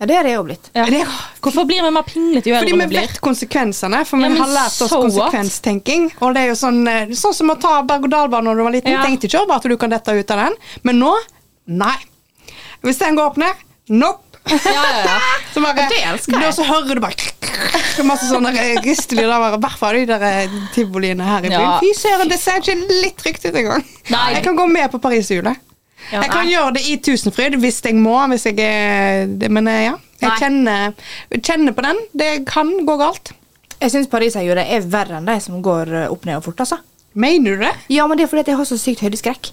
ja 0.00 0.06
det 0.06 0.14
er 0.16 0.22
det 0.22 0.34
jo 0.36 0.44
blitt. 0.46 0.70
Ja. 0.74 0.84
Hvorfor 1.42 1.66
blir 1.66 1.82
vi 1.82 1.90
mer 1.90 2.02
pinglete 2.06 2.46
jo 2.46 2.54
Fordi 2.54 2.72
eldre 2.72 2.86
vi 2.88 2.94
vi 2.94 3.00
vet 3.02 3.20
konsekvensene, 3.20 4.06
for 4.06 4.18
Ja, 4.22 4.28
vi 4.28 4.38
har 4.38 4.46
lært 4.54 4.80
oss 4.80 4.88
so 4.88 5.02
konsekvenstenking. 5.02 6.12
Og 6.22 6.32
det 6.34 6.44
er 6.44 6.46
jo 6.48 6.54
sånn, 6.54 6.86
eh, 6.88 7.06
sånn 7.12 7.34
som 7.34 7.50
å 7.50 7.58
ta 7.60 7.82
berg-og-dal-bane 7.82 8.44
når 8.44 8.56
du 8.56 8.62
var 8.62 8.72
liten. 8.72 8.92
Ja. 8.92 9.02
Tenkte 9.04 9.26
ikke 9.28 9.42
over 9.42 9.56
at 9.56 9.62
du 9.68 9.76
kan 9.76 9.90
dette 9.90 10.08
ut 10.14 10.30
av 10.30 10.36
den. 10.46 10.54
Men 10.84 10.98
nå 11.00 11.16
nei. 11.66 11.96
Hvis 12.86 12.98
den 13.02 13.16
går 13.18 13.30
opp 13.32 13.38
ned 13.40 13.64
nope. 13.88 14.24
Ja, 14.48 14.82
ja. 15.04 15.14
Så 15.52 15.60
bare, 15.60 15.86
Det 15.90 15.98
elsker 16.08 16.38
jeg. 16.38 16.48
Og 16.48 16.54
så 16.56 16.64
hører 16.68 16.94
du 16.98 17.00
bare 17.04 18.04
masse 18.08 18.28
sånne 18.30 18.52
ristelyder. 18.84 19.32
I 19.32 19.58
hvert 19.60 19.78
fall 19.80 19.96
de 19.98 20.04
der 20.08 20.24
eh, 20.28 20.58
tivoliene 20.74 21.24
her 21.26 21.44
i 21.44 21.50
byen. 21.50 21.64
Ja. 21.64 21.78
Fy 21.82 21.90
søren, 21.98 22.30
det 22.30 22.38
ser 22.40 22.60
ikke 22.62 22.76
litt 23.02 23.16
trygt 23.20 23.44
ut 23.48 23.56
engang. 23.58 23.84
Jeg 24.08 24.44
kan 24.44 24.56
gå 24.56 24.66
med 24.70 24.88
på 24.92 25.00
Pariserhjulet. 25.02 25.58
Ja, 26.12 26.22
jeg 26.22 26.30
kan 26.30 26.46
nei. 26.46 26.52
gjøre 26.54 26.74
det 26.78 26.84
i 26.88 26.94
Tusenfryd 27.04 27.56
hvis 27.60 27.80
jeg 27.84 27.96
må. 27.98 28.14
Hvis 28.32 28.46
jeg, 28.48 28.60
er- 28.62 29.50
men 29.52 29.68
eh, 29.68 29.82
ja, 29.88 29.96
jeg 30.22 30.36
kjenner, 30.40 30.94
kjenner 31.42 31.76
på 31.76 31.84
den. 31.88 32.00
Det 32.16 32.30
kan 32.48 32.70
gå 32.88 32.96
galt. 33.00 33.34
Jeg 33.78 33.92
syns 33.94 34.08
pariserhjulet 34.10 34.70
er 34.74 34.86
verre 34.90 35.18
enn 35.20 35.28
de 35.28 35.36
som 35.44 35.60
går 35.62 35.92
eh, 36.04 36.08
opp 36.12 36.24
ned 36.28 36.38
og 36.40 36.46
fort. 36.48 36.60
altså. 36.64 36.80
Mener 37.18 37.56
du 37.58 37.64
det? 37.66 37.74
Ja, 37.92 38.06
men 38.06 38.18
det 38.20 38.24
er 38.28 38.30
fordi 38.32 38.46
jeg 38.52 38.58
har 38.60 38.66
så 38.68 38.78
sykt 38.80 39.02
høydeskrekk. 39.04 39.52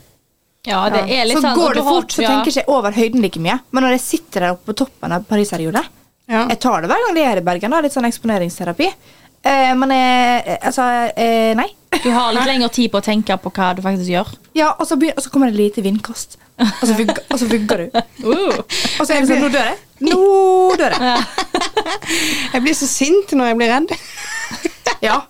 Ja, 0.66 0.80
det 0.94 1.04
er 1.06 1.28
litt 1.30 1.38
så 1.38 1.44
sånn 1.46 1.60
går 1.60 1.78
det 1.78 1.84
fort, 1.86 2.16
så 2.16 2.24
tenker 2.24 2.52
jeg 2.52 2.64
ikke 2.64 2.74
over 2.78 2.96
høyden 2.96 3.22
like 3.24 3.42
mye. 3.42 3.60
Men 3.72 3.86
når 3.86 3.98
jeg 3.98 4.04
sitter 4.06 4.48
der 4.48 4.56
oppe 4.56 4.72
på 4.72 4.80
toppen 4.86 5.16
av 5.16 5.28
pariserhjulet 5.30 5.94
Ja. 6.32 6.48
Jeg 6.50 6.58
tar 6.64 6.82
det 6.82 6.90
hver 6.90 7.04
gang 7.06 7.18
det 7.18 7.24
er 7.30 7.38
i 7.38 7.46
Bergen. 7.46 7.74
da, 7.76 7.84
Litt 7.86 7.94
sånn 7.94 8.08
eksponeringsterapi. 8.10 8.88
Eh, 9.46 9.74
men 9.78 9.92
jeg, 9.94 10.58
altså 10.66 10.88
eh, 11.14 11.52
Nei. 11.58 11.68
Du 12.02 12.10
har 12.10 12.34
litt 12.34 12.48
lengre 12.52 12.72
tid 12.74 12.90
på 12.92 12.98
å 12.98 13.06
tenke 13.06 13.38
på 13.38 13.52
hva 13.54 13.74
du 13.78 13.84
faktisk 13.86 14.10
gjør. 14.10 14.32
Ja, 14.58 14.72
og 14.74 14.90
så, 14.90 14.98
begynner, 14.98 15.20
og 15.20 15.28
så 15.28 15.34
kommer 15.34 15.54
det 15.54 15.60
lite 15.60 15.86
vindkast. 15.86 16.40
Og 16.58 16.86
så 16.88 16.96
vugger, 16.96 17.20
og 17.30 17.40
så 17.40 17.50
vugger 17.52 17.84
du. 17.84 18.00
Uh. 18.26 18.58
Og 18.58 19.04
så 19.06 19.14
er 19.14 19.22
det 19.22 19.30
sånn 19.30 19.44
Nå 19.44 19.52
dør 19.54 19.70
jeg. 19.70 19.80
Nå 20.08 20.20
dør 20.80 20.96
jeg. 20.96 21.26
Jeg 22.56 22.64
blir 22.64 22.76
så 22.78 22.88
sint 22.88 23.34
når 23.36 23.52
jeg 23.52 23.58
blir 23.60 23.70
redd. 23.72 23.92
Ja. 25.04 25.22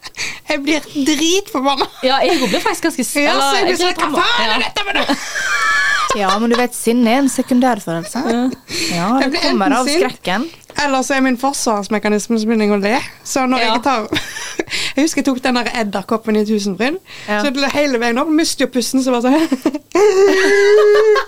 Jeg 0.49 0.61
blir 0.63 0.79
dritforbanna. 1.05 1.87
Ja, 2.05 2.19
jeg 2.23 2.37
blir 2.49 2.61
faktisk 2.61 2.83
ganske 2.89 3.05
s- 3.05 3.15
Ja, 3.15 3.33
så 3.39 3.55
jeg 3.57 3.65
blir 3.71 3.77
sånn, 3.81 4.11
Hva 4.13 4.21
faen 4.23 4.51
er 4.55 4.59
dette 4.65 4.83
med 4.85 4.95
det? 4.99 5.17
ja, 6.21 6.29
men 6.39 6.49
du 6.49 6.55
vet, 6.55 6.73
sinne 6.77 7.07
er 7.11 7.17
en 7.23 7.29
sekundærfølelse. 7.29 8.21
Ja, 8.29 8.43
ja, 8.95 9.29
det 9.29 9.41
kommer 9.41 9.73
av 9.79 9.87
skrekken. 9.89 10.49
Eller 10.83 11.01
så 11.07 11.13
er 11.15 11.21
min 11.23 11.37
forsvarsmekanisme 11.39 12.39
som 12.39 12.49
begynner 12.49 12.73
å 12.75 12.79
le. 12.81 12.97
Så 13.23 13.45
når 13.47 13.59
Ja. 13.63 13.73
jeg 13.73 13.83
tar 13.83 14.07
Jeg 14.95 15.03
husker 15.05 15.19
jeg 15.21 15.25
tok 15.27 15.39
den 15.43 15.55
der 15.59 15.67
edderkoppen 15.81 16.35
i 16.39 16.45
Tusenfryd. 16.47 16.97
Ja. 17.29 17.41
Så 17.43 17.51
hele 17.73 17.99
veien 18.01 18.17
opp 18.21 18.29
mister 18.31 18.65
jo 18.65 18.71
pusten, 18.73 19.03
så 19.03 19.11
bare 19.11 19.21
sånn 19.29 19.35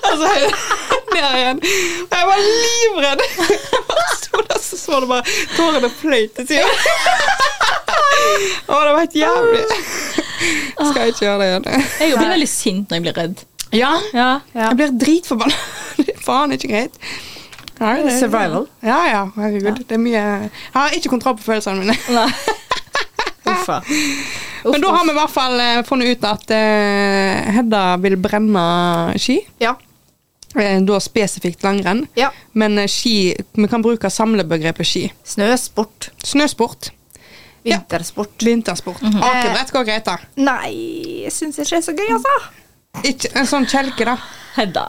Og 0.03 0.13
så 0.19 0.31
ned 1.17 1.37
igjen. 1.39 1.61
Og 2.07 2.15
jeg 2.17 2.27
var 2.31 2.39
livredd. 2.43 3.23
Der, 4.37 4.59
så 4.61 4.77
så 4.77 4.99
det 5.03 5.07
bare 5.09 5.23
tårene 5.57 5.89
fløyt 6.01 6.35
til. 6.47 6.63
Å, 8.67 8.79
det 8.83 8.91
var 8.93 8.99
helt 8.99 9.15
jævlig. 9.17 9.63
Skal 10.77 10.99
jeg 11.01 11.13
ikke 11.15 11.25
gjøre 11.25 11.39
det 11.41 11.47
igjen. 11.47 11.87
Jeg 12.01 12.17
blir 12.19 12.31
veldig 12.33 12.49
sint 12.51 12.89
når 12.91 12.99
jeg 12.99 13.05
blir 13.07 13.17
redd. 13.21 13.43
Ja. 13.75 13.93
Ja. 14.15 14.27
Ja. 14.55 14.67
Jeg 14.69 14.77
blir 14.79 14.93
dritforbanna. 15.01 15.57
Det 15.97 16.13
er 16.13 16.21
faen 16.23 16.53
ikke 16.55 16.69
greit. 16.71 16.99
Nei, 17.79 18.03
det- 18.03 18.19
Survival. 18.19 18.67
Ja, 18.81 18.99
ja. 19.07 19.23
Herregud. 19.35 19.83
Det 19.87 19.95
er 19.97 20.01
mye 20.01 20.13
Jeg 20.21 20.49
har 20.73 20.95
ikke 20.97 21.09
kontroll 21.09 21.37
på 21.37 21.43
følelsene 21.51 21.83
mine. 21.83 21.97
Nei. 22.09 22.29
Uffa. 23.53 23.81
Men 24.63 24.81
da 24.81 24.89
har 24.91 25.05
vi 25.05 25.11
i 25.13 25.15
hvert 25.15 25.31
fall 25.31 25.59
eh, 25.63 25.83
funnet 25.87 26.17
ut 26.17 26.25
at 26.27 26.51
uh, 26.51 27.51
Hedda 27.55 27.83
vil 28.03 28.17
brenne 28.19 28.63
ski. 29.21 29.37
Ja. 29.63 29.75
Eh, 30.57 30.81
Da 30.83 30.99
spesifikt 30.99 31.63
langrenn. 31.63 32.05
Ja. 32.19 32.31
Men 32.53 32.79
ski 32.89 33.35
Vi 33.53 33.67
kan 33.71 33.81
bruke 33.85 34.09
samlebegrepet 34.11 34.87
ski. 34.87 35.05
Snøsport. 35.23 36.09
Snøsport. 36.23 36.91
Ja. 37.67 37.81
Vintersport. 38.39 39.01
Mm 39.01 39.11
-hmm. 39.11 39.23
Akebrett 39.23 39.71
går 39.71 39.83
greit, 39.83 40.05
da. 40.05 40.17
Nei, 40.35 41.23
jeg 41.23 41.31
syns 41.31 41.59
ikke 41.59 41.69
det 41.69 41.77
er 41.77 41.81
så 41.81 41.91
gøy, 41.91 42.13
altså. 42.13 42.49
Ikke 43.05 43.31
en 43.37 43.49
sånn 43.49 43.67
kjelke, 43.69 44.07
da. 44.07 44.17
Hedda. 44.57 44.85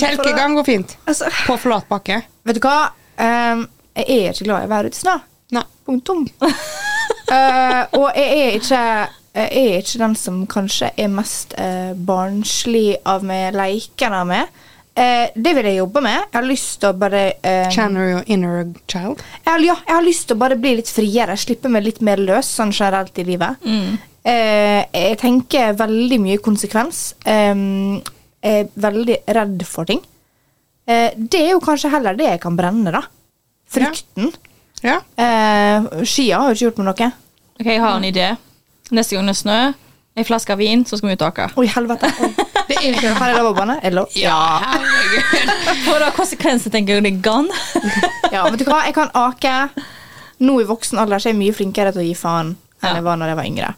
Kjelkegang 0.00 0.54
går 0.56 0.64
fint. 0.64 0.96
Altså, 1.04 1.28
På 1.46 1.58
flat 1.60 1.88
bakke. 1.90 2.22
vet 2.44 2.56
du 2.56 2.64
hva? 2.64 2.92
Um, 3.18 3.66
jeg 3.94 4.06
er 4.08 4.32
ikke 4.32 4.46
glad 4.48 4.64
i 4.64 4.68
å 4.68 4.72
være 4.72 4.90
ute 4.90 4.98
i 4.98 5.02
snø. 5.02 5.18
Nei. 5.54 5.66
Punktum. 5.84 6.24
uh, 6.40 7.82
og 8.00 8.08
jeg 8.16 8.40
er 8.40 8.56
ikke 8.60 8.82
jeg 9.34 9.50
er 9.50 9.80
ikke 9.82 9.98
den 9.98 10.12
som 10.14 10.44
kanskje 10.46 10.92
er 10.94 11.08
mest 11.10 11.56
eh, 11.58 11.90
barnslig 11.98 13.00
av 13.02 13.24
meg 13.26 13.56
leikene 13.58 14.20
av 14.22 14.28
meg. 14.30 14.60
Eh, 14.94 15.32
det 15.34 15.54
vil 15.56 15.66
jeg 15.66 15.80
jobbe 15.80 16.02
med. 16.04 16.20
Jeg 16.20 16.38
har 16.38 16.46
lyst 16.46 16.76
til 16.78 16.92
å 16.92 16.98
bare 16.98 17.22
eh, 17.42 17.66
Channel 17.74 18.12
your 18.12 18.28
inner 18.30 18.68
child. 18.86 19.24
jeg 19.40 19.50
har, 19.50 19.64
ja, 19.66 19.74
jeg 19.88 19.96
har 19.96 20.06
lyst 20.06 20.28
til 20.28 20.36
å 20.36 20.42
bare 20.44 20.58
bli 20.60 20.76
litt 20.78 20.90
friere. 20.94 21.34
Slippe 21.40 21.72
meg 21.72 21.82
litt 21.88 21.98
mer 22.06 22.22
løs 22.22 22.52
sånn 22.60 22.70
generelt 22.70 23.18
i 23.18 23.26
livet. 23.26 23.58
Eh, 24.24 24.80
jeg 24.94 25.18
tenker 25.20 25.74
veldig 25.76 26.18
mye 26.22 26.40
konsekvens. 26.44 27.02
Eh, 27.28 27.54
jeg 28.44 28.64
er 28.64 28.70
veldig 28.80 29.18
redd 29.36 29.64
for 29.68 29.88
ting. 29.88 30.00
Eh, 30.88 31.10
det 31.16 31.40
er 31.40 31.52
jo 31.54 31.60
kanskje 31.64 31.90
heller 31.92 32.16
det 32.16 32.26
jeg 32.30 32.40
kan 32.42 32.56
brenne, 32.56 32.92
da. 32.92 33.02
Frykten. 33.74 34.32
Ja. 34.84 34.98
Eh, 35.16 36.02
skia 36.04 36.40
har 36.42 36.52
jo 36.52 36.56
ikke 36.56 36.66
gjort 36.70 36.80
meg 36.82 36.90
noe. 36.90 37.12
Ok, 37.60 37.66
Jeg 37.70 37.80
har 37.80 37.96
en 37.96 38.04
idé. 38.04 38.26
Neste 38.92 39.16
gang 39.16 39.26
det 39.26 39.32
er 39.36 39.40
snø, 39.40 39.58
ei 40.16 40.24
flaske 40.28 40.56
vin, 40.60 40.84
så 40.84 40.98
skal 40.98 41.08
vi 41.08 41.14
ut 41.16 41.22
og 41.24 41.30
ake. 41.32 41.46
Oi, 41.56 41.66
helvete. 41.72 42.10
Oi. 42.20 42.32
Det 42.64 42.78
er 42.80 42.94
ikke 42.96 43.10
Har 43.18 43.28
jeg 43.28 43.36
lov 43.42 43.50
å 43.50 43.56
banne? 43.58 43.74
Er 43.84 43.92
det 43.92 43.96
lov? 43.98 44.12
Ja, 44.16 44.34
Får 45.84 45.98
det 46.02 46.06
konsekvenser 46.16 46.72
tenker 46.72 46.96
jeg 46.96 47.04
det 47.04 47.10
er 47.12 47.18
gone. 47.20 47.52
Ja, 48.32 48.46
vet 48.48 48.62
du 48.62 48.64
hva? 48.64 48.78
Jeg 48.88 48.94
kan 48.96 49.10
ake. 49.20 49.52
Nå 50.40 50.54
i 50.62 50.64
voksen 50.68 50.98
alder 50.98 51.20
så 51.20 51.28
er 51.28 51.34
jeg 51.34 51.40
mye 51.42 51.56
flinkere 51.56 51.92
til 51.92 52.00
å 52.00 52.06
gi 52.06 52.14
faen 52.16 52.54
enn 52.54 52.88
Ja. 52.88 52.94
jeg 52.96 53.04
var 53.04 53.18
når 53.20 53.30
jeg 53.34 53.36
var 53.38 53.48
yngre. 53.50 53.68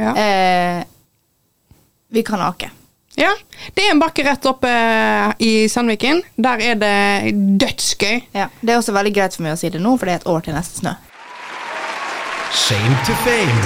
Ja. 0.00 0.12
Eh, 0.16 0.84
vi 2.10 2.22
kan 2.26 2.40
ake. 2.42 2.70
ja. 3.20 3.34
Det 3.74 3.84
er 3.84 3.90
en 3.92 4.00
bakke 4.00 4.24
rett 4.24 4.46
oppe 4.48 4.70
i 5.44 5.68
Sandviken. 5.68 6.22
Der 6.40 6.62
er 6.64 6.74
det 6.80 7.34
dødsgøy. 7.60 8.22
Ja. 8.32 8.46
Det 8.60 8.72
er 8.72 8.80
også 8.80 8.94
veldig 8.96 9.12
greit 9.14 9.36
for 9.36 9.44
meg 9.44 9.52
å 9.54 9.60
si 9.60 9.68
det 9.70 9.82
nå, 9.84 9.92
for 10.00 10.08
det 10.08 10.14
er 10.16 10.22
et 10.22 10.30
år 10.32 10.40
til 10.46 10.56
neste 10.56 10.80
snø. 10.80 10.94
Shame 12.50 12.96
to 13.06 13.14
fame. 13.22 13.60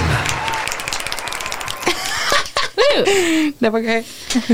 Det 3.59 3.69
var 3.73 3.79
gøy. 3.83 4.03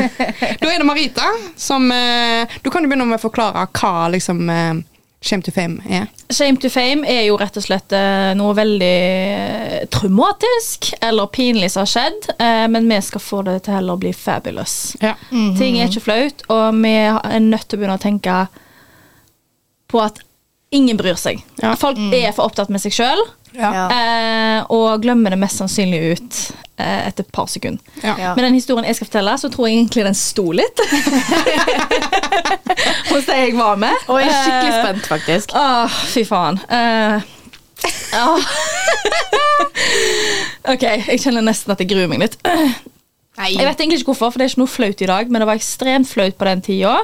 da 0.61 0.69
er 0.71 0.79
det 0.81 0.85
Marita 0.87 1.27
som 1.59 1.83
eh, 1.93 2.49
Du 2.63 2.71
kan 2.73 2.81
jo 2.81 2.89
begynne 2.89 3.05
med 3.05 3.19
å 3.19 3.21
forklare 3.21 3.67
hva 3.77 4.07
liksom 4.13 4.39
eh, 4.49 4.79
Shame 5.21 5.41
to 5.45 5.51
fame 5.53 5.83
er. 5.85 6.07
Shame 6.33 6.57
to 6.57 6.69
fame 6.73 7.05
er 7.05 7.27
jo 7.27 7.35
rett 7.37 7.57
og 7.59 7.61
slett 7.61 7.93
eh, 7.93 8.31
noe 8.37 8.55
veldig 8.57 8.95
eh, 9.37 9.83
traumatisk 9.93 10.89
eller 10.97 11.29
pinlig 11.29 11.69
som 11.69 11.83
har 11.83 11.91
skjedd, 11.91 12.25
eh, 12.41 12.65
men 12.73 12.89
vi 12.89 12.97
skal 13.05 13.21
få 13.21 13.43
det 13.45 13.59
til 13.67 13.77
heller 13.77 13.99
å 13.99 14.01
bli 14.01 14.15
fabulous. 14.17 14.95
Ja. 15.03 15.13
Ting 15.29 15.77
er 15.77 15.91
ikke 15.91 16.01
flaut, 16.07 16.41
og 16.49 16.81
vi 16.81 16.95
er 17.05 17.45
nødt 17.45 17.67
til 17.69 17.77
å 17.77 17.83
begynne 17.83 17.99
å 17.99 18.01
tenke 18.01 18.39
på 19.93 20.01
at 20.01 20.23
ingen 20.73 20.97
bryr 20.97 21.19
seg. 21.19 21.43
Ja. 21.61 21.75
Folk 21.77 22.01
er 22.01 22.31
for 22.33 22.47
opptatt 22.49 22.73
med 22.73 22.81
seg 22.81 22.95
sjøl. 22.95 23.21
Ja. 23.57 23.71
Eh, 23.91 24.59
og 24.71 25.01
glemmer 25.03 25.33
det 25.33 25.39
mest 25.41 25.59
sannsynlig 25.59 25.99
ut 26.13 26.37
eh, 26.79 27.07
etter 27.09 27.25
et 27.25 27.31
par 27.35 27.49
sekunder. 27.51 27.81
Ja. 28.03 28.13
Ja. 28.19 28.31
Men 28.37 28.45
den 28.47 28.55
historien 28.59 28.87
jeg 28.87 28.95
skal 28.99 29.09
fortelle, 29.09 29.33
så 29.41 29.49
tror 29.51 29.67
jeg 29.67 29.81
egentlig 29.81 30.05
den 30.07 30.15
sto 30.17 30.45
litt. 30.55 30.77
Hos 33.11 33.27
de 33.27 33.35
jeg 33.41 33.57
var 33.57 33.75
med. 33.81 33.95
Og 34.07 34.21
jeg 34.21 34.31
er 34.31 34.41
skikkelig 34.45 34.71
Eh, 34.71 34.79
spent, 34.85 35.07
faktisk. 35.11 35.51
Åh, 35.57 35.99
fy 36.13 36.23
faen. 36.27 36.57
Eh, 36.71 37.15
ok, 40.71 40.83
jeg 40.85 41.21
kjenner 41.23 41.43
nesten 41.45 41.73
at 41.73 41.81
jeg 41.81 41.89
gruer 41.91 42.09
meg 42.11 42.21
litt. 42.23 42.37
Nei. 42.45 43.49
Jeg 43.55 43.65
vet 43.65 43.79
egentlig 43.79 44.01
ikke 44.01 44.11
hvorfor, 44.11 44.33
for 44.33 44.41
det 44.41 44.45
er 44.45 44.51
ikke 44.53 44.61
noe 44.61 44.71
flaut 44.71 45.01
i 45.01 45.09
dag, 45.09 45.29
men 45.31 45.41
det 45.41 45.47
var 45.49 45.57
ekstremt 45.59 46.09
flaut 46.09 46.35
på 46.37 46.47
den 46.49 46.61
tida. 46.65 46.97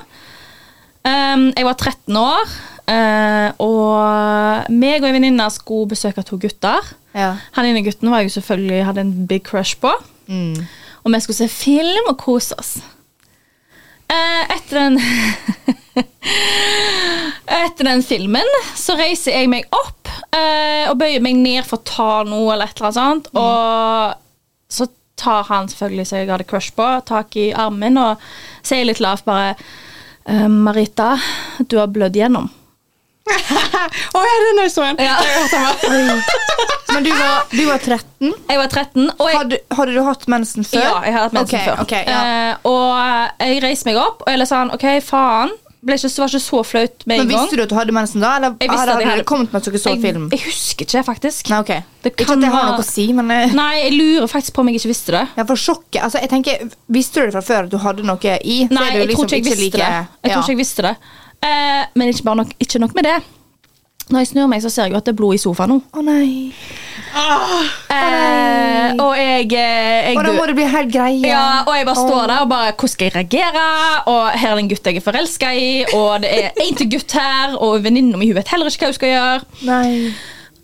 Um, 1.07 1.47
jeg 1.55 1.65
var 1.65 1.77
13 1.79 2.17
år, 2.19 2.43
eh, 2.91 3.49
og 3.63 4.73
meg 4.73 5.01
og 5.01 5.09
ei 5.09 5.15
venninne 5.15 5.47
skulle 5.53 5.91
besøke 5.93 6.23
to 6.25 6.39
gutter. 6.41 6.81
Ja. 7.17 7.31
Han 7.57 7.69
ene 7.69 7.85
gutten 7.85 8.11
var 8.11 8.23
jeg 8.23 8.35
selvfølgelig 8.35 8.85
hadde 8.89 9.05
en 9.05 9.15
big 9.29 9.43
crush 9.47 9.79
på. 9.81 9.91
Mm. 10.27 10.59
Og 11.03 11.13
vi 11.13 11.23
skulle 11.23 11.39
se 11.39 11.49
film 11.51 12.11
og 12.11 12.19
kose 12.21 12.57
oss. 12.59 12.77
Uh, 14.07 14.43
etter 14.55 14.77
den 14.77 14.95
Etter 17.65 17.89
den 17.89 18.03
filmen 18.07 18.47
så 18.79 18.95
reiser 18.95 19.35
jeg 19.35 19.49
meg 19.51 19.67
opp 19.75 20.07
uh, 20.31 20.87
og 20.87 20.95
bøyer 21.01 21.19
meg 21.25 21.35
ned 21.35 21.67
for 21.67 21.81
å 21.81 21.87
ta 21.87 22.23
noe 22.27 22.53
eller 22.53 22.71
et 22.71 22.79
eller 22.79 22.87
annet 22.87 23.01
sånt. 23.01 23.27
Og 23.35 24.15
så 24.71 24.87
tar 25.19 25.43
han 25.49 25.67
selvfølgelig 25.67 26.07
som 26.07 26.17
jeg 26.21 26.31
hadde 26.31 26.47
crush 26.47 26.71
på, 26.77 26.87
tak 27.09 27.35
i 27.39 27.51
armen 27.51 27.97
og 27.99 28.15
sier 28.61 28.85
litt 28.87 29.03
lavt 29.03 29.25
bare 29.27 29.55
Marita, 30.51 31.15
du 31.71 31.77
har 31.79 31.87
blødd 31.87 32.15
gjennom. 32.19 32.51
Å 34.17 34.23
ja, 34.23 34.35
den 34.47 34.63
historien. 34.63 34.97
Ja. 35.01 35.17
Men 36.93 37.03
du 37.03 37.11
var, 37.11 37.45
du 37.51 37.63
var 37.67 37.77
13. 37.83 38.33
Jeg 38.49 38.57
var 38.61 38.67
13, 38.71 39.11
og 39.11 39.29
jeg, 39.29 39.37
Hadde, 39.37 39.59
hadde 39.77 39.93
du 39.93 40.01
hatt 40.07 40.27
mensen 40.31 40.65
før? 40.67 40.81
Ja, 40.81 40.97
jeg 41.05 41.15
har 41.17 41.27
hatt 41.27 41.37
mensen 41.37 41.59
okay, 41.59 41.69
før. 41.69 41.83
Okay, 41.85 42.03
ja. 42.07 42.57
uh, 42.57 42.71
og 42.71 43.47
jeg 43.47 43.63
reiste 43.67 43.89
meg 43.89 43.99
opp, 44.01 44.23
og 44.25 44.33
jeg 44.33 44.49
sa 44.49 44.65
OK, 44.73 44.87
faen. 45.05 45.55
Ikke, 45.87 46.09
var 46.19 46.27
ikke 46.27 46.39
så 46.41 46.63
flaut 46.65 47.03
med 47.05 47.15
en 47.15 47.19
gang. 47.21 47.27
Men 47.29 47.37
Visste 47.37 47.55
du 47.55 47.61
at 47.63 47.69
du 47.69 47.75
hadde 47.77 47.93
mensen 47.95 48.23
da? 48.23 48.31
Eller 48.37 48.55
Jeg 48.59 48.69
hadde, 48.71 48.91
hadde 48.91 49.05
hadde- 49.11 49.23
kommet 49.23 49.53
med 49.53 49.61
at 49.61 49.67
dere 49.69 49.79
så 49.79 49.93
jeg, 49.93 50.01
film? 50.01 50.25
jeg 50.33 50.41
husker 50.43 50.85
ikke, 50.85 51.03
faktisk. 51.05 51.49
Nei, 51.49 51.59
ok. 51.59 51.71
Det 52.03 52.11
Ikke 52.11 52.33
at 52.33 52.41
det 52.41 52.49
har 52.51 52.65
noe 52.71 52.81
å 52.81 52.87
si, 52.87 53.05
men 53.13 53.29
jeg... 53.29 53.53
Nei, 53.55 53.73
jeg 53.83 53.93
lurer 53.93 54.27
faktisk 54.27 54.55
på 54.57 54.61
om 54.65 54.67
jeg 54.71 54.81
ikke 54.81 54.91
visste 54.91 55.11
det. 55.15 55.23
ja, 55.37 55.45
for 55.47 55.55
sjokket 55.55 56.01
altså, 56.03 56.19
jeg 56.23 56.29
tenker, 56.33 56.67
Visste 56.87 57.21
du 57.21 57.25
det 57.27 57.35
fra 57.37 57.41
før 57.45 57.67
at 57.67 57.71
du 57.71 57.77
hadde 57.77 58.03
noe 58.07 58.17
i? 58.41 58.57
Nei, 58.67 58.87
jeg 58.89 59.05
tror 59.05 59.07
liksom 59.11 59.29
ikke 59.29 59.37
jeg 59.37 59.45
visste 59.45 59.63
like- 59.63 59.77
det. 59.77 60.07
Jeg 60.23 60.33
tror 60.33 60.41
ikke 60.43 60.55
jeg 60.55 60.61
visste 60.63 60.81
det. 60.87 60.95
Eh, 61.43 61.83
men 61.95 62.13
ikke, 62.13 62.35
nok, 62.35 62.53
ikke 62.59 62.79
nok 62.79 62.95
med 62.97 63.09
det. 63.09 63.17
Når 64.07 64.23
jeg 64.23 64.27
snur 64.27 64.47
meg, 64.47 64.61
så 64.63 64.69
ser 64.71 64.87
jeg 64.87 64.95
jo 64.95 64.99
at 65.01 65.07
det 65.07 65.11
er 65.11 65.19
blod 65.19 65.35
i 65.35 65.39
sofaen 65.41 65.73
nå. 65.73 65.81
Å 65.91 66.03
nei. 66.05 66.53
Eh, 67.17 68.93
og 69.01 69.13
jeg, 69.17 69.49
eh, 69.51 70.07
jeg 70.07 70.15
Og 70.15 70.23
da 70.23 70.33
må 70.35 70.45
det 70.47 70.55
bli 70.55 70.67
helt 70.69 70.91
greie. 70.93 71.19
Ja, 71.27 71.63
og 71.65 71.73
jeg 71.75 71.87
bare 71.87 72.05
står 72.07 72.23
der 72.29 72.43
og 72.45 72.49
bare 72.51 72.71
Hvordan 72.71 72.93
skal 72.93 73.09
jeg 73.09 73.15
reagere? 73.15 73.65
Og 74.11 74.21
her 74.31 74.51
er 74.51 74.55
det 74.55 74.63
en 74.63 74.71
gutt 74.71 74.89
jeg 74.91 75.01
er 75.01 75.05
forelska 75.05 75.51
i, 75.51 75.69
og 75.97 76.23
det 76.23 76.31
er 76.37 76.63
en 76.63 76.79
til 76.79 76.89
gutt 76.93 77.17
her, 77.17 77.57
og 77.59 77.83
venninna 77.83 78.19
mi 78.21 78.31
vet 78.37 78.51
heller 78.53 78.71
ikke 78.71 78.85
hva 78.87 78.93
hun 78.93 78.99
skal 78.99 79.13
gjøre. 79.15 79.39
Nei. 79.67 79.91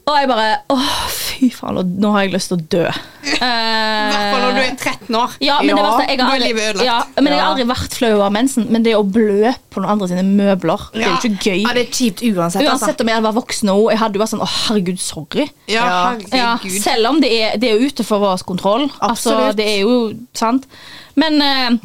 Og 0.04 0.18
jeg 0.20 0.28
bare 0.28 0.48
Åh, 0.74 0.88
fy 1.16 1.48
faen, 1.56 1.78
nå 2.04 2.10
har 2.12 2.26
jeg 2.26 2.34
lyst 2.34 2.50
til 2.52 2.58
å 2.60 2.64
dø. 2.74 2.82
I 3.24 3.38
hvert 3.40 4.34
fall 4.34 4.42
når 4.44 4.58
du 4.58 4.62
er 4.64 4.74
13 4.76 5.16
år. 5.16 5.36
Ja, 5.44 5.56
men 5.64 5.70
det 5.70 5.78
Ja, 5.78 5.84
verste, 5.86 6.08
jeg 6.12 6.20
har 6.20 6.34
aldri, 6.36 6.50
ødelagt. 6.54 6.84
ja, 6.90 6.98
men 7.22 7.30
jeg 7.32 7.40
har 7.40 7.52
aldri 7.54 7.66
vært 7.70 7.96
flau 7.96 8.10
over 8.18 8.34
mensen, 8.36 8.66
men 8.74 8.84
det 8.84 8.96
å 9.00 9.04
blø 9.08 9.54
på 9.72 9.80
noen 9.84 9.94
andre 9.96 10.10
sine 10.12 10.26
møbler, 10.28 10.84
det 10.94 11.06
er 11.06 11.14
jo 11.14 11.16
ikke 11.32 11.48
gøy. 11.48 11.62
Ja, 11.64 11.74
det 11.78 11.86
er 11.86 11.94
kjipt 11.96 12.24
uansett. 12.28 12.62
altså. 12.68 12.74
Uansett 12.74 13.06
om 13.06 13.12
jeg 13.14 13.26
var 13.30 13.38
voksen 13.40 13.72
nå, 13.72 13.78
jeg 13.94 14.02
hadde 14.04 14.20
jo 14.20 14.24
vært 14.26 14.34
sånn 14.34 14.44
Å, 14.44 14.50
herregud, 14.58 15.00
sorry. 15.00 15.48
Ja, 15.72 15.86
Ja. 15.88 15.96
Ja, 16.36 16.52
herregud. 16.58 16.82
selv 16.84 17.10
om 17.14 17.24
det 17.24 17.32
er, 17.40 17.56
det 17.64 17.72
er 17.72 17.88
ute 17.88 18.04
for 18.04 18.20
vår 18.20 18.44
kontroll. 18.44 18.90
Altså, 19.00 19.32
Absolutt. 19.38 19.56
det 19.62 19.70
er 19.72 19.80
jo 19.88 19.96
sant. 20.36 20.68
Men 21.16 21.40
uh, 21.40 21.80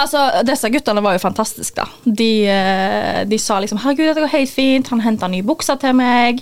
altså, 0.00 0.24
disse 0.48 0.72
guttene 0.72 1.04
var 1.04 1.18
jo 1.18 1.22
fantastiske, 1.28 1.84
da. 1.84 1.88
De, 2.06 2.30
eh, 2.48 3.22
de 3.28 3.38
sa 3.38 3.60
liksom 3.60 3.78
'herregud, 3.84 4.08
dette 4.08 4.24
går 4.24 4.32
helt 4.38 4.50
fint'. 4.56 4.88
Han 4.88 5.04
henta 5.04 5.28
nye 5.28 5.44
bukser 5.44 5.76
til 5.80 5.92
meg. 6.00 6.40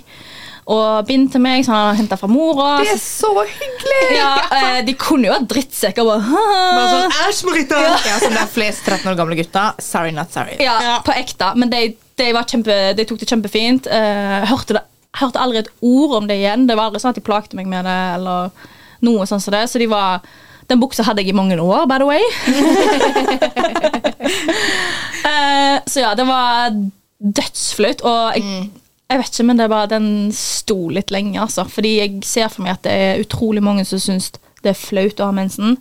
Og 0.69 1.05
bind 1.07 1.31
til 1.33 1.41
meg, 1.41 1.63
som 1.65 1.73
han 1.73 1.87
hadde 1.87 1.99
henta 2.03 2.17
fra 2.19 2.27
mora. 2.29 2.67
Det 2.83 2.91
er 2.93 2.99
så 3.01 3.31
hyggelig! 3.41 4.01
Ja, 4.19 4.33
eh, 4.53 4.81
de 4.85 4.93
kunne 5.01 5.25
jo 5.25 5.33
vært 5.33 5.47
drittsekker. 5.49 6.05
Bare, 6.05 6.21
Bare 6.29 6.89
sånn, 6.91 7.15
Æsj, 7.25 7.39
Marita! 7.47 7.79
Ja, 8.05 8.19
som 8.21 8.35
det 8.35 8.43
er 8.43 8.51
flest 8.53 8.85
13 8.85 9.09
år 9.09 9.17
gamle 9.17 9.37
gutter. 9.39 9.79
Sorry, 9.81 10.11
not 10.13 10.29
sorry. 10.35 10.59
Ja, 10.61 10.75
Ja. 10.85 10.97
på 11.05 11.15
ekte. 11.17 11.55
Men 11.57 11.73
de, 11.73 11.95
de, 12.21 12.27
var 12.37 12.45
kjempe, 12.45 12.75
de 12.93 13.05
tok 13.09 13.17
det 13.23 13.29
kjempefint. 13.31 13.89
Eh, 13.89 14.45
hørte, 14.51 14.77
det, 14.77 14.83
hørte 15.17 15.41
aldri 15.41 15.63
et 15.63 15.71
ord 15.81 16.19
om 16.19 16.29
det 16.29 16.37
igjen. 16.37 16.67
Det 16.69 16.77
var 16.77 16.91
aldri 16.91 17.01
sånn 17.01 17.15
at 17.15 17.21
de 17.21 17.25
plagte 17.25 17.57
meg 17.57 17.65
med 17.71 17.89
det. 17.89 17.97
Eller 18.19 18.53
noe 19.09 19.25
sånn 19.25 19.41
som 19.41 19.55
det. 19.57 19.65
Så 19.71 19.81
de 19.81 19.89
var 19.89 20.21
Den 20.69 20.77
buksa 20.77 21.01
hadde 21.01 21.23
jeg 21.23 21.31
i 21.31 21.33
mange 21.33 21.55
år, 21.57 21.87
by 21.89 21.97
the 21.97 22.05
way. 22.05 22.21
uh, 25.25 25.79
så 25.89 26.03
ja, 26.03 26.11
det 26.13 26.27
var 26.29 26.69
dødsflaut. 27.17 28.03
Og 28.05 28.37
jeg, 28.37 28.69
jeg 29.09 29.21
vet 29.23 29.33
ikke, 29.33 29.45
men 29.49 29.57
det 29.57 29.65
er 29.65 29.71
bare, 29.73 29.89
den 29.89 30.07
sto 30.35 30.77
litt 30.93 31.09
lenge, 31.13 31.39
altså. 31.41 31.65
Fordi 31.65 31.95
jeg 31.97 32.19
ser 32.27 32.51
for 32.53 32.65
meg 32.65 32.75
at 32.77 32.85
det 32.85 32.93
er 32.93 33.23
utrolig 33.23 33.63
mange 33.65 33.85
som 33.89 34.01
syns 34.01 34.29
det 34.61 34.73
er 34.73 34.77
flaut 34.77 35.21
å 35.21 35.29
ha 35.31 35.35
mensen. 35.35 35.79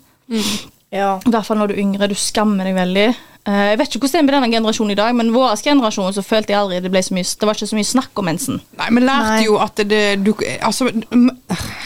Ja. 0.95 1.19
I 1.21 1.33
hvert 1.35 1.45
fall 1.45 1.61
når 1.61 1.69
du 1.69 1.75
er 1.77 1.83
yngre. 1.83 2.09
Du 2.09 2.17
skammer 2.17 2.69
deg 2.69 2.79
veldig. 2.79 3.09
Eh, 3.48 3.70
Jeg 3.72 3.78
vet 3.80 3.88
ikke 3.94 4.00
hvordan 4.04 4.12
det 4.12 4.18
er 4.20 4.26
med 4.26 4.34
denne 4.37 4.50
generasjonen 4.52 4.92
i 4.92 4.98
dag, 4.98 5.14
men 5.16 5.30
vår 5.32 5.54
generasjon 5.64 6.12
så 6.12 6.20
følte 6.26 6.52
jeg 6.52 6.58
aldri 6.61 6.80
det 6.84 6.90
ble 6.92 7.00
så 7.06 7.14
mye 7.16 7.24
Det 7.40 7.46
var 7.48 7.56
ikke 7.56 7.68
så 7.70 7.78
mye 7.78 7.88
snakk 7.88 8.20
om 8.20 8.26
mensen. 8.28 8.58
Nei, 8.76 8.88
men 8.92 9.06
lærte 9.08 9.30
Nei. 9.30 9.44
jo 9.46 9.56
at 9.62 9.80
det 9.88 10.00
du, 10.26 10.32
Altså, 10.61 10.90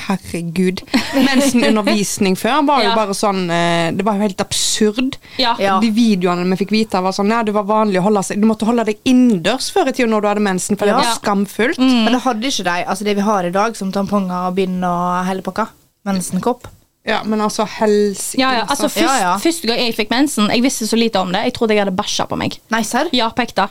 herregud. 0.09 0.83
Mensenundervisning 1.14 2.37
før 2.40 2.64
var 2.66 2.83
jo 2.83 2.90
Ja. 2.90 2.94
bare 2.98 3.14
sånn 3.14 3.44
eh, 3.51 3.92
Det 3.94 4.05
var 4.05 4.14
jo 4.18 4.27
helt 4.27 4.40
absurd. 4.40 5.16
Ja. 5.38 5.55
Ja. 5.61 5.79
De 5.81 5.90
videoene 5.94 6.48
vi 6.57 6.64
fikk 6.64 6.70
vite, 6.75 7.01
var 7.03 7.12
sånn 7.12 7.31
Ja, 7.31 7.42
det 7.42 7.55
var 7.55 7.64
vanlig 7.68 8.01
å 8.01 8.07
holde 8.09 8.22
seg 8.27 8.40
Du 8.42 8.46
måtte 8.51 8.66
holde 8.66 8.85
deg 8.85 8.98
innendørs 9.05 9.70
før 9.72 9.88
i 9.88 9.92
tida 9.92 10.09
når 10.11 10.20
du 10.22 10.29
hadde 10.33 10.40
mensen, 10.48 10.77
for 10.79 10.87
det 10.87 10.94
var 10.98 11.14
skamfullt. 11.14 11.79
Men 11.79 12.12
det 12.12 12.22
hadde 12.27 12.42
ikke 12.51 12.64
de 12.66 12.85
altså 12.85 13.05
det 13.05 13.14
vi 13.16 13.22
har 13.22 13.44
i 13.46 13.51
dag, 13.55 13.77
som 13.77 13.92
tamponger 13.92 14.48
og 14.48 14.55
bind 14.59 14.83
og 14.85 15.25
hele 15.27 15.42
pakka. 15.42 15.68
Mensenkopp. 16.05 16.66
Ja, 17.05 17.23
men 17.27 17.41
altså 17.43 17.65
helsike 17.67 18.38
Ja, 18.38 18.53
ja, 18.61 18.65
altså 18.71 18.87
først, 18.88 19.03
Ja, 19.03 19.15
ja. 19.19 19.37
Første 19.43 19.67
gang 19.67 19.81
jeg 19.83 19.95
fikk 19.97 20.11
mensen, 20.15 20.51
jeg 20.55 20.62
visste 20.62 20.87
så 20.87 20.97
lite 20.97 21.19
om 21.19 21.33
det. 21.35 21.45
Jeg 21.49 21.55
trodde 21.57 21.75
jeg 21.75 21.83
hadde 21.85 21.97
bæsja 21.99 22.29
på 22.31 22.37
meg. 22.38 22.59
Nei, 22.71 22.83
serr? 22.87 23.11
Ja, 23.12 23.29
på 23.35 23.43
ekte. 23.43 23.69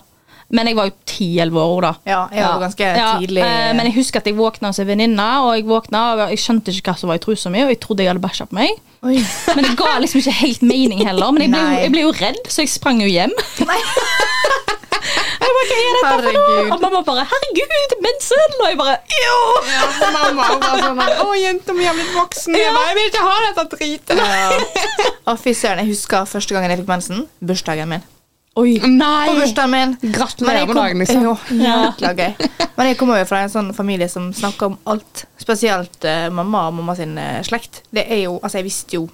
Men 0.52 0.68
jeg 0.68 0.76
var 0.76 0.90
jo 0.90 0.92
10-11 1.08 1.56
år 1.64 1.82
da. 1.86 1.92
Ja, 2.06 2.26
jeg 2.36 2.44
var 2.44 2.60
ganske 2.60 2.88
tidlig- 3.22 3.40
eh, 3.46 3.72
Men 3.74 3.86
jeg 3.88 3.94
husker 3.96 4.20
at 4.20 4.26
jeg 4.28 4.36
våkna 4.36 4.68
hos 4.68 4.80
en 4.84 4.88
venninne, 4.88 5.28
og 5.46 5.56
jeg 5.56 5.64
våkna, 5.66 6.02
og 6.26 6.30
jeg 6.34 6.40
skjønte 6.44 6.74
ikke 6.76 6.92
hva 6.92 6.98
som 7.00 7.08
var 7.08 7.16
i 7.16 7.24
trusa 7.24 7.50
mi, 7.50 7.62
og 7.64 7.70
jeg 7.72 7.80
trodde 7.80 8.04
jeg 8.04 8.12
hadde 8.12 8.20
bæsja 8.28 8.46
på 8.50 8.58
meg. 8.60 8.70
Oi. 9.04 9.24
Men 9.56 9.64
det 9.64 9.78
ga 9.80 9.94
liksom 10.04 10.20
ikke 10.20 10.36
helt 10.42 10.62
mening 10.62 11.06
heller. 11.08 11.32
Men 11.32 11.42
jeg 11.48 11.52
ble, 11.52 11.62
jo, 11.62 11.80
jeg 11.86 11.92
ble 11.96 12.02
jo 12.02 12.12
redd, 12.20 12.42
så 12.52 12.62
jeg 12.66 12.70
sprang 12.70 13.00
jo 13.02 13.08
hjem. 13.08 13.32
bare, 13.64 13.80
hva 15.62 15.78
er 15.78 15.98
dette 15.98 16.12
for 16.12 16.38
noe? 16.38 16.62
Og 16.76 16.84
mamma 16.84 17.02
bare 17.08 17.26
'herregud, 17.32 17.96
mensen', 18.06 18.56
og 18.60 18.68
jeg 18.68 18.80
bare 18.80 18.96
jo. 19.18 19.36
Ja, 19.72 19.84
mamma 20.18 20.48
var 20.62 20.80
sånn 20.86 21.04
at 21.06 21.22
Å, 21.26 21.28
jenta 21.38 21.76
mi 21.78 21.86
har 21.90 21.98
blitt 21.98 22.16
voksen. 22.16 22.58
Jeg, 22.58 22.74
bare, 22.76 22.88
jeg 22.92 22.98
vil 23.00 23.12
ikke 23.12 23.28
ha 23.28 23.36
dette 23.48 23.68
dritet. 23.76 24.18
Ja. 24.18 24.50
Å, 25.28 25.38
fy 25.38 25.54
søren. 25.54 25.84
Jeg 25.86 25.94
husker 25.94 26.26
første 26.30 26.56
gangen 26.56 26.74
jeg 26.74 26.82
fikk 26.82 26.92
mensen. 26.92 27.28
Bursdagen 27.40 27.92
min. 27.92 28.04
Oi. 28.60 28.82
Nei! 28.84 29.30
På 29.30 29.38
bursdagen 29.40 29.72
min. 29.72 29.96
Gratulerer 30.12 30.68
med 30.68 30.76
dagen, 30.76 31.00
liksom. 31.00 31.24
Jo, 31.24 31.38
jækla 31.56 32.12
gøy. 32.18 32.34
Men 32.76 32.90
jeg 32.90 32.98
kommer 33.00 33.22
jo 33.22 33.30
fra 33.30 33.46
en 33.46 33.54
sånn 33.54 33.72
familie 33.78 34.10
som 34.12 34.32
snakker 34.36 34.74
om 34.74 34.78
alt. 34.92 35.26
Spesielt 35.40 36.04
uh, 36.04 36.28
mamma 36.34 36.68
og 36.68 36.76
mamma 36.82 36.98
sin 37.00 37.16
uh, 37.16 37.40
slekt. 37.48 37.86
Det 37.96 38.04
er 38.10 38.26
jo, 38.26 38.40
altså 38.42 38.60
Jeg 38.60 38.68
visste 38.68 39.00
jo 39.00 39.08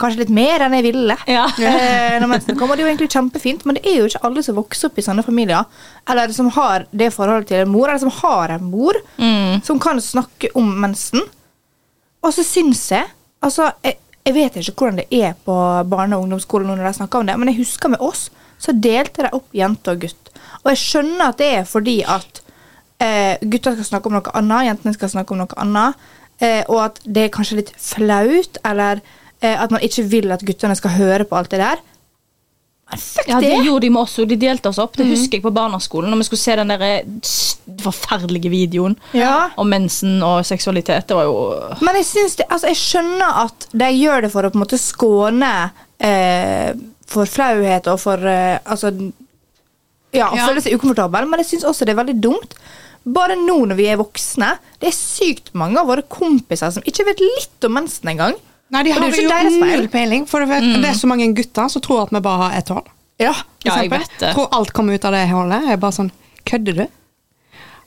kanskje 0.00 0.22
litt 0.24 0.32
mer 0.34 0.62
enn 0.66 0.74
jeg 0.78 0.84
ville. 0.88 1.16
Ja. 1.28 1.46
Eh, 1.58 2.16
når 2.22 2.30
mensen 2.32 2.56
kom, 2.58 2.70
og 2.70 2.76
det 2.76 2.82
er 2.82 2.86
jo 2.86 2.92
egentlig 2.92 3.10
kjempefint, 3.12 3.64
men 3.68 3.76
det 3.78 3.84
er 3.86 3.98
jo 4.00 4.06
ikke 4.08 4.22
alle 4.26 4.42
som 4.46 4.56
vokser 4.58 4.88
opp 4.90 4.98
i 4.98 5.04
sånne 5.04 5.22
familier. 5.26 5.66
Eller 6.10 6.32
som 6.34 6.48
har 6.56 6.86
det 6.90 7.10
forholdet 7.14 7.48
til 7.52 7.62
en 7.64 7.70
mor, 7.72 7.88
eller 7.88 8.02
som 8.02 8.14
har 8.22 8.54
en 8.56 8.64
mor 8.70 8.98
Mm. 9.18 9.60
som 9.64 9.78
kan 9.80 10.00
snakke 10.00 10.50
om 10.54 10.68
mensen. 10.80 11.22
Og 12.22 12.32
så 12.34 12.42
syns 12.44 12.88
jeg 12.90 13.06
Altså, 13.42 13.68
jeg, 13.86 13.94
jeg 14.26 14.34
vet 14.34 14.56
ikke 14.58 14.72
hvordan 14.82 14.96
det 14.98 15.06
er 15.14 15.34
på 15.46 15.54
barne- 15.86 16.16
og 16.16 16.24
ungdomsskolen 16.24 16.66
når 16.74 16.88
de 16.88 16.94
snakker 16.96 17.20
om 17.20 17.26
det, 17.28 17.36
men 17.38 17.48
jeg 17.52 17.60
husker 17.60 17.88
med 17.92 18.00
oss, 18.02 18.24
så 18.58 18.72
delte 18.74 19.22
de 19.22 19.30
opp 19.36 19.46
jente 19.54 19.92
og 19.94 20.00
gutt. 20.02 20.32
Og 20.64 20.72
jeg 20.72 20.80
skjønner 20.82 21.28
at 21.28 21.38
det 21.38 21.50
er 21.60 21.68
fordi 21.70 22.00
at 22.02 22.40
eh, 22.98 23.36
gutta 23.46 23.76
skal 23.76 23.86
snakke 23.86 24.10
om 24.10 24.16
noe 24.18 24.34
annet, 24.34 24.66
jentene 24.72 24.94
skal 24.96 25.12
snakke 25.12 25.36
om 25.36 25.38
noe 25.44 25.54
annet, 25.62 25.94
eh, 26.42 26.64
og 26.66 26.80
at 26.88 26.98
det 27.06 27.28
er 27.28 27.32
kanskje 27.38 27.60
litt 27.60 27.70
flaut, 27.78 28.58
eller 28.66 29.04
at 29.46 29.70
man 29.70 29.80
ikke 29.86 30.02
vil 30.10 30.32
at 30.34 30.42
guttene 30.42 30.74
skal 30.76 30.90
høre 30.96 31.24
på 31.28 31.36
alt 31.38 31.50
det 31.54 31.60
der. 31.62 31.78
Fuck 32.96 33.28
Ja, 33.28 33.36
det 33.40 33.50
det! 33.50 33.64
gjorde 33.66 33.82
de 33.84 33.90
med 33.92 34.00
oss, 34.00 34.14
òg. 34.18 34.28
de 34.30 34.36
delte 34.40 34.70
oss 34.70 34.78
opp. 34.80 34.94
Det 34.96 35.04
husker 35.06 35.36
jeg 35.38 35.42
på 35.44 35.52
barneskolen, 35.52 36.08
når 36.10 36.22
vi 36.22 36.24
skulle 36.30 36.40
se 36.40 36.54
den 36.56 36.68
der 36.72 36.80
eh, 36.86 37.02
forferdelige 37.84 38.48
videoen 38.50 38.96
Ja. 39.12 39.50
om 39.60 39.68
mensen 39.68 40.22
og 40.24 40.40
seksualitet. 40.48 41.06
Det 41.06 41.14
var 41.16 41.24
jo 41.28 41.34
Men 41.84 41.96
jeg, 42.00 42.06
det, 42.38 42.46
altså 42.48 42.66
jeg 42.72 42.76
skjønner 42.80 43.42
at 43.44 43.68
de 43.72 43.90
gjør 43.92 44.22
det 44.24 44.32
for 44.32 44.42
å 44.42 44.50
på 44.50 44.56
en 44.56 44.64
måte 44.64 44.78
skåne 44.80 45.52
eh, 46.00 46.72
for 47.06 47.26
flauhet 47.28 47.86
og 47.92 48.00
for 48.00 48.24
eh, 48.26 48.58
Altså 48.64 48.90
Ja, 50.12 50.30
Ja. 50.34 50.46
føle 50.48 50.60
seg 50.64 50.72
ukomfortabel, 50.78 51.28
men 51.28 51.40
jeg 51.44 51.46
syns 51.52 51.64
også 51.68 51.84
det 51.84 51.92
er 51.92 52.00
veldig 52.02 52.20
dumt. 52.24 52.54
Bare 53.04 53.36
nå 53.36 53.66
når 53.68 53.76
vi 53.76 53.86
er 53.92 53.98
voksne, 54.00 54.54
det 54.80 54.88
er 54.88 54.96
sykt 54.96 55.52
mange 55.52 55.76
av 55.78 55.86
våre 55.86 56.02
kompiser 56.08 56.70
som 56.72 56.82
ikke 56.88 57.04
vet 57.04 57.20
litt 57.20 57.64
om 57.68 57.72
mensen 57.76 58.08
engang. 58.08 58.34
Nei, 58.70 58.82
de 58.84 58.92
har 58.92 59.00
jo 59.08 59.24
null 59.64 59.88
peiling. 59.88 60.26
For 60.28 60.44
vet, 60.44 60.66
det 60.82 60.90
er 60.90 60.96
så 60.98 61.08
mange 61.08 61.30
gutter 61.34 61.68
som 61.72 61.82
tror 61.84 62.02
at 62.04 62.10
vi 62.12 62.20
bare 62.24 62.42
har 62.48 62.58
ett 62.58 62.68
hull. 62.74 62.84
Ja. 63.18 63.32
Ja, 63.64 63.78
jeg 63.82 63.90
vet 63.90 64.10
det. 64.20 64.34
Tror 64.36 64.48
alt 64.54 64.72
kommer 64.76 64.94
ut 64.94 65.04
av 65.08 65.12
det 65.16 65.24
hullet. 65.30 65.64
Jeg 65.66 65.72
er 65.78 65.80
bare 65.82 65.96
sånn 65.96 66.12
Kødder 66.48 66.76
du? 66.78 66.86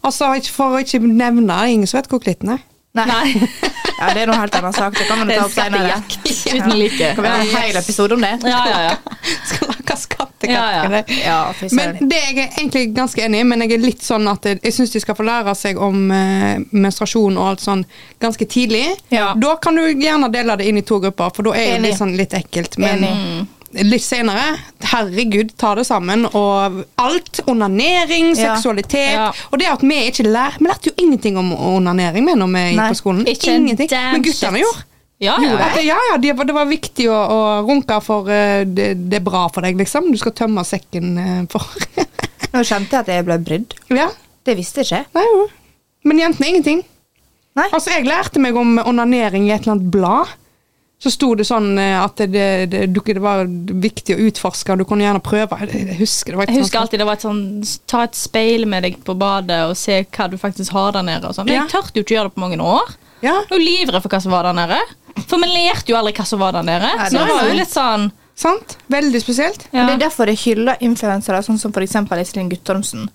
Altså, 0.06 0.28
for 0.54 0.76
å 0.76 0.82
ikke 0.82 1.00
nevne 1.02 1.46
det, 1.48 1.72
ingen 1.74 1.88
som 1.89 1.98
vet 2.02 2.10
hvor 2.12 2.22
klitten 2.22 2.52
er. 2.56 2.60
Nei. 2.92 3.48
ja, 4.00 4.10
det 4.14 4.24
er 4.24 4.28
noe 4.28 4.40
helt 4.42 4.56
annet 4.58 4.76
sak. 4.76 4.98
Det 4.98 5.06
kan 5.08 5.22
vi 5.22 5.28
Det 5.30 5.36
er 5.36 5.40
ta 5.40 5.46
opp 5.46 5.54
senere. 5.56 5.92
Ja. 5.94 6.00
uten 6.58 6.74
like. 6.80 7.12
Kan 7.16 7.24
vi 7.24 7.30
ha 7.30 7.38
en 7.40 7.54
hel 7.56 7.78
episode 7.80 8.18
om 8.18 8.26
det? 8.26 8.34
Ja, 8.44 8.60
ja, 8.68 8.82
ja. 8.90 9.16
Skal 9.50 9.72
lage 9.72 9.98
skattekatt. 10.02 10.50
Ja, 10.52 10.66
ja. 10.76 11.04
Ja, 11.26 11.70
Men 11.72 12.10
det 12.10 12.20
er 12.20 12.34
jeg 12.36 12.50
egentlig 12.58 12.84
ganske 12.98 13.24
enig 13.24 13.44
i, 13.44 13.48
men 13.48 13.64
jeg 13.64 13.78
er 13.78 13.86
litt 13.86 14.04
sånn 14.04 14.28
at 14.32 14.46
jeg, 14.50 14.60
jeg 14.66 14.76
syns 14.76 14.96
de 14.96 15.04
skal 15.04 15.16
få 15.16 15.28
lære 15.28 15.56
seg 15.56 15.80
om 15.80 16.04
eh, 16.16 16.60
menstruasjon 16.72 17.40
og 17.40 17.54
alt 17.54 17.64
sånn 17.64 17.86
ganske 18.22 18.48
tidlig. 18.52 18.84
Ja. 19.14 19.32
Da 19.40 19.56
kan 19.62 19.80
du 19.80 19.86
gjerne 19.88 20.32
dele 20.34 20.60
det 20.60 20.68
inn 20.68 20.82
i 20.82 20.86
to 20.88 21.00
grupper, 21.04 21.32
for 21.36 21.48
da 21.48 21.56
er 21.60 21.76
jo 21.78 21.82
det 21.88 21.96
sånn 22.00 22.16
litt 22.20 22.36
ekkelt. 22.38 22.80
Men 22.82 23.08
Enig. 23.08 23.50
Litt 23.74 24.04
senere, 24.04 24.58
herregud, 24.92 25.54
ta 25.58 25.74
det 25.80 25.86
sammen. 25.88 26.26
Og 26.36 26.82
alt. 27.02 27.42
Onanering, 27.48 28.34
Ja. 28.36 28.56
seksualitet. 28.56 29.14
Ja. 29.14 29.32
Og 29.52 29.60
det 29.60 29.68
at 29.72 29.82
vi 29.82 30.00
ikke 30.10 30.24
lærer 30.28 30.58
vi 30.60 30.68
lærte 30.68 30.90
jo 30.92 30.94
ingenting 30.98 31.38
om 31.38 31.52
onanering 31.54 32.26
med 32.26 32.38
når 32.42 32.52
vi 32.56 32.64
gikk 32.76 32.88
på 32.90 33.00
skolen. 33.00 33.26
ikke 33.28 33.56
ingenting. 33.56 33.90
Men 33.92 34.22
guttene 34.24 34.60
gjorde. 34.64 34.84
Ja, 35.22 35.36
ja. 35.40 35.58
Ja, 35.78 35.98
ja, 36.12 36.18
det 36.18 36.34
var, 36.36 36.46
det 36.50 36.54
var 36.56 36.66
viktig 36.66 37.06
å, 37.14 37.14
å 37.14 37.40
runke 37.68 38.00
for 38.02 38.28
eh, 38.34 38.64
det, 38.66 38.88
det 39.10 39.20
er 39.20 39.26
bra 39.26 39.44
for 39.54 39.62
deg, 39.62 39.78
liksom. 39.78 40.10
Du 40.12 40.18
skal 40.18 40.34
tømme 40.34 40.64
sekken 40.66 41.12
eh, 41.22 41.42
for 41.52 41.62
Nå 42.54 42.64
kjente 42.68 42.98
jeg 42.98 43.00
at 43.06 43.08
jeg 43.14 43.26
ble 43.28 43.38
brydd. 43.40 43.76
Ja. 43.94 44.10
Det 44.44 44.56
visste 44.58 44.82
jeg 44.82 44.90
ikke. 44.90 45.06
Nei, 45.20 45.24
jo. 45.30 45.44
Men 46.10 46.18
jentene 46.24 46.48
ingenting. 46.50 46.82
Nei. 47.56 47.68
Altså, 47.70 47.92
Jeg 47.94 48.08
lærte 48.10 48.42
meg 48.42 48.56
om 48.58 48.80
onanering 48.82 49.46
i 49.48 49.52
et 49.54 49.62
eller 49.62 49.76
annet 49.78 49.92
blad. 49.94 50.34
Så 51.02 51.10
sto 51.10 51.32
det 51.34 51.48
sånn 51.50 51.72
eh, 51.82 51.96
at 51.98 52.20
det, 52.22 52.28
det, 52.70 52.70
det, 52.94 53.04
det 53.18 53.22
var 53.24 53.46
viktig 53.50 54.14
å 54.14 54.20
utforske, 54.28 54.70
og 54.76 54.78
du 54.84 54.86
kunne 54.86 55.02
gjerne 55.08 55.22
prøve. 55.26 55.58
Jeg, 55.66 55.96
husker 55.98 56.36
det 56.36 56.38
var 56.38 56.44
et 56.46 56.52
Jeg 56.54 56.62
husker 56.62 56.78
sånt- 56.78 56.82
alltid 56.84 57.00
det 57.02 57.08
var 57.10 57.18
et 57.18 57.26
sånn 57.26 57.40
Ta 57.90 58.04
et 58.06 58.16
speil 58.20 58.68
med 58.70 58.84
deg 58.86 59.00
på 59.08 59.16
badet 59.18 59.64
og 59.70 59.74
se 59.82 60.04
hva 60.06 60.28
du 60.30 60.38
faktisk 60.38 60.72
har 60.78 60.92
der 60.94 61.02
nede. 61.08 61.26
Og 61.28 61.34
sånn. 61.34 61.48
Men 61.50 61.56
Ja. 61.56 61.64
Jeg 61.66 61.74
tørte 61.74 61.98
jo 61.98 62.04
ikke 62.06 62.16
gjøre 62.20 62.30
det 62.30 62.36
på 62.38 62.44
mange 62.46 62.60
år. 62.62 62.94
Ja, 63.22 63.34
Jeg 63.42 63.50
var 63.50 63.64
livredd 63.66 64.02
for 64.06 64.10
hva 64.14 64.22
som 64.22 64.32
var 64.32 64.44
der 64.44 64.54
nede. 64.62 64.78
For 65.28 65.38
vi 65.42 65.50
lærte 65.50 65.90
jo 65.90 65.98
aldri 65.98 66.14
hva 66.14 66.26
som 66.26 66.40
var 66.40 66.52
der 66.54 66.64
nede. 66.70 66.92
Nei, 66.98 67.10
Så 67.10 67.18
det 67.18 67.28
var 67.34 67.48
jo 67.50 67.58
litt 67.58 67.74
sånn 67.74 68.12
sant? 68.36 68.78
Veldig 68.90 69.22
spesielt. 69.22 69.66
ja. 69.74 69.86
Det 69.90 69.94
er 69.98 70.06
derfor 70.08 70.30
jeg 70.30 70.38
hyller 70.46 70.78
influensere, 70.82 71.42
sånn 71.46 71.58
som 71.60 71.72
f.eks. 71.74 71.96
Iselin 72.22 72.50
Guttormsen. 72.50 73.10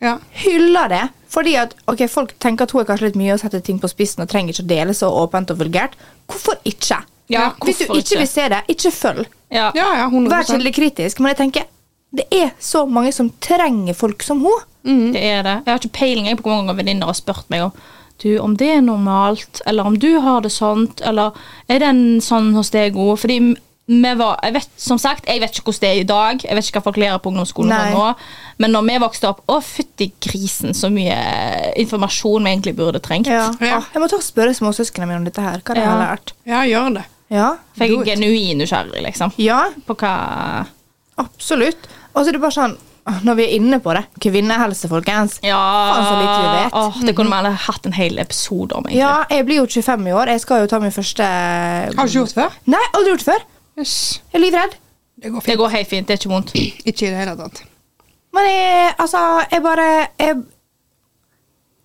Ja. 0.00 0.18
Hyller 0.44 0.88
det. 0.92 1.02
Fordi 1.36 1.52
at 1.60 1.74
ok, 1.90 2.06
folk 2.08 2.32
tenker 2.40 2.64
at 2.64 2.72
hun 2.72 2.80
er 2.80 2.88
kanskje 2.88 3.10
litt 3.10 3.18
mye 3.20 3.34
å 3.36 3.40
sette 3.42 3.60
ting 3.64 3.76
på 3.82 3.90
spissen 3.92 4.24
og 4.24 4.30
trenger 4.32 4.54
ikke 4.54 4.64
å 4.64 4.70
dele 4.72 4.94
så 4.96 5.10
åpent 5.12 5.52
og 5.52 5.58
vulgært. 5.60 5.96
Hvorfor 6.30 6.56
ikke? 6.64 7.02
Ja, 7.28 7.50
Hvis 7.60 7.82
du 7.82 7.88
ikke 7.90 7.98
ikke? 8.00 8.20
vil 8.22 8.28
se 8.30 8.48
det, 8.52 8.60
ikke 8.72 8.92
følg. 8.94 9.26
ja. 9.50 9.70
ja, 9.74 9.88
ja, 10.00 10.06
100 10.06 10.30
Vær 10.32 10.46
kildekritisk. 10.48 11.20
Men 11.20 11.34
jeg 11.34 11.40
tenker 11.42 11.66
det 12.16 12.24
er 12.32 12.52
så 12.62 12.86
mange 12.88 13.12
som 13.12 13.28
trenger 13.42 13.94
folk 13.98 14.22
som 14.24 14.40
hun. 14.46 14.62
Det 15.12 15.20
er 15.20 15.42
det. 15.42 15.56
Jeg 15.66 15.72
har 15.72 15.80
ikke 15.82 15.98
peiling 15.98 16.28
på 16.38 16.46
hvor 16.46 16.60
mange 16.62 16.76
venninner 16.78 17.10
har 17.10 17.18
spurt 17.18 17.48
meg 17.52 17.66
om 17.66 17.72
du, 18.22 18.38
om 18.40 18.54
det 18.56 18.68
er 18.78 18.80
normalt, 18.80 19.60
eller 19.66 19.90
om 19.90 19.96
du 20.00 20.14
har 20.24 20.40
det 20.40 20.52
sånt, 20.54 21.02
eller 21.04 21.34
er 21.68 21.82
den 21.82 21.98
sånn 22.24 22.54
hos 22.56 22.70
deg 22.72 22.96
òg? 22.96 23.18
Fordi 23.20 23.40
var 23.88 24.40
jeg 24.42 24.52
vet, 24.56 24.68
Som 24.76 24.98
sagt, 24.98 25.26
jeg 25.30 25.40
vet 25.40 25.50
ikke 25.54 25.70
hvordan 25.70 25.80
det 25.80 25.90
er 25.90 26.00
i 26.00 26.06
dag. 26.08 26.40
Jeg 26.44 26.56
vet 26.58 26.64
ikke 26.66 26.80
hva 26.80 26.84
folk 26.88 26.96
lærer 26.98 27.18
på 27.22 27.30
ungdomsskolen 27.30 27.70
Nei. 27.70 27.92
nå. 27.94 28.14
Men 28.58 28.72
når 28.74 28.86
vi 28.88 28.96
vokste 29.04 29.28
opp 29.30 29.42
Å, 29.46 29.60
fytti 29.62 30.08
grisen, 30.20 30.74
så 30.74 30.90
mye 30.90 31.14
informasjon 31.78 32.42
vi 32.44 32.50
egentlig 32.56 32.74
burde 32.76 32.98
trengt. 33.04 33.30
Ja. 33.30 33.52
Ja. 33.60 33.76
Ah, 33.78 33.86
jeg 33.94 34.02
må 34.02 34.08
ta 34.10 34.16
og 34.18 34.24
spørre 34.26 34.54
småsøsknene 34.58 35.06
mine 35.06 35.20
om 35.22 35.28
dette 35.28 35.40
her. 35.44 35.60
Hva 35.62 35.74
de 35.74 35.80
Ja. 35.84 35.90
har 35.92 36.02
lært. 36.16 36.32
Ja, 36.46 36.62
gjør 36.66 36.94
det. 36.98 37.04
Ja. 37.30 37.56
For 37.76 37.84
jeg 37.86 37.98
er 38.00 38.04
genuin 38.14 38.58
nysgjerrig, 38.62 39.02
liksom. 39.02 39.32
ja, 39.38 39.64
På 39.86 39.94
hva 39.98 40.66
absolutt. 41.18 41.88
Og 42.14 42.24
så 42.24 42.28
er 42.30 42.36
det 42.36 42.40
bare 42.42 42.54
sånn 42.54 42.76
ah, 43.06 43.18
Når 43.26 43.34
vi 43.38 43.44
er 43.46 43.54
inne 43.58 43.78
på 43.82 43.92
det 43.96 44.04
Kvinnehelse, 44.22 44.88
folkens. 44.90 45.38
Ja 45.46 45.58
Faen, 45.58 46.06
så 46.06 46.14
lite 46.20 46.36
vi 46.42 46.52
vet. 46.58 46.72
Åh, 46.80 47.00
Det 47.06 47.14
kunne 47.16 47.30
vi 47.30 47.38
alle 47.40 47.50
hatt 47.66 47.86
en 47.86 47.92
hel 47.96 48.18
episode 48.18 48.72
om, 48.74 48.84
egentlig. 48.86 49.00
Ja, 49.02 49.24
jeg 49.30 49.46
blir 49.46 49.60
jo 49.62 49.66
25 49.66 50.06
i 50.08 50.14
år. 50.16 50.32
Jeg 50.34 50.40
skal 50.44 50.62
jo 50.64 50.70
ta 50.70 50.78
min 50.82 50.94
første 50.94 51.22
Har 51.22 51.92
du 51.94 52.02
ikke 52.02 52.18
gjort 52.20 52.34
det 52.34 52.40
før? 52.42 52.56
Nei, 52.66 52.84
aldri 52.94 53.12
gjort 53.14 53.24
det 53.24 53.30
før. 53.34 53.44
Yes. 53.78 54.22
Jeg 54.32 54.40
er 54.40 54.44
livredd. 54.46 54.76
Det 55.16 55.32
går 55.32 55.40
Det 55.46 55.56
går 55.58 55.68
helt 55.68 55.88
fint. 55.88 56.08
Det 56.08 56.14
er 56.14 56.20
ikke 56.22 56.32
vondt. 56.32 56.52
Ikke 56.88 57.06
i 57.06 57.10
det 57.10 57.18
hele 57.20 57.36
tatt. 57.36 57.62
Men 58.36 58.48
jeg, 58.50 58.94
altså, 58.98 59.20
jeg 59.52 59.62
bare 59.64 59.86
Jeg 60.18 60.36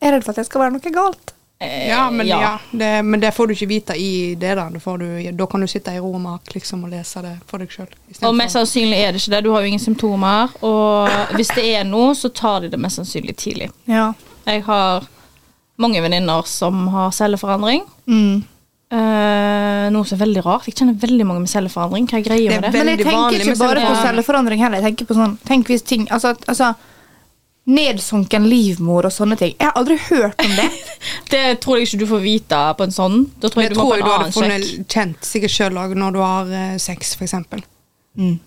jeg 0.02 0.10
er 0.10 0.16
redd 0.16 0.24
for 0.26 0.34
at 0.34 0.40
det 0.42 0.48
skal 0.48 0.62
være 0.64 0.74
noe 0.74 0.92
galt. 0.96 1.34
Eh, 1.62 1.88
Ja, 1.92 2.10
men, 2.10 2.26
ja. 2.26 2.58
det, 2.72 3.06
men 3.06 3.22
det 3.22 3.30
får 3.36 3.48
du 3.48 3.54
ikke 3.54 3.68
vite 3.70 3.94
i 3.94 4.34
det. 4.34 4.56
Da 4.58 4.64
du, 4.98 5.06
da 5.38 5.46
kan 5.46 5.62
du 5.62 5.68
sitte 5.70 5.94
i 5.94 6.00
ro 6.02 6.10
og 6.16 6.22
mak 6.24 6.56
liksom, 6.56 6.88
og 6.88 6.90
lese 6.90 7.22
det 7.22 7.36
for 7.46 7.62
deg 7.62 7.70
sjøl. 7.70 7.92
Og 8.26 8.34
mest 8.36 8.58
sannsynlig 8.58 8.98
er 8.98 9.14
det 9.14 9.22
ikke 9.22 9.36
det. 9.36 9.44
Du 9.46 9.52
har 9.54 9.62
jo 9.62 9.70
ingen 9.70 9.84
symptomer. 9.84 10.56
Og 10.66 11.10
hvis 11.38 11.54
det 11.54 11.68
er 11.76 11.86
noe, 11.86 12.16
så 12.18 12.34
tar 12.34 12.66
de 12.66 12.72
det 12.74 12.80
mest 12.82 12.98
sannsynlig 12.98 13.38
tidlig. 13.38 13.70
Ja. 13.86 14.08
Jeg 14.50 14.64
har 14.66 15.06
mange 15.82 16.02
venninner 16.02 16.50
som 16.50 16.88
har 16.96 17.14
celleforandring. 17.14 17.86
Mm. 18.10 18.42
Eh, 18.92 19.86
noe 19.96 20.04
som 20.04 20.18
er 20.18 20.26
veldig 20.26 20.42
rart. 20.44 20.66
Jeg 20.68 20.76
kjenner 20.76 20.98
veldig 21.00 21.26
mange 21.30 21.44
med 21.46 21.50
celleforandring. 21.52 22.08
Hva 22.12 22.18
er 22.20 22.26
greia 22.26 22.56
med 22.58 22.66
det? 22.66 22.72
Men 22.76 22.90
jeg 22.92 23.04
tenker 23.06 23.38
ikke 23.46 23.60
bare 23.62 23.84
på 23.88 23.94
celleforandring. 24.04 24.60
heller. 24.60 24.82
Jeg 24.82 24.90
tenker 24.92 25.08
på 25.14 25.16
sånn, 25.16 25.38
tenk 25.48 25.70
hvis 25.72 25.86
ting 25.88 26.08
Altså, 26.12 26.34
altså 26.48 26.74
Nedsunken 27.72 28.48
livmor 28.50 29.06
og 29.06 29.14
sånne 29.14 29.36
ting. 29.38 29.52
Jeg 29.60 29.68
har 29.70 29.76
aldri 29.78 29.96
hørt 30.10 30.40
om 30.44 30.56
det. 30.58 30.66
Det 31.32 31.42
tror 31.62 31.78
jeg 31.78 31.88
ikke 31.88 32.00
du 32.02 32.08
får 32.10 32.22
vite 32.24 32.62
på 32.80 32.84
en 32.88 32.92
sånn. 32.96 33.18
Da 33.40 33.52
tror 33.54 33.62
jeg, 33.64 33.70
Det 33.70 33.78
du 33.78 33.80
må 33.80 33.86
tror 33.86 33.92
på 33.92 33.96
jeg 33.96 34.02
en 34.02 34.08
du 34.08 34.12
hadde 34.12 34.24
annen 34.24 34.34
sjekk. 34.34 34.42
funnet 34.42 34.94
kjent 34.96 35.28
sikkert 35.30 35.54
sjøl 35.56 35.78
òg 35.84 35.94
når 36.02 36.16
du 36.18 36.20
har 36.26 36.50
uh, 36.52 36.78
sex, 36.82 37.14
f.eks. 37.16 37.36
Mm. 38.18 38.40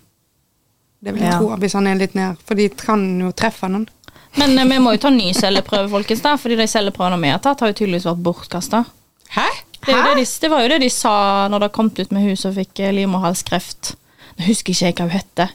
Det 1.05 1.13
vil 1.15 1.23
jeg 1.23 1.31
Ja. 1.31 1.37
tro, 1.39 1.55
hvis 1.63 1.73
han 1.79 1.87
er 1.87 1.95
litt 2.03 2.13
ned. 2.19 2.37
For 2.45 2.59
de 2.59 2.67
kan 2.69 3.07
jo 3.23 3.31
treffe 3.31 3.71
noen. 3.71 3.87
Men 4.35 4.57
uh, 4.59 4.65
vi 4.67 4.77
må 4.83 4.93
jo 4.97 5.01
ta 5.07 5.09
ny 5.15 5.31
celleprøve, 5.33 5.87
folkens. 5.95 6.21
da 6.21 6.35
Fordi 6.37 6.59
de 6.59 6.67
celleprøvene 6.75 7.21
vi 7.23 7.31
har 7.33 7.39
tatt, 7.39 7.63
har 7.63 7.71
jo 7.71 7.79
tydeligvis 7.81 8.05
vært 8.11 8.21
bortkasta. 8.27 8.83
Hæ? 9.39 9.47
Det, 9.85 9.95
de- 10.17 10.25
det 10.41 10.49
var 10.51 10.63
jo 10.65 10.71
det 10.73 10.79
de 10.81 10.89
sa 10.89 11.13
når 11.51 11.65
det 11.67 11.71
kom 11.75 11.91
ut 11.93 12.11
med 12.11 12.25
hun 12.25 12.35
som 12.39 12.53
fikk 12.55 12.79
eh, 12.79 12.93
livmorhalskreft. 12.97 13.93
Nå 14.39 14.47
husker 14.49 14.73
ikke 14.73 14.85
jeg 14.89 14.97
hva 14.97 15.05
hun 15.07 15.15
heter. 15.15 15.53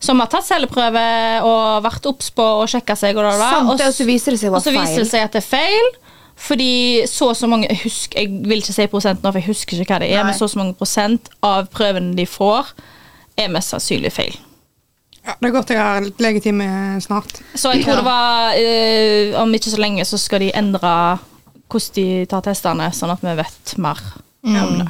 Som 0.00 0.20
har 0.22 0.28
tatt 0.30 0.46
celleprøve 0.46 1.06
og 1.42 1.82
vært 1.82 2.04
obs 2.06 2.28
på 2.30 2.44
å 2.62 2.66
sjekke 2.70 2.94
seg. 2.98 3.16
Og, 3.18 3.24
da, 3.26 3.32
Sant, 3.38 3.72
og, 3.72 3.80
og 3.82 3.94
så 3.96 4.04
viser 4.06 4.34
det 4.36 4.40
seg 4.42 4.52
og 4.54 4.62
så 4.62 4.70
viser 4.74 5.02
det 5.02 5.08
seg 5.10 5.24
at 5.26 5.34
det 5.34 5.42
er 5.42 5.48
feil. 5.48 5.88
Fordi 6.38 7.02
så 7.10 7.32
og 7.32 7.36
så 7.36 7.48
mange 7.50 7.66
Jeg, 7.66 7.80
husker, 7.82 8.20
jeg 8.20 8.28
vil 8.46 8.60
ikke 8.62 8.74
si 8.76 8.84
prosent 8.92 9.24
nå, 9.24 9.32
for 9.34 9.40
jeg 9.42 9.48
husker 9.50 9.80
ikke 9.82 9.96
hva 9.96 10.02
det 10.04 10.10
er, 10.12 10.20
Nei. 10.22 10.28
men 10.30 10.36
så 10.38 10.46
og 10.46 10.52
så 10.52 10.60
mange 10.60 10.76
prosent 10.78 11.32
av 11.42 11.66
prøvene 11.74 12.14
de 12.14 12.26
får, 12.30 12.70
er 13.38 13.50
mest 13.50 13.74
sannsynlig 13.74 14.12
feil. 14.14 14.36
Ja, 15.26 15.34
det 15.42 15.48
er 15.48 15.54
godt 15.56 15.72
jeg 15.74 15.82
har 15.82 16.06
legetime 16.22 16.68
snart. 17.02 17.40
Så 17.58 17.72
jeg 17.74 17.82
tror 17.84 17.98
det 17.98 18.04
var 18.06 18.54
øh, 18.54 19.34
Om 19.42 19.50
ikke 19.58 19.70
så 19.74 19.80
lenge 19.82 20.06
så 20.06 20.16
skal 20.22 20.40
de 20.46 20.52
endre 20.56 20.92
hvordan 21.68 21.94
de 21.94 22.26
tar 22.26 22.42
testene, 22.42 22.90
sånn 22.92 23.10
at 23.12 23.20
vi 23.24 23.34
vet 23.38 23.74
mer 23.78 24.00
om 24.44 24.78
det. 24.78 24.88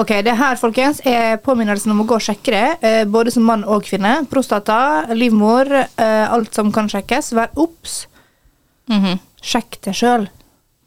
Ok, 0.00 0.08
det 0.26 0.32
her, 0.36 0.56
folkens, 0.58 1.00
er 1.06 1.36
påminnelsen 1.44 1.92
om 1.92 2.00
å 2.02 2.06
gå 2.08 2.16
og 2.16 2.22
sjekke 2.24 2.50
det. 2.50 2.78
eh, 2.82 3.04
Både 3.04 3.30
som 3.30 3.44
mann 3.46 3.62
og 3.64 3.84
kvinne. 3.84 4.26
Prostata, 4.30 5.06
livmor, 5.14 5.70
eh, 5.96 6.26
alt 6.32 6.54
som 6.54 6.72
kan 6.72 6.88
sjekkes. 6.88 7.32
Vær 7.36 7.50
obs. 7.56 8.06
Mhm, 8.90 9.18
Sjekk 9.42 9.78
det 9.82 9.94
sjøl. 9.94 10.28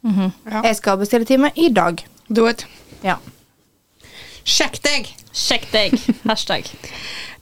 mhm. 0.04 0.32
Ja. 0.50 0.62
Jeg 0.62 0.76
skal 0.76 0.98
bestille 0.98 1.24
time 1.24 1.50
i 1.56 1.68
dag. 1.70 2.04
Do 2.30 2.46
it. 2.46 2.66
Ja. 3.02 3.16
Sjekk 4.44 4.80
deg! 4.84 5.08
Sjekk 5.34 5.66
deg. 5.72 5.94
Hashtag. 6.28 6.68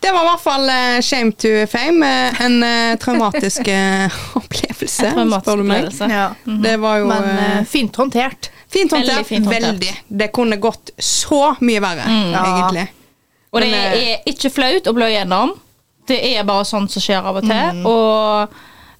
Det 0.03 0.11
var 0.15 0.25
i 0.25 0.29
hvert 0.31 0.43
fall 0.43 0.71
eh, 0.71 1.01
shame 1.05 1.35
to 1.39 1.51
fame. 1.71 2.07
eh, 2.07 2.41
en 2.47 2.63
eh, 2.67 2.95
traumatisk 3.03 3.69
opplevelse, 4.41 5.11
Traumatisk 5.13 5.47
spør 5.47 5.63
du 5.63 5.69
meg. 5.69 5.91
Ja. 6.01 6.29
Mm 6.45 6.57
-hmm. 6.57 6.63
Det 6.63 6.77
var 6.81 6.97
jo 6.97 7.07
Men 7.07 7.67
fint 7.67 7.97
håndtert. 7.97 8.51
fint 8.73 8.93
håndtert. 8.93 9.15
veldig 9.15 9.27
fint 9.27 9.47
håndtert. 9.47 9.63
Veldig. 9.63 10.03
Det 10.09 10.33
kunne 10.33 10.57
gått 10.57 10.91
så 10.99 11.57
mye 11.61 11.81
verre, 11.81 12.07
mm. 12.09 12.35
egentlig. 12.35 12.87
Og 13.53 13.61
det 13.61 13.71
Men, 13.71 13.93
er 13.93 14.19
ikke 14.27 14.51
flaut 14.51 14.87
å 14.87 14.93
blø 14.93 15.09
gjennom. 15.09 15.53
Det 16.09 16.19
er 16.37 16.45
bare 16.45 16.65
sånt 16.65 16.93
som 16.93 17.03
skjer 17.03 17.23
av 17.23 17.37
og 17.37 17.43
til. 17.43 17.77
Mm. 17.77 17.87
Og 17.87 18.49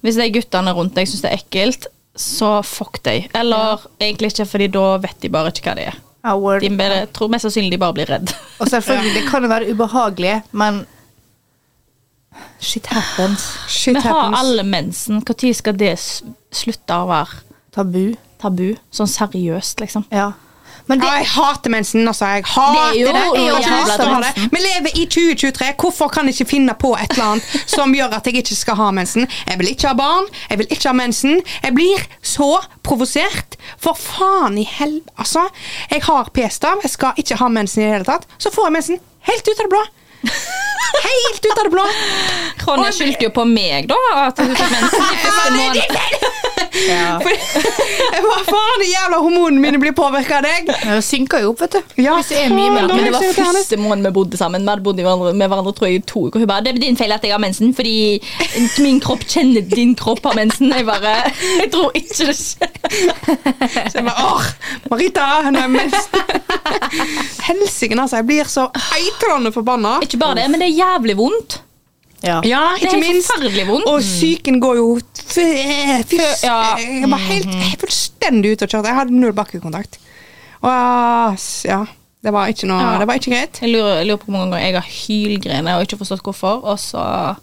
hvis 0.01 0.15
de 0.15 0.29
guttene 0.29 0.73
rundt 0.75 0.95
deg 0.95 1.07
syns 1.07 1.21
det 1.21 1.31
er 1.31 1.41
ekkelt, 1.41 1.87
så 2.15 2.61
fuck 2.61 2.99
deg. 3.03 3.29
Eller 3.33 3.81
egentlig 3.99 4.33
ikke, 4.33 4.45
fordi 4.45 4.67
da 4.67 4.97
vet 4.97 5.21
de 5.21 5.29
bare 5.29 5.47
ikke 5.53 5.69
hva 5.69 5.75
det 5.75 5.87
er. 5.87 5.99
Ja. 6.23 6.59
De 6.59 6.69
bare, 6.79 7.05
tror 7.11 7.31
mest 7.33 7.43
sannsynlig 7.47 7.73
de 7.75 7.79
bare 7.81 7.95
blir 7.97 8.07
redd. 8.07 8.31
Og 8.61 8.69
selvfølgelig, 8.71 9.13
det 9.17 9.23
kan 9.29 9.43
jo 9.43 9.49
være 9.51 9.73
ubehagelig, 9.73 10.35
men 10.51 10.83
shit 12.63 12.87
happens. 12.87 13.49
Shit 13.67 13.97
Vi 13.99 14.05
har 14.07 14.37
alle 14.39 14.63
mensen. 14.63 15.19
Når 15.19 15.53
skal 15.53 15.75
det 15.79 15.97
slutte 16.51 16.95
å 16.95 17.09
være 17.11 17.43
Tabu. 17.73 18.15
tabu? 18.39 18.75
Sånn 18.93 19.09
seriøst, 19.09 19.81
liksom. 19.81 20.05
Ja. 20.13 20.31
Men 20.87 20.99
det, 20.99 21.07
Ja, 21.07 21.13
jeg 21.21 21.27
hater 21.31 21.71
mensen, 21.71 22.07
altså. 22.07 22.25
Jeg 22.25 22.43
hater 22.45 22.91
Det 22.91 22.99
jo 22.99 23.07
det. 23.07 23.13
Jeg 23.13 23.53
ha 23.53 23.77
jævla 23.79 24.19
det. 24.25 24.47
Vi 24.51 24.59
lever 24.63 24.97
i 24.99 25.05
2023. 25.05 25.69
Hvorfor 25.79 26.07
kan 26.11 26.27
jeg 26.27 26.35
ikke 26.35 26.49
finne 26.49 26.73
på 26.79 26.91
et 26.99 27.11
eller 27.15 27.29
annet 27.31 27.63
som 27.71 27.93
gjør 27.95 28.17
at 28.17 28.27
jeg 28.27 28.41
ikke 28.43 28.55
skal 28.55 28.75
ha 28.81 28.89
mensen? 28.91 29.27
Jeg 29.47 29.59
vil 29.59 29.71
ikke 29.71 29.87
ha 29.87 29.93
barn. 29.93 30.27
Jeg 30.49 30.59
vil 30.59 30.67
ikke 30.75 30.89
ha 30.91 30.93
mensen. 30.93 31.39
Jeg 31.63 31.75
blir 31.77 32.03
så 32.21 32.49
provosert. 32.83 33.55
For 33.79 33.95
faen 33.99 34.57
i 34.59 34.67
hel... 34.67 34.99
Altså, 35.17 35.45
jeg 35.91 36.03
har 36.03 36.29
p-stav. 36.35 36.83
Jeg 36.83 36.91
skal 36.91 37.13
ikke 37.23 37.39
ha 37.39 37.47
mensen 37.47 37.81
i 37.81 37.85
det 37.87 37.93
hele 37.93 38.09
tatt. 38.11 38.27
Så 38.37 38.51
får 38.51 38.67
jeg 38.69 38.77
mensen 38.79 38.99
helt 39.29 39.47
ut 39.47 39.55
av 39.59 39.63
det 39.63 39.71
blå. 39.71 39.83
Helt 41.03 41.45
ut 41.45 41.57
av 41.57 41.63
det 41.63 41.71
blå. 41.73 41.85
Ronja 42.67 42.91
skyldte 42.95 43.27
jo 43.29 43.31
på 43.35 43.45
meg, 43.49 43.87
da. 43.91 43.97
At 44.27 44.39
hun 44.43 44.51
fikk 44.55 44.71
mensen 44.77 45.07
i 45.07 45.21
første 45.23 45.55
måned. 45.57 46.52
Ja. 46.73 47.19
Hva 48.23 48.37
faen, 48.47 48.81
de 48.81 48.87
jævla 48.89 49.19
hormonene 49.21 49.61
mine 49.61 49.79
blir 49.81 49.93
påvirka 49.97 50.39
av 50.39 50.47
deg? 50.47 50.69
det 50.69 50.99
synker 51.05 51.43
jo 51.43 51.51
opp, 51.53 51.61
vet 51.63 51.77
du. 51.77 52.01
Ja, 52.03 52.15
Hvis 52.19 52.31
det 52.33 52.39
er 52.43 52.53
mye 52.53 52.71
mer. 52.73 52.87
Men 52.89 53.07
det 53.07 53.13
var 53.13 53.25
første 53.37 53.77
måned 53.81 54.07
vi 54.09 54.13
bodde 54.15 54.39
sammen. 54.39 54.65
Vi 54.65 54.73
hadde 54.73 54.85
bodd 54.85 55.01
med 55.03 55.47
hverandre 55.47 55.73
tror 55.77 55.89
jeg, 55.89 56.01
i 56.01 56.05
to 56.09 56.27
uker. 56.27 56.43
Hun 56.43 56.49
bare 56.49 56.63
'Det 56.63 56.75
er 56.75 56.79
din 56.81 56.97
feil 56.97 57.11
at 57.11 57.23
jeg 57.23 57.33
har 57.33 57.41
mensen, 57.43 57.73
fordi 57.73 58.21
min 58.79 58.99
kropp 59.03 59.25
kjenner 59.27 59.61
din 59.61 59.95
kropp 59.95 60.23
har 60.25 60.37
mensen'. 60.39 60.73
Jeg 60.73 60.85
bare 60.85 61.15
Jeg 61.61 61.71
tror 61.71 61.91
ikke 61.93 62.27
det 62.27 62.37
skjer. 62.37 62.71
Så 63.89 63.99
jeg 63.99 64.05
bare, 64.05 64.25
åh, 64.25 64.45
Marita, 64.89 65.27
hun 65.43 65.55
er 65.55 65.67
mest 65.67 66.17
Helsike, 67.47 67.99
altså. 67.99 68.17
Jeg 68.21 68.25
blir 68.25 68.49
så 68.49 68.69
eitrende 68.97 69.51
forbanna. 69.53 69.99
Ikke 70.01 70.17
bare 70.17 70.41
det, 70.41 70.49
men 70.51 70.59
det 70.59 70.69
er 70.71 70.77
jævlig 70.79 71.17
vondt. 71.17 71.61
Ja. 72.23 72.37
Ja, 72.47 72.61
Det 72.79 72.87
er 72.87 72.95
ikke 72.95 73.01
minst. 73.03 73.27
forferdelig 73.33 73.65
vondt. 73.67 73.87
Og 73.91 73.99
psyken 73.99 74.59
går 74.63 74.75
jo 74.79 74.85
f- 75.19 76.05
fys- 76.07 76.43
Ja. 76.43 76.75
Jeg 76.77 77.09
var 77.11 77.17
helt 77.19 77.47
er 77.51 77.75
fullstendig 77.81 78.53
ute 78.55 78.63
og 78.63 78.69
kjørte. 78.69 78.87
Jeg 78.87 78.95
hadde 78.95 79.11
null 79.19 79.33
bakkekontakt. 79.33 79.97
Og 80.63 81.37
ja, 81.67 81.81
det 82.23 82.31
var 82.33 82.47
ikke 82.47 82.67
noe 82.69 82.79
Ja. 82.79 82.97
Det 82.99 83.07
var 83.07 83.19
ikke 83.19 83.31
greit. 83.35 83.59
Jeg 83.61 83.69
lurer, 83.73 83.97
jeg 83.99 84.07
lurer 84.07 84.17
på 84.21 84.25
hvor 84.31 84.37
mange 84.39 84.51
ganger 84.51 84.65
jeg 84.65 84.75
har 84.79 84.89
hylgrenet 84.89 85.75
og 85.75 85.81
ikke 85.85 85.99
forstått 85.99 86.23
hvorfor, 86.23 86.63
og 86.63 86.79
så 86.79 87.35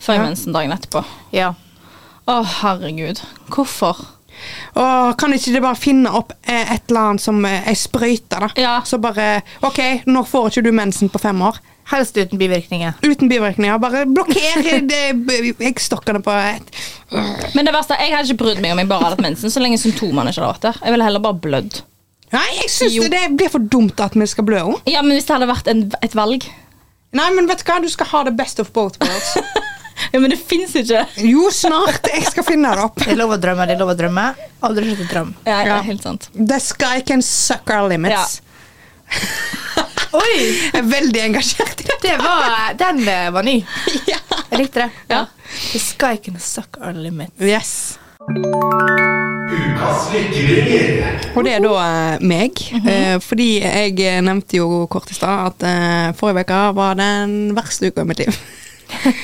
får 0.00 0.12
jeg 0.14 0.20
Ja. 0.20 0.26
mensen 0.26 0.52
dagen 0.52 0.72
etterpå. 0.72 1.04
ja. 1.32 1.52
Å, 2.26 2.42
herregud. 2.44 3.20
Hvorfor? 3.50 4.00
Og 4.74 5.16
kan 5.16 5.32
ikke 5.32 5.52
det 5.52 5.62
bare 5.62 5.76
finne 5.76 6.10
opp 6.12 6.32
eh, 6.48 6.72
et 6.74 6.82
eller 6.88 7.00
annet 7.00 7.20
som 7.22 7.44
eh, 7.44 7.62
ei 7.68 7.74
sprøyte, 7.74 8.40
da? 8.40 8.48
Ja. 8.56 8.80
Så 8.82 8.98
bare 9.00 9.42
OK, 9.62 9.78
nå 10.06 10.24
får 10.26 10.48
ikke 10.50 10.64
du 10.64 10.72
mensen 10.72 11.08
på 11.08 11.20
fem 11.20 11.40
år. 11.42 11.58
Helst 11.86 12.16
uten 12.18 12.38
bivirkninger. 12.40 12.96
Uten 13.06 13.28
bivirkninger. 13.30 13.78
Bare 13.78 14.04
blokker 14.10 14.40
eggstokkene 15.68 16.18
på 16.26 16.32
et 16.34 16.72
Men 17.54 17.68
det 17.68 17.74
verste, 17.76 17.94
jeg 18.00 18.10
hadde 18.16 18.26
ikke 18.32 18.40
brydd 18.42 18.62
meg 18.64 18.74
om 18.74 18.80
jeg 18.82 18.88
bare 18.90 19.04
hadde 19.04 19.16
hatt 19.20 19.26
mensen, 19.28 19.52
så 19.54 19.62
lenge 19.62 19.78
symptomene 19.78 20.32
ikke 20.32 20.42
hadde 20.42 20.52
vært 20.56 20.66
der. 20.66 20.80
Jeg 20.82 20.96
ville 20.96 21.06
heller 21.06 21.22
bare 21.28 21.38
blødd. 21.46 21.78
Nei, 22.34 22.46
jeg 22.58 22.70
syns 22.74 22.96
Jo. 22.96 23.04
det, 23.06 23.10
det 23.14 23.36
blir 23.38 23.52
for 23.52 23.62
dumt 23.70 24.00
at 24.02 24.16
vi 24.18 24.26
skal 24.26 24.44
blø 24.48 24.64
om. 24.72 24.74
Ja, 24.90 25.02
men 25.06 25.14
hvis 25.14 25.28
det 25.28 25.36
hadde 25.36 25.46
vært 25.52 25.70
en, 25.70 25.84
et 26.02 26.16
valg 26.18 26.48
Nei, 27.16 27.28
men 27.32 27.46
vet 27.48 27.62
du 27.62 27.68
hva? 27.70 27.76
Du 27.80 27.86
skal 27.88 28.08
ha 28.10 28.24
the 28.26 28.32
best 28.34 28.58
of 28.60 28.72
both 28.76 28.98
worlds. 29.00 29.36
Ja, 30.12 30.20
men 30.20 30.28
det 30.30 30.36
fins 30.44 30.74
ikke. 30.76 31.00
Jo, 31.24 31.46
snart. 31.50 32.04
Jeg 32.12 32.26
skal 32.28 32.44
finne 32.44 32.68
det 32.76 32.82
opp. 32.84 32.98
Det 33.00 33.14
er 33.14 33.16
lov 33.16 33.32
å 33.32 33.38
drømme, 33.40 33.64
det 33.66 33.74
er 33.74 33.80
lov 33.80 33.94
å 33.94 33.96
drømme. 33.96 34.24
Aldri 34.68 34.90
slutt 34.90 35.00
å 35.06 35.08
drømme. 35.08 35.32
Ja, 35.48 35.56
ja, 35.64 35.70
Ja. 35.70 35.78
helt 35.86 36.04
sant. 36.04 36.28
The 36.36 36.58
sky 36.60 37.00
can 37.08 37.22
suck 37.24 37.70
our 37.72 37.88
limits. 37.88 38.42
Oi! 40.16 40.36
Jeg 40.72 40.80
er 40.80 40.86
veldig 40.88 41.22
engasjert 41.26 41.80
i 41.82 41.86
det. 41.88 41.96
Det 42.02 42.16
var, 42.22 42.72
den 42.80 43.02
eh, 43.08 43.28
var 43.34 43.44
ny. 43.46 43.58
Ja. 44.12 44.20
Jeg 44.50 44.60
likte 44.62 44.86
det. 44.86 44.90
Ja. 45.10 45.24
The 45.72 45.80
sky 45.82 46.16
can 46.22 46.38
suck 46.40 46.78
our 46.80 46.96
limits. 46.96 47.34
Yes. 47.42 47.98
Og 51.36 51.44
det 51.44 51.52
er 51.52 51.60
da 51.60 51.72
meg. 52.20 52.22
meg. 52.22 52.50
-hmm. 52.56 53.18
fordi 53.20 53.60
jeg 53.60 54.00
eh, 54.00 54.22
nevnte 54.22 54.56
jo 54.56 54.86
kort 54.86 55.10
i 55.10 55.14
stad 55.14 55.46
at 55.46 55.62
eh, 55.62 56.14
forrige 56.16 56.46
uke 56.46 56.62
var 56.76 56.94
den 56.94 57.56
verste 57.56 57.86
uka 57.86 58.00
i 58.00 58.04
mitt 58.04 58.18
liv. 58.18 58.40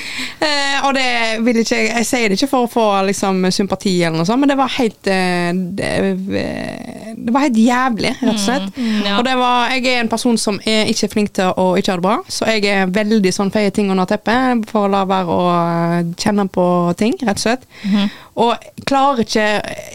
Eh, 0.42 0.78
og 0.82 0.96
det 0.96 1.38
vil 1.46 1.60
ikke 1.60 1.76
jeg 1.78 2.06
sier 2.08 2.32
det 2.32 2.34
ikke 2.34 2.48
for 2.50 2.66
å 2.66 2.70
få 2.70 2.84
liksom, 3.06 3.44
sympati, 3.54 3.92
eller 4.02 4.18
noe 4.18 4.26
sånt, 4.26 4.42
men 4.42 4.50
det 4.50 4.56
var 4.58 4.72
helt 4.74 5.06
eh, 5.06 5.52
det, 5.78 5.90
eh, 6.40 7.12
det 7.14 7.34
var 7.34 7.44
helt 7.44 7.60
jævlig, 7.62 8.10
rett 8.18 8.32
og 8.32 8.40
slett. 8.42 8.80
ja. 9.06 9.20
Og 9.20 9.22
det 9.28 9.36
var, 9.38 9.70
jeg 9.70 9.86
er 9.92 10.00
en 10.02 10.10
person 10.10 10.34
som 10.40 10.58
er 10.66 10.90
ikke 10.90 11.12
flink 11.12 11.30
til 11.38 11.52
å 11.54 11.68
ikke 11.78 11.94
ha 11.94 12.00
det 12.00 12.06
bra, 12.08 12.16
så 12.26 12.48
jeg 12.50 12.66
er 12.72 12.90
veldig 12.90 13.32
sånn 13.36 13.52
feie 13.54 13.70
ting 13.70 13.92
under 13.94 14.08
teppet 14.10 14.66
for 14.72 14.88
å 14.88 14.92
la 14.96 15.04
være 15.12 15.36
å 15.36 15.46
eh, 15.52 16.10
kjenne 16.18 16.48
på 16.50 16.66
ting, 16.98 17.14
rett 17.22 17.38
og 17.38 17.44
slett. 17.46 17.68
Og 18.42 18.66
klarer 18.88 19.22
ikke 19.22 19.46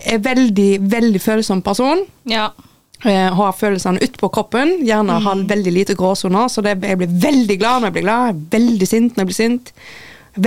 Er 0.08 0.20
veldig, 0.24 0.72
veldig 0.88 1.20
følsom 1.20 1.60
person. 1.66 2.06
Ja. 2.30 2.52
Eh, 3.06 3.34
har 3.38 3.52
følelsene 3.54 4.02
utpå 4.02 4.30
kroppen. 4.34 4.80
Gjerne 4.88 5.20
har 5.22 5.44
veldig 5.50 5.74
lite 5.76 5.94
gråsoner. 6.00 6.48
Så 6.50 6.64
det, 6.66 6.80
jeg 6.82 6.98
blir 6.98 7.12
veldig 7.22 7.58
glad 7.62 7.82
når 7.84 7.92
jeg 7.92 7.96
blir 8.00 8.08
glad. 8.08 8.40
Veldig 8.56 8.88
sint 8.90 9.12
når 9.14 9.22
jeg 9.22 9.30
blir 9.30 9.38
sint. 9.38 9.74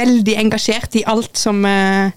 Veldig 0.00 0.34
engasjert 0.38 0.96
i 0.98 1.04
alt 1.10 1.38
som 1.38 1.64
eh, 1.66 2.10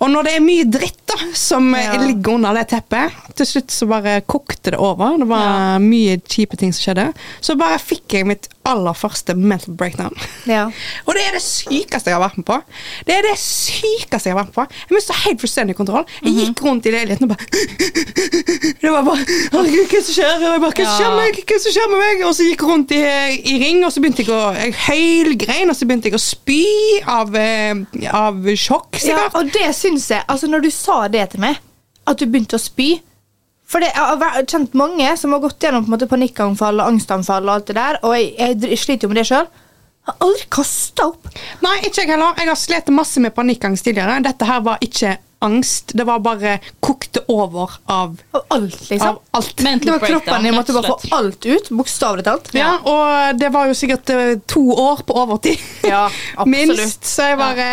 Og 0.00 0.08
når 0.12 0.24
det 0.28 0.32
er 0.36 0.44
mye 0.44 0.64
dritt 0.68 1.00
da 1.08 1.16
som 1.36 1.70
eh, 1.76 1.86
Ja. 1.88 1.96
ligger 2.00 2.34
under 2.38 2.56
det 2.56 2.66
teppet 2.70 3.12
Til 3.36 3.46
slutt 3.48 3.72
så 3.72 3.88
bare 3.88 4.18
kokte 4.28 4.72
det 4.72 4.80
over. 4.80 5.16
Det 5.20 5.28
var 5.28 5.78
mye 5.80 6.18
kjipe 6.20 6.56
ting 6.60 6.72
som 6.76 6.84
skjedde. 6.90 7.06
Så 7.40 7.56
bare 7.60 7.80
fikk 7.80 8.16
jeg 8.16 8.28
mitt 8.28 8.48
aller 8.66 8.96
første 8.98 9.34
mental 9.38 9.74
breakdown. 9.78 10.14
Ja. 10.50 10.66
Og 11.06 11.14
det 11.16 11.22
er 11.28 11.36
det 11.38 11.42
sykeste 11.44 12.10
jeg 12.10 12.16
har 12.18 12.24
vært 12.24 12.36
med 12.40 12.46
på. 12.48 12.58
Det 13.06 13.14
er 13.16 13.22
det 13.28 13.36
sykeste 13.40 14.28
jeg 14.30 14.34
har 14.36 14.40
vært 14.42 14.50
med 14.52 14.58
på. 14.58 14.66
Jeg 14.90 14.96
mista 14.98 15.16
helt 15.24 15.40
fullstendig 15.44 15.76
kontroll. 15.78 16.04
Jeg 16.22 16.32
Mhm. 16.32 16.40
gikk 16.42 16.62
rundt 16.66 16.86
i 16.86 16.94
leiligheten 16.94 17.30
og 17.30 17.36
bare 17.36 17.46
Det 18.82 18.90
var 18.92 19.02
bare 19.06 19.24
Herregud, 19.52 19.86
hva 19.90 20.00
som 20.02 20.14
skjer? 20.16 20.34
Og 20.36 20.42
jeg 20.46 20.60
bare, 20.62 20.74
hva 20.76 20.84
er 20.84 20.92
skjer 20.96 21.10
med 21.12 21.20
meg? 21.22 21.40
Hva 21.46 21.56
er 21.56 21.62
som 21.64 21.74
skjer 21.76 21.90
med 21.92 22.02
meg? 22.02 22.24
Og 22.28 22.34
så 22.36 22.46
gikk 22.46 22.62
jeg 22.64 22.70
rundt 22.70 22.94
i, 22.96 23.00
i 23.52 23.56
ring, 23.62 23.80
og 23.86 23.92
så 23.94 24.02
begynte 24.04 24.24
jeg 24.24 24.32
å 24.34 24.42
Jeg 24.56 24.74
hølgrein, 24.86 25.70
og 25.72 25.76
så 25.78 25.88
begynte 25.88 26.10
jeg 26.10 26.18
å 26.18 26.22
spy 26.22 26.62
av, 27.16 27.34
eh, 27.40 27.74
av 28.12 28.42
sjokk, 28.56 28.98
ja, 29.06 29.26
og 29.36 29.50
det 29.54 29.68
syns 29.76 30.08
jeg 30.10 30.24
Altså, 30.28 30.48
når 30.50 30.64
du 30.66 30.70
sa 30.74 31.06
det 31.12 31.28
til 31.32 31.40
meg, 31.44 31.58
at 32.06 32.18
du 32.20 32.26
begynte 32.26 32.56
å 32.58 32.62
spy 32.62 32.96
For 33.66 33.82
det, 33.82 33.88
jeg 33.96 34.18
har 34.22 34.44
kjent 34.46 34.74
mange 34.78 35.08
som 35.18 35.32
har 35.34 35.40
gått 35.42 35.62
gjennom 35.66 35.82
på 35.84 35.90
en 35.90 35.96
måte 35.96 36.06
panikkanfall 36.10 36.78
og 36.80 36.86
angstanfall 36.92 37.48
og 37.48 37.54
alt 37.56 37.70
det 37.72 37.78
der, 37.80 37.98
og 38.06 38.14
jeg, 38.14 38.58
jeg 38.62 38.78
sliter 38.78 39.08
jo 39.08 39.10
med 39.10 39.18
det 39.22 39.26
sjøl. 39.30 39.48
Har 40.06 40.20
aldri 40.22 40.44
kasta 40.54 41.08
opp. 41.10 41.26
Nei, 41.66 41.80
ikke 41.88 42.04
jeg 42.04 42.12
heller. 42.12 42.36
Jeg 42.38 42.46
har 42.52 42.58
slitt 42.60 42.90
masse 42.94 43.18
med 43.24 43.34
panikkangst 43.34 43.88
tidligere. 43.88 44.20
Dette 44.22 44.46
her 44.46 44.60
var 44.62 44.78
ikke 44.86 45.16
angst. 45.42 45.90
Det 45.98 46.04
var 46.06 46.22
bare 46.22 46.52
kokte 46.80 47.24
over 47.28 47.74
av, 47.90 48.14
Av 48.30 48.44
alt, 48.54 48.76
liksom. 48.86 49.08
av 49.08 49.18
alt. 49.40 49.56
Det 49.58 49.90
var 49.90 50.04
kroppen 50.06 50.46
din 50.46 50.54
måtte 50.54 50.76
bare 50.76 50.92
få 50.94 51.16
alt 51.18 51.42
ut. 51.50 51.72
Bokstavelig 51.74 52.24
talt. 52.28 52.52
Ja, 52.54 52.76
og 52.86 53.40
det 53.42 53.50
var 53.54 53.66
jo 53.66 53.74
sikkert 53.76 54.14
eh, 54.14 54.36
to 54.46 54.62
år 54.78 55.02
på 55.10 55.18
overtid. 55.24 55.58
Ja, 55.82 56.06
absolutt. 56.36 56.70
Minst. 56.78 57.02
Så 57.10 57.32
jeg 57.32 57.40
bare 57.42 57.66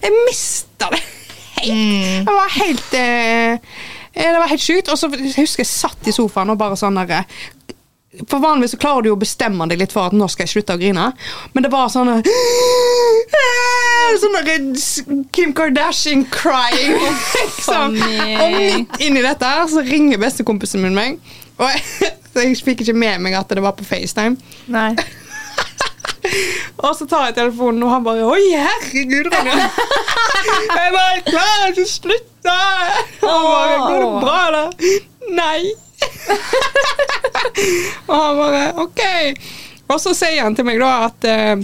Jeg 0.00 0.16
mista 0.24 0.88
det 0.96 1.02
helt. 1.60 1.68
Mm. 1.68 2.24
Jeg 2.24 2.32
var 2.32 2.56
helt 2.56 2.96
eh, 2.98 3.76
Det 4.14 4.32
var 4.38 4.50
helt 4.50 4.62
sjukt. 4.62 4.90
Og 4.92 4.98
så 4.98 5.10
husker 5.10 5.64
jeg 5.64 5.70
satt 5.70 6.10
i 6.10 6.14
sofaen 6.14 6.52
og 6.54 6.60
bare 6.60 6.78
sånn 6.78 7.00
derre 7.02 7.24
for 8.28 8.38
Vanligvis 8.38 8.70
så 8.70 8.78
klarer 8.78 9.02
du 9.02 9.08
jo 9.10 9.16
å 9.16 9.20
bestemme 9.20 9.66
deg 9.70 9.80
litt 9.80 9.94
for 9.94 10.06
at 10.06 10.14
nå 10.14 10.28
skal 10.30 10.46
jeg 10.46 10.52
slutte 10.52 10.76
å 10.76 10.80
grine. 10.80 11.08
Men 11.54 11.66
det 11.66 11.70
var 11.72 11.90
sånn 11.90 12.12
Sånn 14.20 15.24
Kim 15.34 15.54
Kardashian-crying. 15.56 16.94
Liksom. 17.40 17.98
Og 17.98 18.54
midt 18.54 19.02
inni 19.02 19.24
dette 19.24 19.50
her 19.50 19.66
så 19.70 19.82
ringer 19.82 20.22
bestekompisen 20.22 20.84
min 20.84 20.94
meg. 20.94 21.18
Og 21.58 21.66
jeg, 21.74 22.14
jeg 22.38 22.62
fikk 22.62 22.84
ikke 22.84 22.96
med 22.98 23.26
meg 23.26 23.36
at 23.38 23.50
det 23.50 23.64
var 23.64 23.74
på 23.78 23.86
FaceTime. 23.86 24.38
Nei. 24.70 24.92
Og 26.84 26.92
så 26.98 27.04
tar 27.08 27.24
jeg 27.28 27.36
telefonen, 27.38 27.82
og 27.86 27.90
han 27.94 28.04
bare 28.06 28.24
Oi, 28.26 28.44
herregud, 28.52 29.26
Ronja. 29.32 29.68
Jeg 30.44 30.90
bare 30.92 31.22
klarer 31.26 31.66
ikke 31.70 31.84
å 31.86 31.88
slutte. 31.90 32.56
Og 33.24 33.30
han 33.30 33.44
bare 33.48 33.76
Går 33.84 33.98
det 34.04 34.12
bra, 34.24 34.40
da? 34.54 34.64
Nei. 35.34 35.60
Og 38.08 38.16
han 38.18 38.36
bare 38.40 38.62
OK. 38.84 39.00
Og 39.88 40.00
så 40.00 40.14
sier 40.16 40.42
han 40.44 40.54
til 40.56 40.64
meg 40.68 40.78
da 40.82 40.90
at 41.06 41.24
eh, 41.28 41.56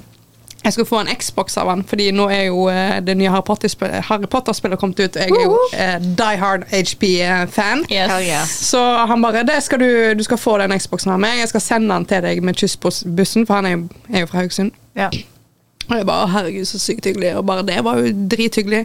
jeg 0.64 0.72
skal 0.72 0.84
få 0.84 0.98
en 1.00 1.08
Xbox 1.16 1.56
av 1.56 1.70
han, 1.72 1.82
fordi 1.88 2.10
nå 2.12 2.26
er 2.28 2.42
jo 2.50 2.66
uh, 2.68 2.98
det 3.00 3.14
nye 3.16 3.30
Harry 3.32 3.44
Potter-spillet 3.48 4.04
Harry 4.10 4.28
Potter-spillet 4.28 4.78
kommet 4.78 5.00
ut. 5.00 5.16
Jeg 5.16 5.32
er 5.32 5.44
jo 5.46 5.56
uh, 5.56 5.96
Die 6.20 6.36
Hard 6.42 6.66
HP-fan. 6.68 7.86
Yes. 7.88 8.12
Yeah. 8.26 8.44
Så 8.46 8.82
han 9.08 9.22
bare 9.24 9.44
det 9.48 9.62
skal 9.64 9.80
du, 9.80 9.90
du 10.18 10.22
skal 10.26 10.38
få 10.38 10.58
den 10.60 10.76
Xboxen 10.78 11.14
av 11.14 11.20
meg. 11.22 11.38
Jeg 11.40 11.48
skal 11.54 11.64
sende 11.64 11.94
den 11.94 12.04
til 12.10 12.22
deg 12.26 12.42
med 12.44 12.60
kyss 12.60 12.76
på 12.76 12.92
bussen, 13.16 13.46
for 13.48 13.60
han 13.60 13.66
er 13.70 13.76
er 14.12 14.26
jo 14.26 14.30
fra 14.30 14.42
Haugesund. 14.42 14.72
Ja. 14.96 15.08
Og 15.90 15.96
jeg 15.96 16.06
bare, 16.06 16.28
herregud, 16.30 16.64
så 16.68 16.78
sykt 16.78 17.06
hyggelig. 17.08 17.32
Og 17.40 17.46
bare 17.46 17.64
det 17.66 17.80
var 17.84 17.98
jo 17.98 18.12
drithyggelig. 18.30 18.84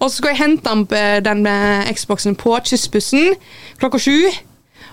Og 0.00 0.08
så 0.10 0.16
skulle 0.16 0.32
jeg 0.34 0.40
hente 0.40 0.70
den, 0.70 0.86
på- 0.86 1.20
den 1.24 1.42
med 1.42 1.92
Xboxen 1.94 2.34
på 2.34 2.56
kyssbussen 2.64 3.34
klokka 3.78 3.98
sju. 3.98 4.16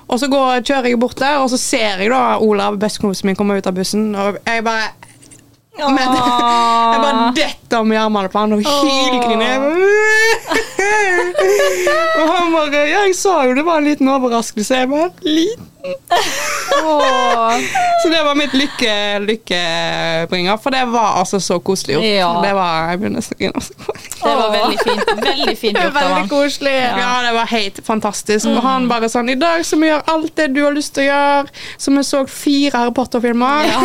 Og 0.07 0.19
så 0.19 0.27
går, 0.27 0.61
kjører 0.61 0.91
jeg 0.91 0.99
bort 0.99 1.19
der, 1.19 1.39
og 1.41 1.49
så 1.49 1.57
ser 1.57 2.03
jeg 2.03 2.11
da 2.11 2.37
Olav, 2.39 2.77
bestekompisen 2.79 3.27
min, 3.27 3.35
komme 3.35 3.57
ut 3.57 3.67
av 3.67 3.73
bussen. 3.75 4.11
Og 4.15 4.37
jeg 4.45 4.63
bare 4.63 4.91
men, 5.77 6.17
Jeg 6.93 7.01
bare 7.03 7.31
detter 7.37 7.81
om 7.83 7.91
i 7.93 7.99
armene 8.01 8.29
på 8.33 8.41
han 8.41 8.55
og 8.57 8.63
hylgriner. 8.65 9.65
og 12.17 12.27
han 12.33 12.53
bare 12.55 12.83
Ja, 12.89 13.03
jeg 13.05 13.15
sa 13.17 13.39
jo 13.47 13.55
det 13.57 13.65
var 13.67 13.81
en 13.81 13.89
liten 13.91 14.09
overraskelse. 14.11 14.83
Jeg 14.83 14.89
bare 14.93 15.11
Liten? 15.25 15.67
Så 18.03 18.09
det 18.09 18.23
var 18.23 18.35
mitt 18.35 18.53
lykke, 18.53 19.19
lykkebringer, 19.19 20.57
for 20.61 20.69
det 20.75 20.83
var 20.91 21.15
altså 21.21 21.39
så 21.41 21.59
koselig 21.59 21.93
gjort. 21.95 22.05
Ja. 22.05 22.41
Det 22.43 22.51
var, 22.53 22.89
jeg 22.91 22.99
begynner 23.01 23.21
å 23.23 23.25
grine. 23.39 23.61
Det 24.17 24.33
var 24.37 24.51
veldig 24.53 24.77
fint. 24.83 25.03
Veldig 25.23 25.55
fint 25.57 25.77
gjort 25.79 25.95
av 26.01 26.11
han. 26.13 26.27
koselig. 26.29 26.73
Ja, 26.75 27.21
det 27.25 27.31
var 27.37 27.45
helt 27.51 27.79
fantastisk. 27.87 28.47
Og 28.51 28.59
han 28.65 28.87
bare 28.91 29.09
sånn 29.11 29.29
I 29.33 29.35
dag 29.39 29.65
skal 29.65 29.79
vi 29.81 29.87
gjøre 29.89 30.03
alt 30.13 30.33
det 30.37 30.47
du 30.55 30.59
har 30.63 30.73
lyst 30.75 30.93
til 30.97 31.03
å 31.05 31.07
gjøre. 31.07 31.47
Så 31.77 31.91
vi 31.95 32.01
så 32.07 32.19
fire 32.29 32.77
Harry 32.83 32.93
Potter-filmer. 32.97 33.61
Ja. 33.71 33.79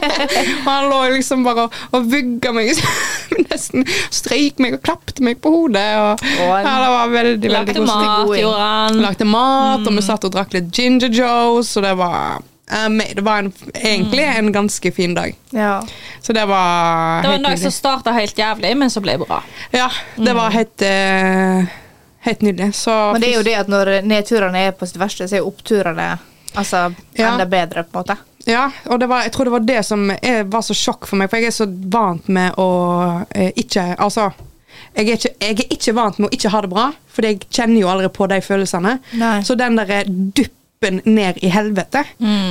han 0.68 0.82
lå 0.90 1.00
liksom 1.18 1.38
bare 1.46 1.62
og, 1.68 1.72
og 1.92 2.00
vugga 2.12 2.50
meg 2.56 2.66
nesten. 3.50 3.80
Strøyk 4.12 4.56
meg 4.62 4.70
og 4.78 4.82
klappet 4.86 5.18
meg 5.24 5.34
på 5.44 5.48
hodet. 5.52 5.90
Og, 6.00 6.12
og 6.46 6.54
ja, 6.56 6.62
det 6.64 6.90
var 6.96 7.06
veldig, 7.12 7.36
veldig 7.36 7.52
Lagde 7.58 7.74
koselig. 7.76 8.08
mat, 8.08 8.32
gjorde 8.40 8.64
han. 8.70 8.92
Lagde 9.04 9.26
mat, 9.28 9.84
og 9.86 9.92
vi 10.00 10.04
satt 10.08 10.24
og 10.28 10.32
drakk 10.38 10.50
litt 10.56 10.68
Ginger 10.72 11.10
Joes, 11.32 11.76
og 11.76 11.82
det 11.86 11.92
var 11.98 12.42
um, 12.86 12.98
det 13.14 13.24
var 13.26 13.42
en, 13.42 13.52
egentlig 13.74 14.24
en 14.24 14.52
ganske 14.52 14.92
fin 14.92 15.14
dag. 15.14 15.34
Ja. 15.50 15.82
Så 16.20 16.32
det 16.32 16.44
var 16.48 17.22
Det 17.22 17.28
var 17.28 17.34
en 17.40 17.42
dag 17.50 17.58
som 17.58 17.70
starta 17.74 18.12
helt 18.16 18.38
jævlig, 18.38 18.74
men 18.76 18.90
så 18.90 19.00
ble 19.04 19.18
bra. 19.18 19.42
Ja, 19.70 19.90
det 20.16 20.34
var 20.38 20.50
helt 20.54 20.82
uh, 20.82 21.78
Helt 22.22 22.40
nydelig. 22.40 22.74
Så 22.78 22.92
Men 23.12 23.20
det 23.20 23.32
er 23.32 23.40
jo 23.40 23.42
det 23.42 23.54
at 23.58 23.70
når 23.70 23.88
nedturene 24.06 24.60
er 24.68 24.76
på 24.78 24.86
sitt 24.86 25.00
verste, 25.00 25.26
så 25.26 25.34
er 25.34 25.40
jo 25.42 25.48
oppturene 25.50 26.12
altså, 26.54 26.92
Ja. 27.18 27.32
enda 27.32 27.46
bedre, 27.50 27.82
på 27.82 27.98
en 27.98 28.04
måte. 28.04 28.16
Ja, 28.46 28.68
og 28.86 29.00
det 29.00 29.08
var, 29.10 29.22
jeg 29.26 29.32
tror 29.34 29.44
det 29.44 29.54
var 29.56 29.66
det 29.66 29.80
som 29.86 30.06
er, 30.10 30.44
var 30.44 30.62
så 30.62 30.74
sjokk 30.74 31.06
for 31.10 31.18
meg, 31.18 31.30
for 31.30 31.42
jeg 31.42 31.50
er 31.50 31.56
så 31.56 31.66
vant 31.66 32.28
med 32.30 32.54
å 32.58 32.68
eh, 33.34 33.50
ikke 33.58 33.96
Altså, 33.98 34.28
jeg 34.94 35.08
er, 35.08 35.12
ikke, 35.18 35.34
jeg 35.40 35.58
er 35.58 35.74
ikke 35.76 35.94
vant 35.98 36.18
med 36.18 36.28
å 36.28 36.34
ikke 36.38 36.50
ha 36.54 36.60
det 36.62 36.70
bra, 36.70 36.86
for 37.10 37.26
jeg 37.26 37.42
kjenner 37.50 37.80
jo 37.80 37.90
aldri 37.90 38.08
på 38.14 38.26
de 38.30 38.38
følelsene. 38.44 38.96
Nei. 39.18 39.36
Så 39.46 39.54
den 39.58 39.78
derre 39.78 40.02
duppen 40.82 41.00
ned 41.14 41.38
i 41.42 41.48
helvete, 41.48 42.04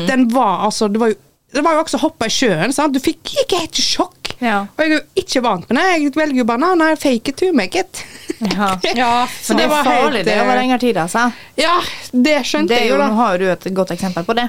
den 0.08 0.28
var 0.32 0.64
altså 0.66 0.88
Det 0.88 1.00
var 1.00 1.08
jo, 1.12 1.16
det 1.54 1.62
var 1.66 1.74
jo 1.76 1.82
også 1.84 1.98
å 2.00 2.02
hoppe 2.06 2.26
i 2.30 2.32
sjøen. 2.32 2.72
sant? 2.72 2.94
Du 2.96 3.00
fikk 3.04 3.28
gikk 3.28 3.52
helt 3.60 3.76
i 3.80 3.84
sjokk. 3.84 4.30
Ja. 4.40 4.62
Og 4.72 4.80
jeg 4.80 4.92
er 4.92 4.96
jo 4.96 5.02
ikke 5.20 5.42
vant 5.44 5.68
med 5.70 5.78
det. 5.78 5.88
Jeg 6.00 6.14
velger 6.16 6.38
jo 6.40 6.46
bare 6.48 6.62
nei, 6.64 6.70
nei, 6.80 6.96
fake 6.96 7.34
it 7.34 7.38
to 7.42 7.50
make 7.54 7.76
it. 7.78 8.04
Ja. 8.40 8.70
Ja, 8.96 9.28
For 9.28 9.54
det 9.60 9.66
er 9.68 9.70
var 9.70 9.84
farlig 9.86 10.22
helt, 10.22 10.26
det 10.32 10.34
eh, 10.38 10.42
over 10.46 10.56
lengre 10.62 10.80
tid, 10.82 10.98
altså. 10.98 11.28
Ja, 11.60 11.76
det 12.12 12.38
skjønte 12.48 12.72
Det 12.72 12.80
jo, 12.80 12.86
jeg 12.88 12.94
jo, 12.96 12.98
da. 13.04 13.10
nå 13.12 13.20
har 13.20 13.36
jo 13.36 13.44
du 13.44 13.52
et 13.52 13.68
godt 13.78 13.92
eksempel 13.98 14.24
på 14.26 14.34
det. 14.40 14.48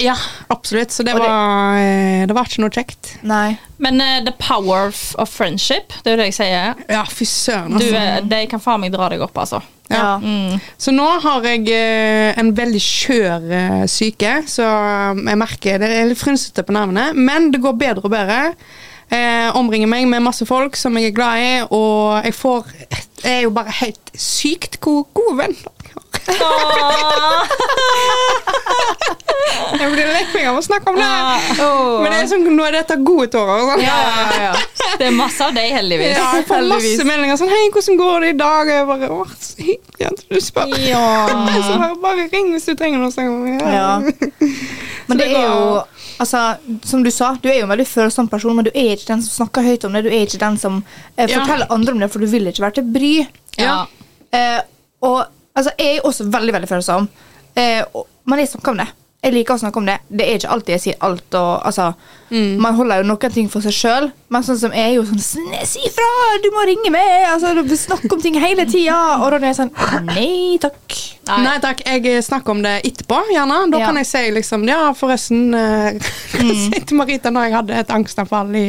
Ja, 0.00 0.14
absolutt. 0.52 0.92
Så 0.92 1.02
det 1.04 1.12
det- 1.16 1.20
var, 1.24 1.76
eh, 1.80 2.26
det 2.28 2.36
var 2.36 2.44
ikke 2.48 2.62
noe 2.62 2.70
kjekt. 2.72 3.14
Nei. 3.28 3.56
Men 3.82 4.00
uh, 4.00 4.20
the 4.24 4.32
power 4.38 4.88
of, 4.92 5.14
of 5.18 5.28
friendship, 5.32 5.92
det 6.04 6.12
er 6.12 6.16
jo 6.16 6.20
det 6.22 6.28
jeg 6.30 6.36
sier. 6.38 6.84
Ja, 6.92 7.02
fy 7.08 7.24
søren, 7.28 7.74
altså. 7.80 8.04
Du, 8.22 8.28
de 8.36 8.46
kan 8.52 8.60
faen 8.62 8.80
meg 8.84 8.92
dra 8.94 9.08
deg 9.12 9.24
opp, 9.24 9.36
altså. 9.42 9.60
Ja. 9.92 10.14
Ja. 10.22 10.60
Så 10.80 10.94
nå 10.94 11.08
har 11.24 11.48
jeg 11.48 11.66
eh, 11.72 12.32
en 12.40 12.52
veldig 12.56 12.82
skjør 12.82 13.50
eh, 13.58 13.82
syke, 13.90 14.38
så 14.50 14.66
jeg 15.18 15.40
merker 15.40 15.82
det 15.82 15.90
er 15.92 16.08
litt 16.10 16.20
frynsete 16.20 16.64
på 16.66 16.74
nervene. 16.76 17.10
Men 17.16 17.50
det 17.52 17.62
går 17.64 17.78
bedre 17.80 18.08
og 18.08 18.14
bedre. 18.14 18.40
Eh, 19.12 19.48
omringer 19.58 19.90
meg 19.92 20.06
med 20.08 20.24
masse 20.24 20.46
folk 20.48 20.76
som 20.78 20.96
jeg 20.96 21.10
er 21.10 21.16
glad 21.16 21.42
i, 21.42 21.52
og 21.68 22.24
jeg 22.24 22.34
får 22.38 22.70
Jeg 23.22 23.36
er 23.36 23.42
jo 23.44 23.52
bare 23.54 23.74
helt 23.82 24.12
sykt 24.18 24.80
gode, 24.82 25.04
god 25.14 25.36
venner. 25.44 25.81
Jeg 29.72 29.88
blir 29.92 30.06
lekking 30.12 30.46
av 30.50 30.58
å 30.58 30.62
snakke 30.64 30.92
om 30.92 30.98
det. 31.00 31.06
Men 31.58 32.08
det 32.12 32.18
er 32.20 32.28
sånn, 32.30 32.44
nå 32.56 32.64
er 32.66 32.76
dette 32.76 32.96
gode 33.02 33.28
tårer. 33.32 33.62
Sånn. 33.70 33.82
Ja, 33.84 33.96
ja, 34.04 34.50
ja. 34.50 34.52
Det 35.00 35.08
er 35.08 35.14
masse 35.16 35.46
av 35.46 35.54
deg, 35.56 35.70
heldigvis. 35.74 36.12
Ja, 36.18 36.28
jeg 36.38 36.46
får 36.48 36.66
masse 36.70 37.06
meldinger 37.08 37.38
sånn 37.40 37.50
'Hei, 37.52 37.62
hvordan 37.74 37.96
går 38.00 38.16
det 38.20 38.28
i 38.34 38.36
dag?' 38.42 38.68
Og 38.68 38.74
jeg 38.76 38.86
bare 38.90 39.08
'Å, 39.08 39.26
så 39.40 39.54
hyggelig 39.62 40.06
at 40.10 40.20
du 40.28 40.36
spør'. 40.40 40.76
Så 41.66 41.78
bare, 41.78 41.96
bare 42.02 42.28
ring 42.32 42.52
hvis 42.52 42.66
du 42.68 42.74
trenger 42.74 42.98
noe. 42.98 43.10
Så, 43.10 43.20
Ja. 43.72 44.00
Men 45.06 45.18
det 45.18 45.28
det 45.28 45.36
er 45.36 45.46
jo 45.48 45.82
Altså, 46.20 46.56
som 46.84 47.02
du 47.02 47.10
sa, 47.10 47.32
du 47.42 47.48
er 47.48 47.56
jo 47.58 47.62
en 47.64 47.70
veldig 47.72 47.86
følsom 47.88 48.28
person, 48.30 48.54
men 48.54 48.64
du 48.64 48.70
er 48.74 48.92
ikke 48.94 49.08
den 49.08 49.22
som 49.22 49.46
snakker 49.46 49.62
høyt 49.64 49.84
om 49.84 49.92
det. 49.96 50.04
Du 50.04 50.10
er 50.10 50.22
ikke 50.26 50.38
den 50.38 50.58
som 50.58 50.84
eh, 51.16 51.26
Ja. 51.26 51.38
forteller 51.40 51.66
andre 51.70 51.92
om 51.92 51.98
det, 51.98 52.10
for 52.12 52.20
du 52.20 52.26
vil 52.26 52.46
ikke 52.46 52.62
være 52.62 52.74
til 52.74 52.84
bry. 52.84 53.26
Ja. 53.58 53.86
Eh, 54.32 54.60
og 55.02 55.24
altså, 55.54 55.70
jeg 55.78 55.96
er 56.00 56.08
også 56.08 56.28
veldig 56.32 56.52
veldig 56.58 56.68
følsom. 56.70 57.08
Eh, 57.54 57.82
og, 57.94 58.06
men 58.24 58.38
jeg 58.42 58.48
snakker 58.54 58.72
om 58.76 58.82
det. 58.84 58.90
Jeg 59.22 59.36
liker 59.36 59.54
å 59.54 59.60
snakke 59.60 59.78
om 59.78 59.84
det. 59.86 59.94
Det 60.10 60.24
er 60.26 60.34
ikke 60.40 60.48
alltid 60.50 60.72
jeg 60.74 60.82
sier 60.82 60.96
alt. 61.06 61.34
Og, 61.38 61.50
altså, 61.68 61.92
Man 62.32 62.74
holder 62.74 63.02
jo 63.02 63.06
noen 63.06 63.30
ting 63.30 63.46
for 63.52 63.62
seg 63.62 63.74
sjøl, 63.76 64.06
men 64.32 64.42
sånn 64.42 64.56
som 64.58 64.72
jeg 64.74 64.82
er 64.88 64.94
jo 64.96 65.04
sånn 65.06 65.20
Si 65.68 65.82
ifra! 65.86 66.06
Du 66.42 66.48
må 66.50 66.64
ringe 66.66 66.90
meg! 66.90 67.28
Altså, 67.28 67.52
Snakk 67.78 68.08
om 68.10 68.18
ting 68.24 68.34
hele 68.42 68.64
tida. 68.66 68.96
Og 69.22 69.30
da 69.30 69.38
er 69.38 69.46
jeg 69.52 69.58
sånn 69.60 69.70
Nei 70.08 70.58
takk. 70.58 70.96
Nei. 71.28 71.54
takk, 71.62 71.84
jeg 71.86 72.24
snakker 72.26 72.56
om 72.56 72.64
det 72.66 72.74
etterpå, 72.88 73.20
gjerne. 73.30 73.60
Da 73.70 73.78
Ja. 73.84 73.86
kan 73.92 74.00
jeg 74.02 74.10
si 74.10 74.24
liksom 74.34 74.66
Ja, 74.66 74.80
forresten 74.98 75.54
eh, 75.54 76.02
si 76.64 76.80
til 76.82 76.98
Marita 76.98 77.30
når 77.30 77.46
jeg 77.46 77.58
hadde 77.60 77.78
et 77.84 77.94
angstanfall 77.94 78.50
i, 78.58 78.68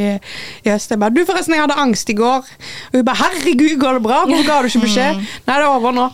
i 0.68 0.70
høst 0.70 0.94
Jeg 0.94 1.02
bare 1.02 1.18
Du, 1.18 1.24
forresten, 1.26 1.58
jeg 1.58 1.66
hadde 1.66 1.80
angst 1.82 2.14
i 2.14 2.20
går. 2.20 2.46
Og 2.92 3.00
hun 3.00 3.08
bare 3.10 3.24
Herregud, 3.26 3.80
går 3.82 3.98
det 3.98 4.06
bra? 4.06 4.22
Hvorfor 4.30 4.52
ga 4.52 4.62
du 4.62 4.70
ikke 4.70 4.86
beskjed? 4.86 5.24
Nei, 5.24 5.56
det 5.56 5.64
er 5.64 5.72
over 5.72 5.98
nå. 5.98 6.12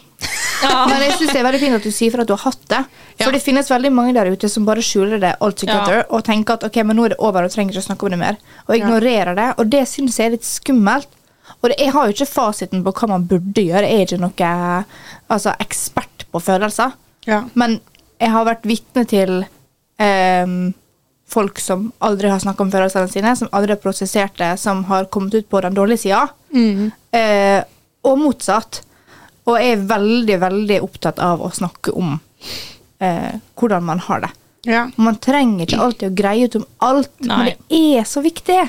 Ja. 0.63 0.85
Men 0.89 1.03
jeg 1.05 1.13
synes 1.17 1.31
det 1.33 1.39
er 1.41 1.45
veldig 1.47 1.61
fint 1.61 1.77
at 1.77 1.85
du 1.87 1.91
sier 1.95 2.11
fra 2.13 2.25
at 2.25 2.29
du 2.29 2.33
har 2.35 2.43
hatt 2.45 2.65
det. 2.71 2.81
For 3.19 3.29
Ja. 3.29 3.35
det 3.35 3.43
finnes 3.43 3.69
veldig 3.71 3.91
mange 3.95 4.13
der 4.15 4.31
ute 4.31 4.49
som 4.49 4.65
bare 4.67 4.83
skjuler 4.85 5.19
det 5.21 5.35
all 5.39 5.53
together 5.53 6.01
Ja. 6.01 6.07
og 6.09 6.23
tenker 6.27 6.53
at 6.57 6.63
ok, 6.67 6.81
men 6.83 6.97
nå 6.99 7.05
er 7.05 7.15
det 7.15 7.19
over 7.19 7.43
og 7.47 7.51
trenger 7.53 7.73
ikke 7.75 7.83
å 7.83 7.87
snakke 7.89 8.07
om 8.07 8.15
det 8.15 8.19
mer. 8.19 8.37
Og 8.67 8.75
ignorerer 8.77 9.35
det. 9.35 9.47
Og 9.59 9.69
det 9.69 9.85
synes 9.87 10.17
jeg 10.19 10.27
er 10.27 10.35
litt 10.37 10.47
skummelt. 10.47 11.07
Og 11.61 11.69
det, 11.69 11.79
jeg 11.79 11.91
har 11.91 12.07
jo 12.07 12.13
ikke 12.13 12.29
fasiten 12.29 12.83
på 12.85 12.93
hva 12.95 13.07
man 13.09 13.25
burde 13.27 13.61
gjøre. 13.65 13.87
Jeg 13.89 13.99
er 13.99 14.05
ikke 14.05 14.21
noe 14.21 14.51
altså, 15.29 15.55
ekspert 15.59 16.25
på 16.31 16.39
følelser. 16.43 16.93
Ja. 17.27 17.43
Men 17.55 17.79
jeg 18.19 18.31
har 18.31 18.45
vært 18.47 18.67
vitne 18.69 19.03
til 19.09 19.41
um, 19.99 20.73
folk 21.29 21.59
som 21.59 21.91
aldri 22.01 22.29
har 22.31 22.39
snakka 22.41 22.63
om 22.65 22.71
følelsene 22.73 23.11
sine, 23.11 23.35
som 23.35 23.49
aldri 23.51 23.75
har 23.75 23.81
prosessert 23.83 24.37
det, 24.39 24.53
som 24.59 24.83
har 24.89 25.05
kommet 25.13 25.33
ut 25.35 25.49
på 25.49 25.61
den 25.61 25.75
dårlige 25.77 26.05
sida. 26.05 26.27
Eh, 26.53 27.63
og 28.07 28.17
motsatt. 28.21 28.81
Og 29.49 29.57
jeg 29.57 29.75
er 29.75 29.85
veldig, 29.89 30.37
veldig 30.43 30.81
opptatt 30.85 31.21
av 31.23 31.41
å 31.41 31.51
snakke 31.53 31.93
om 31.97 32.17
eh, 33.01 33.39
hvordan 33.59 33.85
man 33.87 34.01
har 34.05 34.25
det. 34.27 34.33
Ja. 34.69 34.83
Man 34.99 35.17
trenger 35.23 35.65
ikke 35.65 35.79
alltid 35.81 36.11
å 36.11 36.17
greie 36.19 36.49
ut 36.49 36.57
om 36.59 36.65
alt, 36.85 37.13
men 37.23 37.53
det 37.53 37.79
er 37.97 38.05
så 38.07 38.21
viktig. 38.21 38.59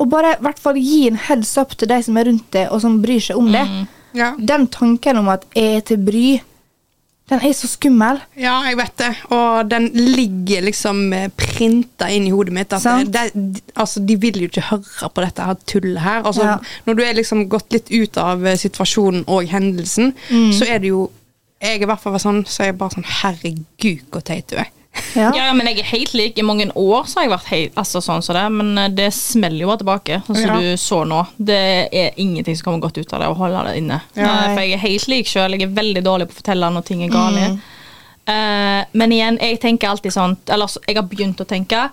Og 0.00 0.08
bare 0.10 0.36
i 0.36 0.44
hvert 0.44 0.62
fall 0.62 0.78
gi 0.80 1.02
en 1.10 1.18
heads 1.28 1.56
up 1.60 1.74
til 1.78 1.90
de 1.90 1.98
som 2.02 2.16
er 2.18 2.30
rundt 2.30 2.48
det, 2.54 2.68
og 2.70 2.80
som 2.84 3.00
bryr 3.02 3.22
seg 3.22 3.38
om 3.38 3.50
det. 3.52 3.64
Ja. 4.16 4.32
Den 4.38 4.66
tanken 4.72 5.20
om 5.20 5.30
at 5.32 5.44
jeg 5.56 5.78
er 5.78 5.84
til 5.92 6.00
bry, 6.04 6.26
den 7.30 7.40
er 7.46 7.52
så 7.56 7.68
skummel. 7.70 8.18
Ja, 8.36 8.58
jeg 8.66 8.76
vet 8.76 8.96
det. 8.98 9.10
Og 9.32 9.68
den 9.70 9.86
ligger 9.94 10.64
liksom 10.66 10.98
printa 11.38 12.08
inn 12.12 12.26
i 12.28 12.32
hodet 12.34 12.52
mitt. 12.52 12.72
At 12.76 12.82
det, 13.08 13.30
det, 13.34 13.62
altså, 13.78 14.02
de 14.04 14.16
vil 14.20 14.40
jo 14.42 14.48
ikke 14.50 14.64
høre 14.68 15.08
på 15.14 15.24
dette 15.24 15.46
her 15.46 15.54
tullet 15.66 16.02
her. 16.02 16.22
Altså, 16.28 16.42
Ja. 16.44 16.56
Når 16.86 16.94
du 16.98 17.02
er 17.06 17.14
liksom 17.16 17.46
gått 17.48 17.72
litt 17.72 17.88
ut 17.94 18.18
av 18.20 18.44
eh, 18.46 18.56
situasjonen 18.60 19.24
og 19.28 19.48
hendelsen, 19.48 20.12
Mm. 20.30 20.52
så 20.52 20.66
er 20.68 20.78
det 20.78 20.88
jo 20.92 21.10
Jeg 21.62 21.76
er 21.78 21.82
i 21.82 21.86
hvert 21.86 22.00
fall 22.02 22.18
sånn, 22.18 22.42
så 22.44 22.62
er 22.64 22.66
jeg 22.72 22.78
bare 22.78 22.90
sånn 22.90 23.04
Herregud, 23.06 24.00
hvor 24.10 24.20
teit 24.26 24.48
du 24.50 24.56
er. 24.58 24.66
Ja. 25.14 25.30
Ja, 25.34 25.46
ja, 25.46 25.52
men 25.52 25.66
jeg 25.68 25.78
er 25.80 25.88
helt 25.90 26.14
lik. 26.14 26.38
I 26.38 26.44
mange 26.44 26.66
år 26.76 27.06
så 27.08 27.20
har 27.20 27.26
jeg 27.26 27.32
vært 27.32 27.50
helt, 27.52 27.74
altså 27.80 28.00
sånn 28.04 28.22
som 28.24 28.36
det, 28.36 28.44
men 28.52 28.78
eh, 28.78 28.88
det 28.92 29.10
smeller 29.16 29.64
jo 29.64 29.70
bare 29.70 29.80
tilbake, 29.82 30.18
sånn 30.26 30.36
som 30.38 30.50
Ja. 30.50 30.58
du 30.60 30.76
så 30.80 31.02
nå. 31.08 31.20
Det 31.36 31.58
er 31.92 32.10
ingenting 32.20 32.56
som 32.56 32.64
kommer 32.64 32.80
godt 32.86 32.98
ut 32.98 33.12
av 33.12 33.20
det 33.20 33.28
å 33.32 33.36
holde 33.36 33.62
det 33.68 33.76
inne. 33.80 34.00
Ja. 34.16 34.30
For 34.54 34.60
jeg 34.60 34.72
er 34.76 34.82
helt 34.84 35.08
lik 35.08 35.26
sjøl. 35.26 35.56
Jeg 35.56 35.68
er 35.68 35.76
veldig 35.76 36.04
dårlig 36.04 36.28
på 36.28 36.36
å 36.36 36.40
fortelle 36.42 36.70
når 36.72 36.84
ting 36.88 37.04
er 37.04 37.12
gale. 37.12 37.46
Uh, 38.22 38.84
men 38.92 39.12
igjen, 39.12 39.38
jeg 39.42 39.58
tenker 39.58 39.88
alltid 39.90 40.12
sånn 40.14 40.36
Eller 40.46 40.68
så- 40.70 40.78
jeg 40.86 40.94
har 40.94 41.02
begynt 41.10 41.40
å 41.42 41.44
tenke 41.44 41.90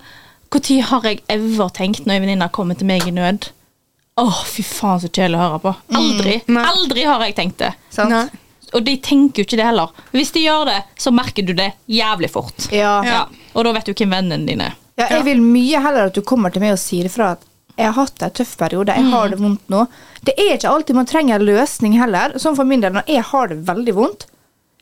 Når 0.54 0.82
har 0.86 1.02
jeg 1.02 1.22
ever 1.28 1.68
tenkt 1.74 2.06
når 2.06 2.14
en 2.14 2.22
venninne 2.22 2.48
kommer 2.52 2.78
til 2.78 2.86
meg 2.86 3.02
i 3.02 3.10
nød? 3.10 3.48
Åh, 4.16 4.44
fy 4.44 4.62
faen, 4.62 5.00
så 5.00 5.08
kjedelig 5.08 5.38
å 5.38 5.42
høre 5.48 5.58
på. 5.64 5.74
Aldri. 5.96 6.40
Mm. 6.46 6.64
Aldri 6.64 7.02
har 7.02 7.20
jeg 7.24 7.34
tenkt 7.34 7.58
det. 7.58 7.72
Sant? 7.90 8.10
Nei. 8.10 8.28
Og 8.76 8.84
de 8.86 8.96
tenker 9.02 9.42
jo 9.42 9.48
ikke 9.48 9.58
det 9.60 9.66
heller. 9.66 9.92
Hvis 10.14 10.32
de 10.36 10.44
gjør 10.44 10.70
det, 10.70 10.78
så 11.00 11.12
merker 11.14 11.46
du 11.46 11.52
det 11.58 11.72
jævlig 11.90 12.30
fort. 12.30 12.68
Ja. 12.74 12.98
Ja. 13.06 13.20
Og 13.54 13.66
da 13.66 13.74
vet 13.76 13.90
du 13.90 13.94
hvem 13.94 14.14
vennene 14.14 14.46
dine 14.46 14.70
er. 14.70 14.78
Ja, 15.00 15.06
jeg 15.16 15.24
vil 15.30 15.40
mye 15.40 15.80
heller 15.80 16.10
at 16.10 16.18
du 16.18 16.20
kommer 16.26 16.52
til 16.52 16.60
meg 16.62 16.74
og 16.74 16.82
sier 16.82 17.08
ifra 17.08 17.32
at 17.36 17.46
jeg 17.80 17.86
har 17.88 17.96
hatt 17.96 18.22
en 18.26 18.32
tøff 18.36 18.50
periode, 18.60 18.92
jeg 18.92 19.08
har 19.08 19.30
det 19.32 19.38
vondt 19.40 19.70
nå. 19.72 19.86
Det 20.26 20.34
er 20.36 20.58
ikke 20.58 20.68
alltid 20.68 20.98
man 20.98 21.08
trenger 21.08 21.38
en 21.38 21.46
løsning 21.48 21.94
heller. 21.96 22.34
Sånn 22.42 22.58
for 22.58 22.68
min 22.68 22.82
del, 22.84 22.92
når 22.92 23.08
jeg 23.08 23.24
har 23.30 23.48
det 23.48 23.56
veldig 23.70 23.94
vondt, 23.96 24.26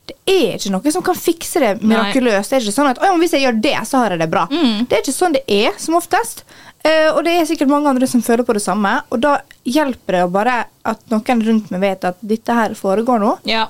det 0.09 0.15
er 0.33 0.57
ikke 0.57 0.71
noe 0.73 0.91
som 0.91 1.05
kan 1.05 1.15
fikse 1.15 1.61
det 1.61 1.69
mirakuløst. 1.85 2.49
Det 2.49 2.57
er 2.57 2.65
ikke 2.65 2.75
sånn 2.75 2.89
at 2.89 2.99
«Å, 2.99 3.07
ja, 3.07 3.13
men 3.13 3.23
hvis 3.23 3.35
jeg 3.37 3.45
gjør 3.45 3.59
det, 3.63 3.75
så 3.87 4.01
har 4.01 4.15
jeg 4.15 4.23
det 4.23 4.29
bra. 4.33 4.47
Det 4.49 4.97
er 4.97 5.03
ikke 5.03 5.15
sånn 5.15 5.37
det 5.37 5.43
er, 5.53 5.77
som 5.79 5.95
oftest. 5.99 6.43
Uh, 6.79 7.11
og 7.13 7.21
det 7.27 7.35
er 7.35 7.47
sikkert 7.47 7.69
mange 7.71 7.91
andre 7.91 8.07
som 8.09 8.23
føler 8.25 8.47
på 8.47 8.55
det 8.57 8.63
samme. 8.63 8.95
Og 9.13 9.21
da 9.23 9.37
hjelper 9.69 10.17
det 10.17 10.23
å 10.25 10.31
bare 10.33 10.57
at 10.89 11.05
noen 11.13 11.45
rundt 11.45 11.69
meg 11.73 11.83
vet 11.85 12.09
at 12.09 12.19
dette 12.25 12.55
her 12.57 12.75
foregår 12.79 13.21
nå. 13.21 13.35
Ja. 13.49 13.67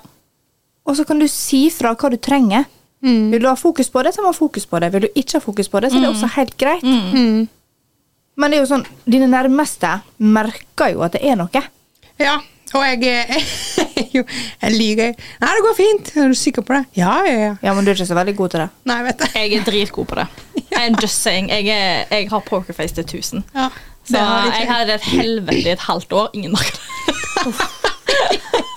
Og 0.90 0.98
så 0.98 1.06
kan 1.06 1.20
du 1.22 1.28
si 1.30 1.68
fra 1.74 1.94
hva 1.94 2.10
du 2.10 2.18
trenger. 2.18 2.66
Vil 3.00 3.40
du 3.40 3.48
ha 3.48 3.56
fokus 3.56 3.88
på 3.94 4.02
det, 4.04 4.12
så 4.16 4.20
må 4.24 4.28
du 4.32 4.34
ha 4.34 4.40
fokus 4.40 4.66
på 4.68 4.80
det. 4.84 4.90
Vil 4.92 5.06
du 5.06 5.10
ikke 5.16 5.38
ha 5.38 5.44
fokus 5.44 5.70
på 5.72 5.80
det, 5.80 5.92
så 5.94 6.00
er 6.00 6.08
det 6.08 6.10
også 6.12 6.30
helt 6.36 6.56
greit. 6.60 6.84
Men 8.40 8.52
det 8.52 8.58
er 8.58 8.64
jo 8.64 8.70
sånn, 8.72 8.86
dine 9.08 9.28
nærmeste 9.32 9.94
merker 10.24 10.94
jo 10.96 11.04
at 11.06 11.16
det 11.16 11.22
er 11.28 11.38
noe. 11.40 11.62
Ja, 12.20 12.38
og 12.76 12.84
jeg 12.90 13.04
er 13.08 14.12
jo 14.14 14.24
Jeg 14.62 14.76
lyver. 14.76 15.16
Nei, 15.42 15.52
det 15.56 15.64
går 15.66 15.78
fint. 15.78 16.12
Er 16.20 16.28
du 16.34 16.38
sikker 16.38 16.66
på 16.66 16.76
det? 16.76 16.84
Ja, 17.00 17.16
ja, 17.28 17.38
ja. 17.48 17.54
Ja, 17.64 17.74
men 17.74 17.86
du 17.88 17.92
er 17.92 17.98
ikke 17.98 18.10
så 18.10 18.18
veldig 18.20 18.36
god 18.38 18.54
til 18.56 18.64
det. 18.66 18.70
Nei, 18.92 19.00
vet 19.08 19.22
du. 19.24 19.26
Jeg 19.40 19.58
er 19.60 19.66
dritgod 19.72 20.10
på 20.12 20.20
det. 20.20 20.28
I'm 20.82 21.00
just 21.02 21.22
saying. 21.24 21.50
Jeg, 21.50 21.68
er, 21.74 22.06
jeg 22.12 22.30
har 22.32 22.44
pokerface 22.46 22.96
til 23.00 23.08
1000. 23.08 23.44
Ja, 23.56 23.70
Så 24.10 24.18
jeg 24.20 24.70
hadde 24.72 24.96
et 25.00 25.08
helvete 25.14 25.64
i 25.64 25.74
et 25.76 25.88
halvt 25.88 26.14
år. 26.14 26.30
Ingen 26.34 26.56
merker 26.58 26.80
det. 26.80 27.79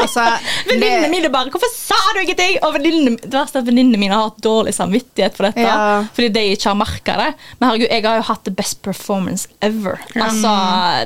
Altså, 0.02 0.24
Venninnene 0.68 1.08
mine 1.12 1.30
bare 1.32 1.50
'Hvorfor 1.52 1.70
sa 1.74 1.98
du 2.14 2.20
ingenting?' 2.22 2.58
Og 2.62 2.74
venninne, 2.76 3.16
det 3.22 3.32
verste 3.32 3.58
er 3.58 3.62
at 3.64 3.68
venninnene 3.70 3.98
mine 4.02 4.14
har 4.14 4.28
hatt 4.30 4.40
dårlig 4.44 4.74
samvittighet 4.76 5.36
for 5.38 5.48
dette. 5.48 5.64
Ja. 5.66 6.04
Fordi 6.14 6.28
de 6.34 6.44
ikke 6.56 6.68
har 6.70 6.76
merka 6.80 7.16
det. 7.20 7.30
Men 7.60 7.68
herregud, 7.70 7.88
jeg 7.90 8.04
har 8.06 8.16
jo 8.20 8.26
hatt 8.32 8.44
the 8.44 8.54
best 8.62 8.82
performance 8.82 9.48
ever. 9.62 9.98
Altså, 10.16 10.52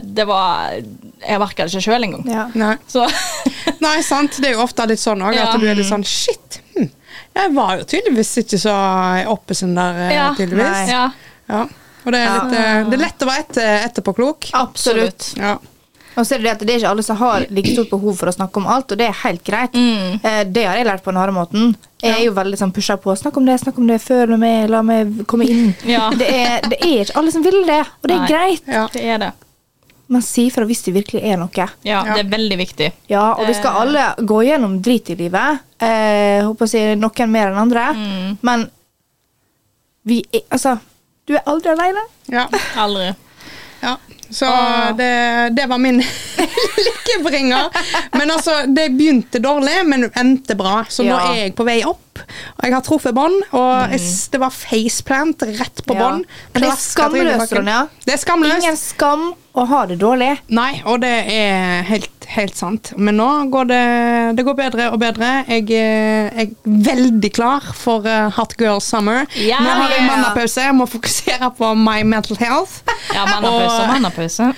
det 0.03 0.27
var 0.27 0.73
Jeg 1.27 1.41
merka 1.41 1.65
det 1.65 1.73
ikke 1.75 1.87
sjøl 1.91 2.05
engang. 2.09 2.27
ja. 2.29 2.49
Nei. 2.55 2.77
Så 2.89 3.07
Nei, 3.87 4.01
sant. 4.03 4.37
Det 4.41 4.51
er 4.51 4.55
jo 4.57 4.63
ofte 4.65 4.87
litt 4.89 5.01
sånn 5.01 5.21
òg, 5.23 5.35
Ja. 5.35 5.51
at 5.53 5.61
du 5.61 5.67
er 5.69 5.75
litt 5.79 5.87
sånn 5.89 6.05
Shit. 6.07 6.61
Hm. 6.77 6.91
Jeg 7.37 7.53
var 7.55 7.77
jo 7.79 7.85
tydeligvis 7.85 8.37
ikke 8.43 8.59
så 8.59 8.75
oppesen 9.33 9.75
der, 9.77 9.99
eh, 10.09 10.15
Ja. 10.15 10.35
tydeligvis. 10.35 10.89
Ja, 10.89 11.11
Ja. 11.49 11.67
Og 12.07 12.13
det 12.13 12.21
er, 12.23 12.35
litt, 12.35 12.53
eh, 12.55 12.85
det 12.91 12.95
er 12.95 13.03
lett 13.03 13.19
å 13.19 13.27
være 13.27 13.41
etter, 13.41 13.79
etterpåklok. 13.89 14.51
absolutt. 14.55 15.35
Ja. 15.37 15.57
Og 16.17 16.25
så 16.27 16.35
er 16.35 16.39
det 16.39 16.45
det 16.47 16.53
at 16.55 16.61
det 16.67 16.71
er 16.75 16.79
ikke 16.81 16.91
alle 16.95 17.03
som 17.05 17.17
har 17.21 17.45
like 17.51 17.73
stort 17.75 17.91
behov 17.91 18.15
for 18.17 18.31
å 18.31 18.35
snakke 18.35 18.57
om 18.57 18.67
alt, 18.73 18.93
og 18.93 18.99
det 18.99 19.07
er 19.11 19.19
helt 19.23 19.43
greit. 19.45 19.73
Mm. 19.77 20.21
Eh, 20.25 20.45
Det 20.45 20.65
har 20.67 20.77
jeg 20.81 20.87
lært 20.87 21.03
på 21.05 21.13
den 21.13 21.21
harde 21.21 21.33
måten. 21.37 21.75
Jeg 22.03 22.13
er 22.21 22.25
jo 22.27 22.33
veldig 22.37 22.59
sånn 22.61 22.73
pusha 22.73 22.97
på. 22.97 23.13
Snakk 23.17 23.37
om 23.37 23.45
det, 23.47 23.59
snakk 23.61 23.79
om 23.79 23.87
det, 23.87 24.01
før, 24.01 24.27
med 24.35 24.39
meg, 24.41 24.71
la 24.71 24.81
meg 24.83 25.27
komme 25.27 25.45
inn. 25.49 25.75
Ja. 25.85 26.11
Det, 26.21 26.29
er, 26.29 26.61
det 26.71 26.79
er 26.81 27.05
ikke 27.05 27.17
alle 27.21 27.33
som 27.33 27.43
vil 27.45 27.59
det, 27.67 27.81
og 28.03 28.09
det 28.09 28.15
er 28.17 28.23
Nei. 28.25 28.29
greit. 28.31 28.63
Ja. 28.67 28.87
Det 28.93 29.03
er 29.05 29.19
det. 29.19 29.33
Men 30.09 30.23
si 30.23 30.45
fra 30.55 30.65
hvis 30.65 30.85
det 30.87 30.93
virkelig 30.95 31.23
er 31.27 31.37
noe. 31.37 31.51
Ja, 31.59 31.67
Ja. 31.83 32.03
det 32.15 32.21
er 32.27 32.31
veldig 32.31 32.59
viktig. 32.61 32.93
Ja, 33.11 33.33
og 33.35 33.47
vi 33.49 33.55
skal 33.59 33.75
Eh. 33.75 33.81
alle 33.83 34.27
gå 34.27 34.41
gjennom 34.47 34.81
drit 34.81 35.11
i 35.11 35.17
livet. 35.19 35.59
Eh, 35.83 36.45
håper 36.47 36.65
å 36.65 36.69
si 36.71 36.79
noen 36.95 37.31
mer 37.31 37.49
enn 37.51 37.59
andre. 37.59 37.87
Mm. 37.97 38.39
Men 38.43 38.71
vi 40.07 40.21
er 40.33 40.41
Altså, 40.51 40.79
du 41.27 41.35
er 41.35 41.43
aldri 41.47 41.71
alene. 41.75 42.05
ja. 42.31 42.47
Aldri. 42.77 43.15
ja. 43.83 43.97
Så 44.31 44.49
det, 44.99 45.13
det 45.57 45.67
var 45.71 45.79
min 45.79 46.03
lykkebringer. 46.87 47.71
Men 48.13 48.31
altså, 48.31 48.63
det 48.67 48.89
begynte 48.97 49.41
dårlig, 49.43 49.79
men 49.87 50.09
endte 50.15 50.57
bra. 50.59 50.81
Så 50.89 51.07
nå 51.07 51.17
er 51.17 51.41
jeg 51.45 51.55
på 51.59 51.67
vei 51.69 51.81
opp. 51.87 52.03
Og 52.57 52.65
jeg 52.65 52.75
har 52.75 52.85
truffet 52.85 53.15
bånd, 53.15 53.37
og 53.53 53.93
mm. 53.93 54.07
det 54.33 54.41
var 54.41 54.55
faceplant 54.55 55.43
rett 55.61 55.83
på 55.87 55.97
Ja. 55.97 56.01
bånd. 56.01 56.25
Men 56.55 56.69
er 56.69 56.79
skamløst. 56.81 57.53
Ronja. 57.59 57.81
Det 58.07 58.17
er 58.17 58.23
skamløst. 58.23 58.65
Ingen 58.65 58.81
skam 58.81 59.29
å 59.57 59.67
ha 59.69 59.85
det 59.89 59.99
dårlig. 60.01 60.33
Nei, 60.49 60.83
og 60.85 61.01
det 61.05 61.15
er 61.33 61.85
helt, 61.89 62.11
helt 62.35 62.57
sant. 62.59 62.93
Men 62.97 63.19
nå 63.21 63.29
går 63.53 63.71
det, 63.71 63.85
det 64.39 64.45
går 64.47 64.59
bedre 64.59 64.91
og 64.93 65.01
bedre. 65.03 65.31
Jeg, 65.49 65.69
eh, 65.71 66.29
jeg 66.33 66.51
er 66.51 66.77
veldig 66.91 67.33
klar 67.37 67.71
for 67.77 68.07
eh, 68.09 68.29
Hot 68.37 68.57
Girl 68.61 68.83
Summer. 68.83 69.25
Ja, 69.39 69.63
nå 69.63 69.73
har 69.73 69.95
jeg 69.95 70.03
ja. 70.03 70.11
mannapause. 70.11 70.69
Jeg 70.69 70.77
må 70.77 70.89
fokusere 70.91 71.51
på 71.57 71.73
my 71.79 72.03
mental 72.07 72.39
health. 72.43 72.83
Ja, 73.15 73.27
mannapause 73.31 73.83
og 73.83 73.93
mannapause. 73.95 74.53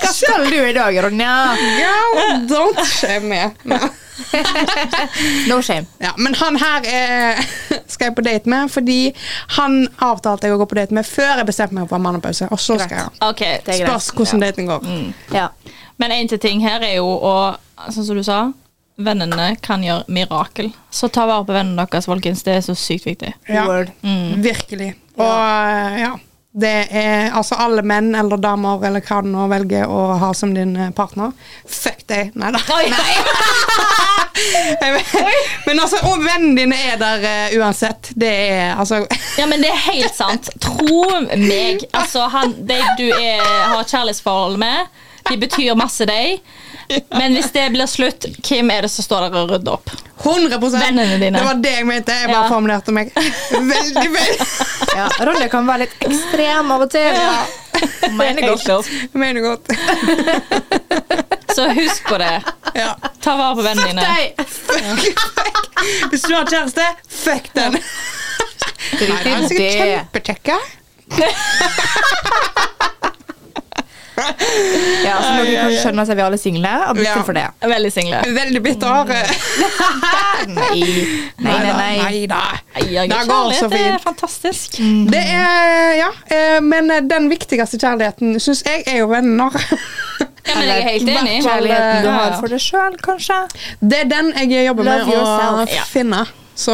Hva 0.00 0.10
skal 0.12 0.50
du 0.50 0.58
i 0.62 0.72
dag, 0.76 0.98
Ronja? 1.04 1.36
Ja, 1.80 1.94
don't 2.48 2.82
shame 2.84 3.28
me. 3.28 3.78
No. 5.48 5.62
Shame. 5.62 5.86
Ja, 5.98 6.14
men 6.16 6.34
han 6.34 6.56
her 6.56 6.86
eh, 6.88 7.44
skal 7.86 8.08
jeg 8.08 8.14
på 8.16 8.24
date 8.24 8.48
med, 8.48 8.70
fordi 8.72 9.12
han 9.58 9.82
avtalte 10.02 10.48
jeg 10.48 10.56
å 10.56 10.60
gå 10.62 10.66
på 10.70 10.78
date 10.78 10.96
med 10.96 11.06
før 11.06 11.42
jeg 11.42 11.48
bestemte 11.48 11.76
meg 11.76 11.88
for 11.90 12.02
mannepause. 12.02 12.48
Og 12.50 12.60
så 12.60 12.78
skal 12.80 12.96
jeg. 13.02 13.12
Okay. 13.28 13.60
Spørs 13.82 14.08
hvordan 14.16 14.44
daten 14.46 14.70
går. 14.70 14.88
Ja. 15.34 15.50
Men 16.00 16.16
en 16.16 16.32
til 16.32 16.40
ting 16.42 16.64
her 16.64 16.84
er 16.84 16.98
jo 16.98 17.08
å 17.08 17.36
Sånn 17.92 18.06
som 18.08 18.16
du 18.16 18.22
sa, 18.24 18.38
vennene 18.96 19.50
kan 19.60 19.82
gjøre 19.84 20.08
mirakel. 20.08 20.70
Så 20.88 21.10
ta 21.12 21.26
vare 21.28 21.44
på 21.44 21.52
vennene 21.52 21.84
deres, 21.84 22.06
folkens. 22.08 22.40
Det 22.46 22.54
er 22.56 22.62
så 22.64 22.72
sykt 22.72 23.04
viktig. 23.04 23.34
Ja, 23.52 23.66
mm. 23.68 24.40
Virkelig. 24.40 24.94
Og 25.20 25.28
eh, 25.28 25.98
ja. 26.00 26.14
Det 26.56 26.86
er 26.88 27.34
altså 27.36 27.58
alle 27.60 27.82
menn 27.84 28.14
eller 28.16 28.40
damer 28.40 28.80
eller 28.88 29.02
hva 29.04 29.18
du 29.20 29.28
nå 29.28 29.44
velger 29.52 29.90
å 29.92 30.16
ha 30.22 30.30
som 30.34 30.54
din 30.56 30.72
eh, 30.80 30.92
partner. 30.96 31.34
Fuck 31.68 32.06
deg. 32.08 32.30
Nei 32.40 32.48
da. 32.54 32.60
Men 35.66 35.80
altså, 35.80 36.00
og 36.08 36.24
vennene 36.24 36.56
dine 36.56 36.78
er 36.92 36.96
der 37.00 37.26
uh, 37.26 37.56
uansett. 37.60 38.10
Det 38.16 38.32
er 38.48 38.72
altså 38.76 39.02
Ja, 39.40 39.46
men 39.48 39.60
det 39.60 39.70
er 39.72 39.82
helt 39.90 40.16
sant. 40.16 40.48
Tro 40.62 41.04
meg. 41.36 41.84
Altså, 41.92 42.24
han, 42.32 42.54
de 42.68 42.80
du 42.98 43.06
er, 43.10 43.42
har 43.44 43.84
kjærlighetsforhold 43.84 44.56
med, 44.60 44.88
de 45.28 45.36
betyr 45.40 45.76
masse, 45.76 46.08
de. 46.08 46.38
Men 47.10 47.34
hvis 47.34 47.50
det 47.54 47.64
blir 47.74 47.86
slutt, 47.90 48.26
hvem 48.46 48.70
er 48.70 48.82
det 48.86 48.90
som 48.92 49.04
står 49.06 49.20
der 49.26 49.38
og 49.40 49.50
rydder 49.50 49.72
opp? 49.78 49.90
100 50.22 50.58
Vennene 50.80 51.18
dine. 51.20 51.38
Det 51.38 51.44
var 51.46 51.54
det 51.62 51.72
jeg 51.74 51.86
mente. 51.86 52.12
Jeg 52.14 52.28
bare 52.30 52.44
Ja. 52.44 52.48
formulerte 52.48 52.92
meg 52.94 53.10
veldig 53.50 54.06
feil. 54.14 54.36
ja. 54.98 55.08
Ronja 55.28 55.48
kan 55.52 55.66
være 55.68 55.78
litt 55.84 55.96
ekstrem 56.06 56.70
av 56.72 56.80
og 56.86 56.90
til. 56.94 57.12
Mener 58.16 58.42
godt. 58.54 58.88
Mener 59.12 59.40
godt. 59.44 59.66
Så 61.56 61.68
husk 61.72 62.04
på 62.08 62.18
det. 62.20 62.32
Ja. 62.76 62.90
Ta 63.24 63.36
vare 63.38 63.54
på 63.56 63.62
vennene 63.64 63.86
dine. 63.88 64.06
Fuck, 64.36 64.48
fuck! 65.16 65.56
Hvis 66.12 66.22
du 66.26 66.34
har 66.34 66.44
kjæreste, 66.50 66.84
fuck 67.08 67.48
den! 67.56 67.72
Nei, 67.76 67.82
det 69.00 69.08
er 69.08 69.22
drit 69.24 69.26
i 69.26 69.48
sikkert 69.48 69.60
det. 69.60 69.76
kjempekjekke. 69.80 70.56
Ja, 74.16 75.16
så 75.22 75.32
du 75.44 75.50
kan 75.52 75.72
skjønne 75.76 76.04
at 76.06 76.10
vi 76.16 76.22
alle 76.24 76.38
er 76.38 76.40
single, 76.40 76.72
og 76.88 76.96
bytte 76.96 77.08
Ja. 77.10 77.22
for 77.26 77.36
det. 77.36 77.44
Veldig 77.62 77.92
single. 77.92 78.22
Veldig 78.36 78.62
bitter. 78.64 79.10
Nei, 80.46 80.82
nei, 81.46 81.58
nei. 81.58 81.72
nei. 81.76 81.96
Neida. 82.06 82.40
nei 82.76 83.06
Det 83.08 83.18
går 83.28 83.52
så 83.52 83.68
kjærlighet 83.68 83.94
er 83.94 84.02
fantastisk. 84.04 84.78
fantastisk. 84.78 85.12
Det 85.12 85.22
er, 85.22 85.92
ja, 86.00 86.08
eh, 86.36 86.58
men 86.64 86.88
den 87.08 87.28
viktigste 87.32 87.78
kjærligheten 87.82 88.38
syns 88.42 88.62
jeg 88.66 88.84
er 88.86 89.02
jo 89.02 89.10
venner. 89.12 89.54
Ja, 90.46 90.54
men 90.54 90.68
jeg 90.68 90.78
er 90.78 90.88
helt 90.88 91.08
enig. 91.10 91.36
Kjærligheten 91.44 92.04
du 92.06 92.10
har 92.14 92.36
for 92.40 92.52
deg 92.52 92.62
sjøl, 92.62 92.96
kanskje. 93.02 93.38
Det 93.82 94.04
er 94.04 94.10
den 94.10 94.32
jeg 94.46 94.66
jobber 94.68 94.86
med 94.86 95.00
Love 95.02 95.12
å 95.12 95.20
yourself. 95.20 95.76
å 95.82 95.86
finne. 95.90 96.24
Så 96.56 96.72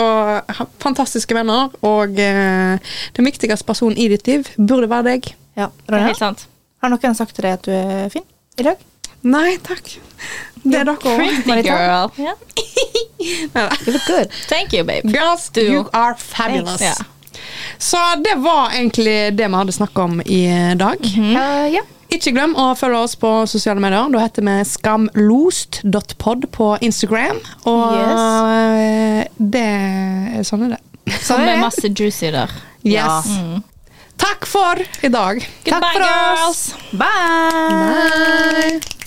fantastiske 0.78 1.34
venner, 1.34 1.72
og 1.82 2.18
eh, 2.22 2.76
den 3.16 3.26
viktigste 3.26 3.66
personen 3.66 3.96
i 3.98 4.06
ditt 4.12 4.28
liv 4.30 4.46
burde 4.58 4.86
være 4.92 5.08
deg. 5.16 5.32
Ja, 5.58 5.70
Det 5.88 5.98
er 5.98 6.06
helt 6.12 6.20
sant. 6.20 6.46
Har 6.82 6.90
noen 6.92 7.14
sagt 7.14 7.36
til 7.36 7.46
deg 7.46 7.58
at 7.60 7.68
du 7.68 7.72
er 7.74 8.08
fin 8.12 8.24
i 8.58 8.66
dag? 8.66 8.80
Nei 9.22 9.54
takk. 9.62 9.86
Det 10.62 10.80
er 10.80 10.88
dere 10.88 10.96
òg. 10.98 11.20
Pretty 11.46 11.68
girl. 11.68 12.10
Yeah. 12.18 12.34
You 13.22 13.92
look 13.92 14.02
good. 14.08 14.32
Thank 14.50 14.72
you, 14.72 14.82
babe. 14.82 15.06
Girls, 15.06 15.48
Du. 15.54 15.60
you 15.60 15.84
are 15.94 16.16
fabulous. 16.18 16.80
Yeah. 16.80 16.96
Så 17.78 17.96
det 18.24 18.34
var 18.42 18.70
egentlig 18.74 19.36
det 19.38 19.46
vi 19.48 19.54
hadde 19.54 19.72
snakka 19.72 20.02
om 20.02 20.20
i 20.20 20.74
dag. 20.74 20.98
Ja, 21.34 21.66
ja. 21.70 21.82
Ikke 22.12 22.32
glem 22.34 22.52
å 22.58 22.72
følge 22.76 22.98
oss 23.06 23.14
på 23.16 23.30
sosiale 23.48 23.80
medier. 23.80 24.10
Da 24.12 24.20
heter 24.20 24.44
vi 24.44 24.58
skamlost.pod 24.68 26.48
på 26.52 26.72
Instagram. 26.84 27.38
Og 27.64 27.94
yes. 27.96 29.28
det 29.38 29.64
er 29.70 30.46
sånn 30.46 30.66
er 30.66 30.74
det. 30.76 30.82
Sånn 31.22 31.46
er 31.46 31.62
masse 31.62 31.88
juicy 31.88 32.34
der. 32.34 32.52
Yes. 32.84 33.30
Takk 34.22 34.46
for 34.46 34.78
i 35.02 35.08
dag. 35.10 35.42
Takk 35.66 35.82
for 35.84 35.92
for 35.92 36.04
girls. 36.06 36.48
oss. 36.48 36.74
Bye. 36.92 38.78
Bye. 38.78 39.01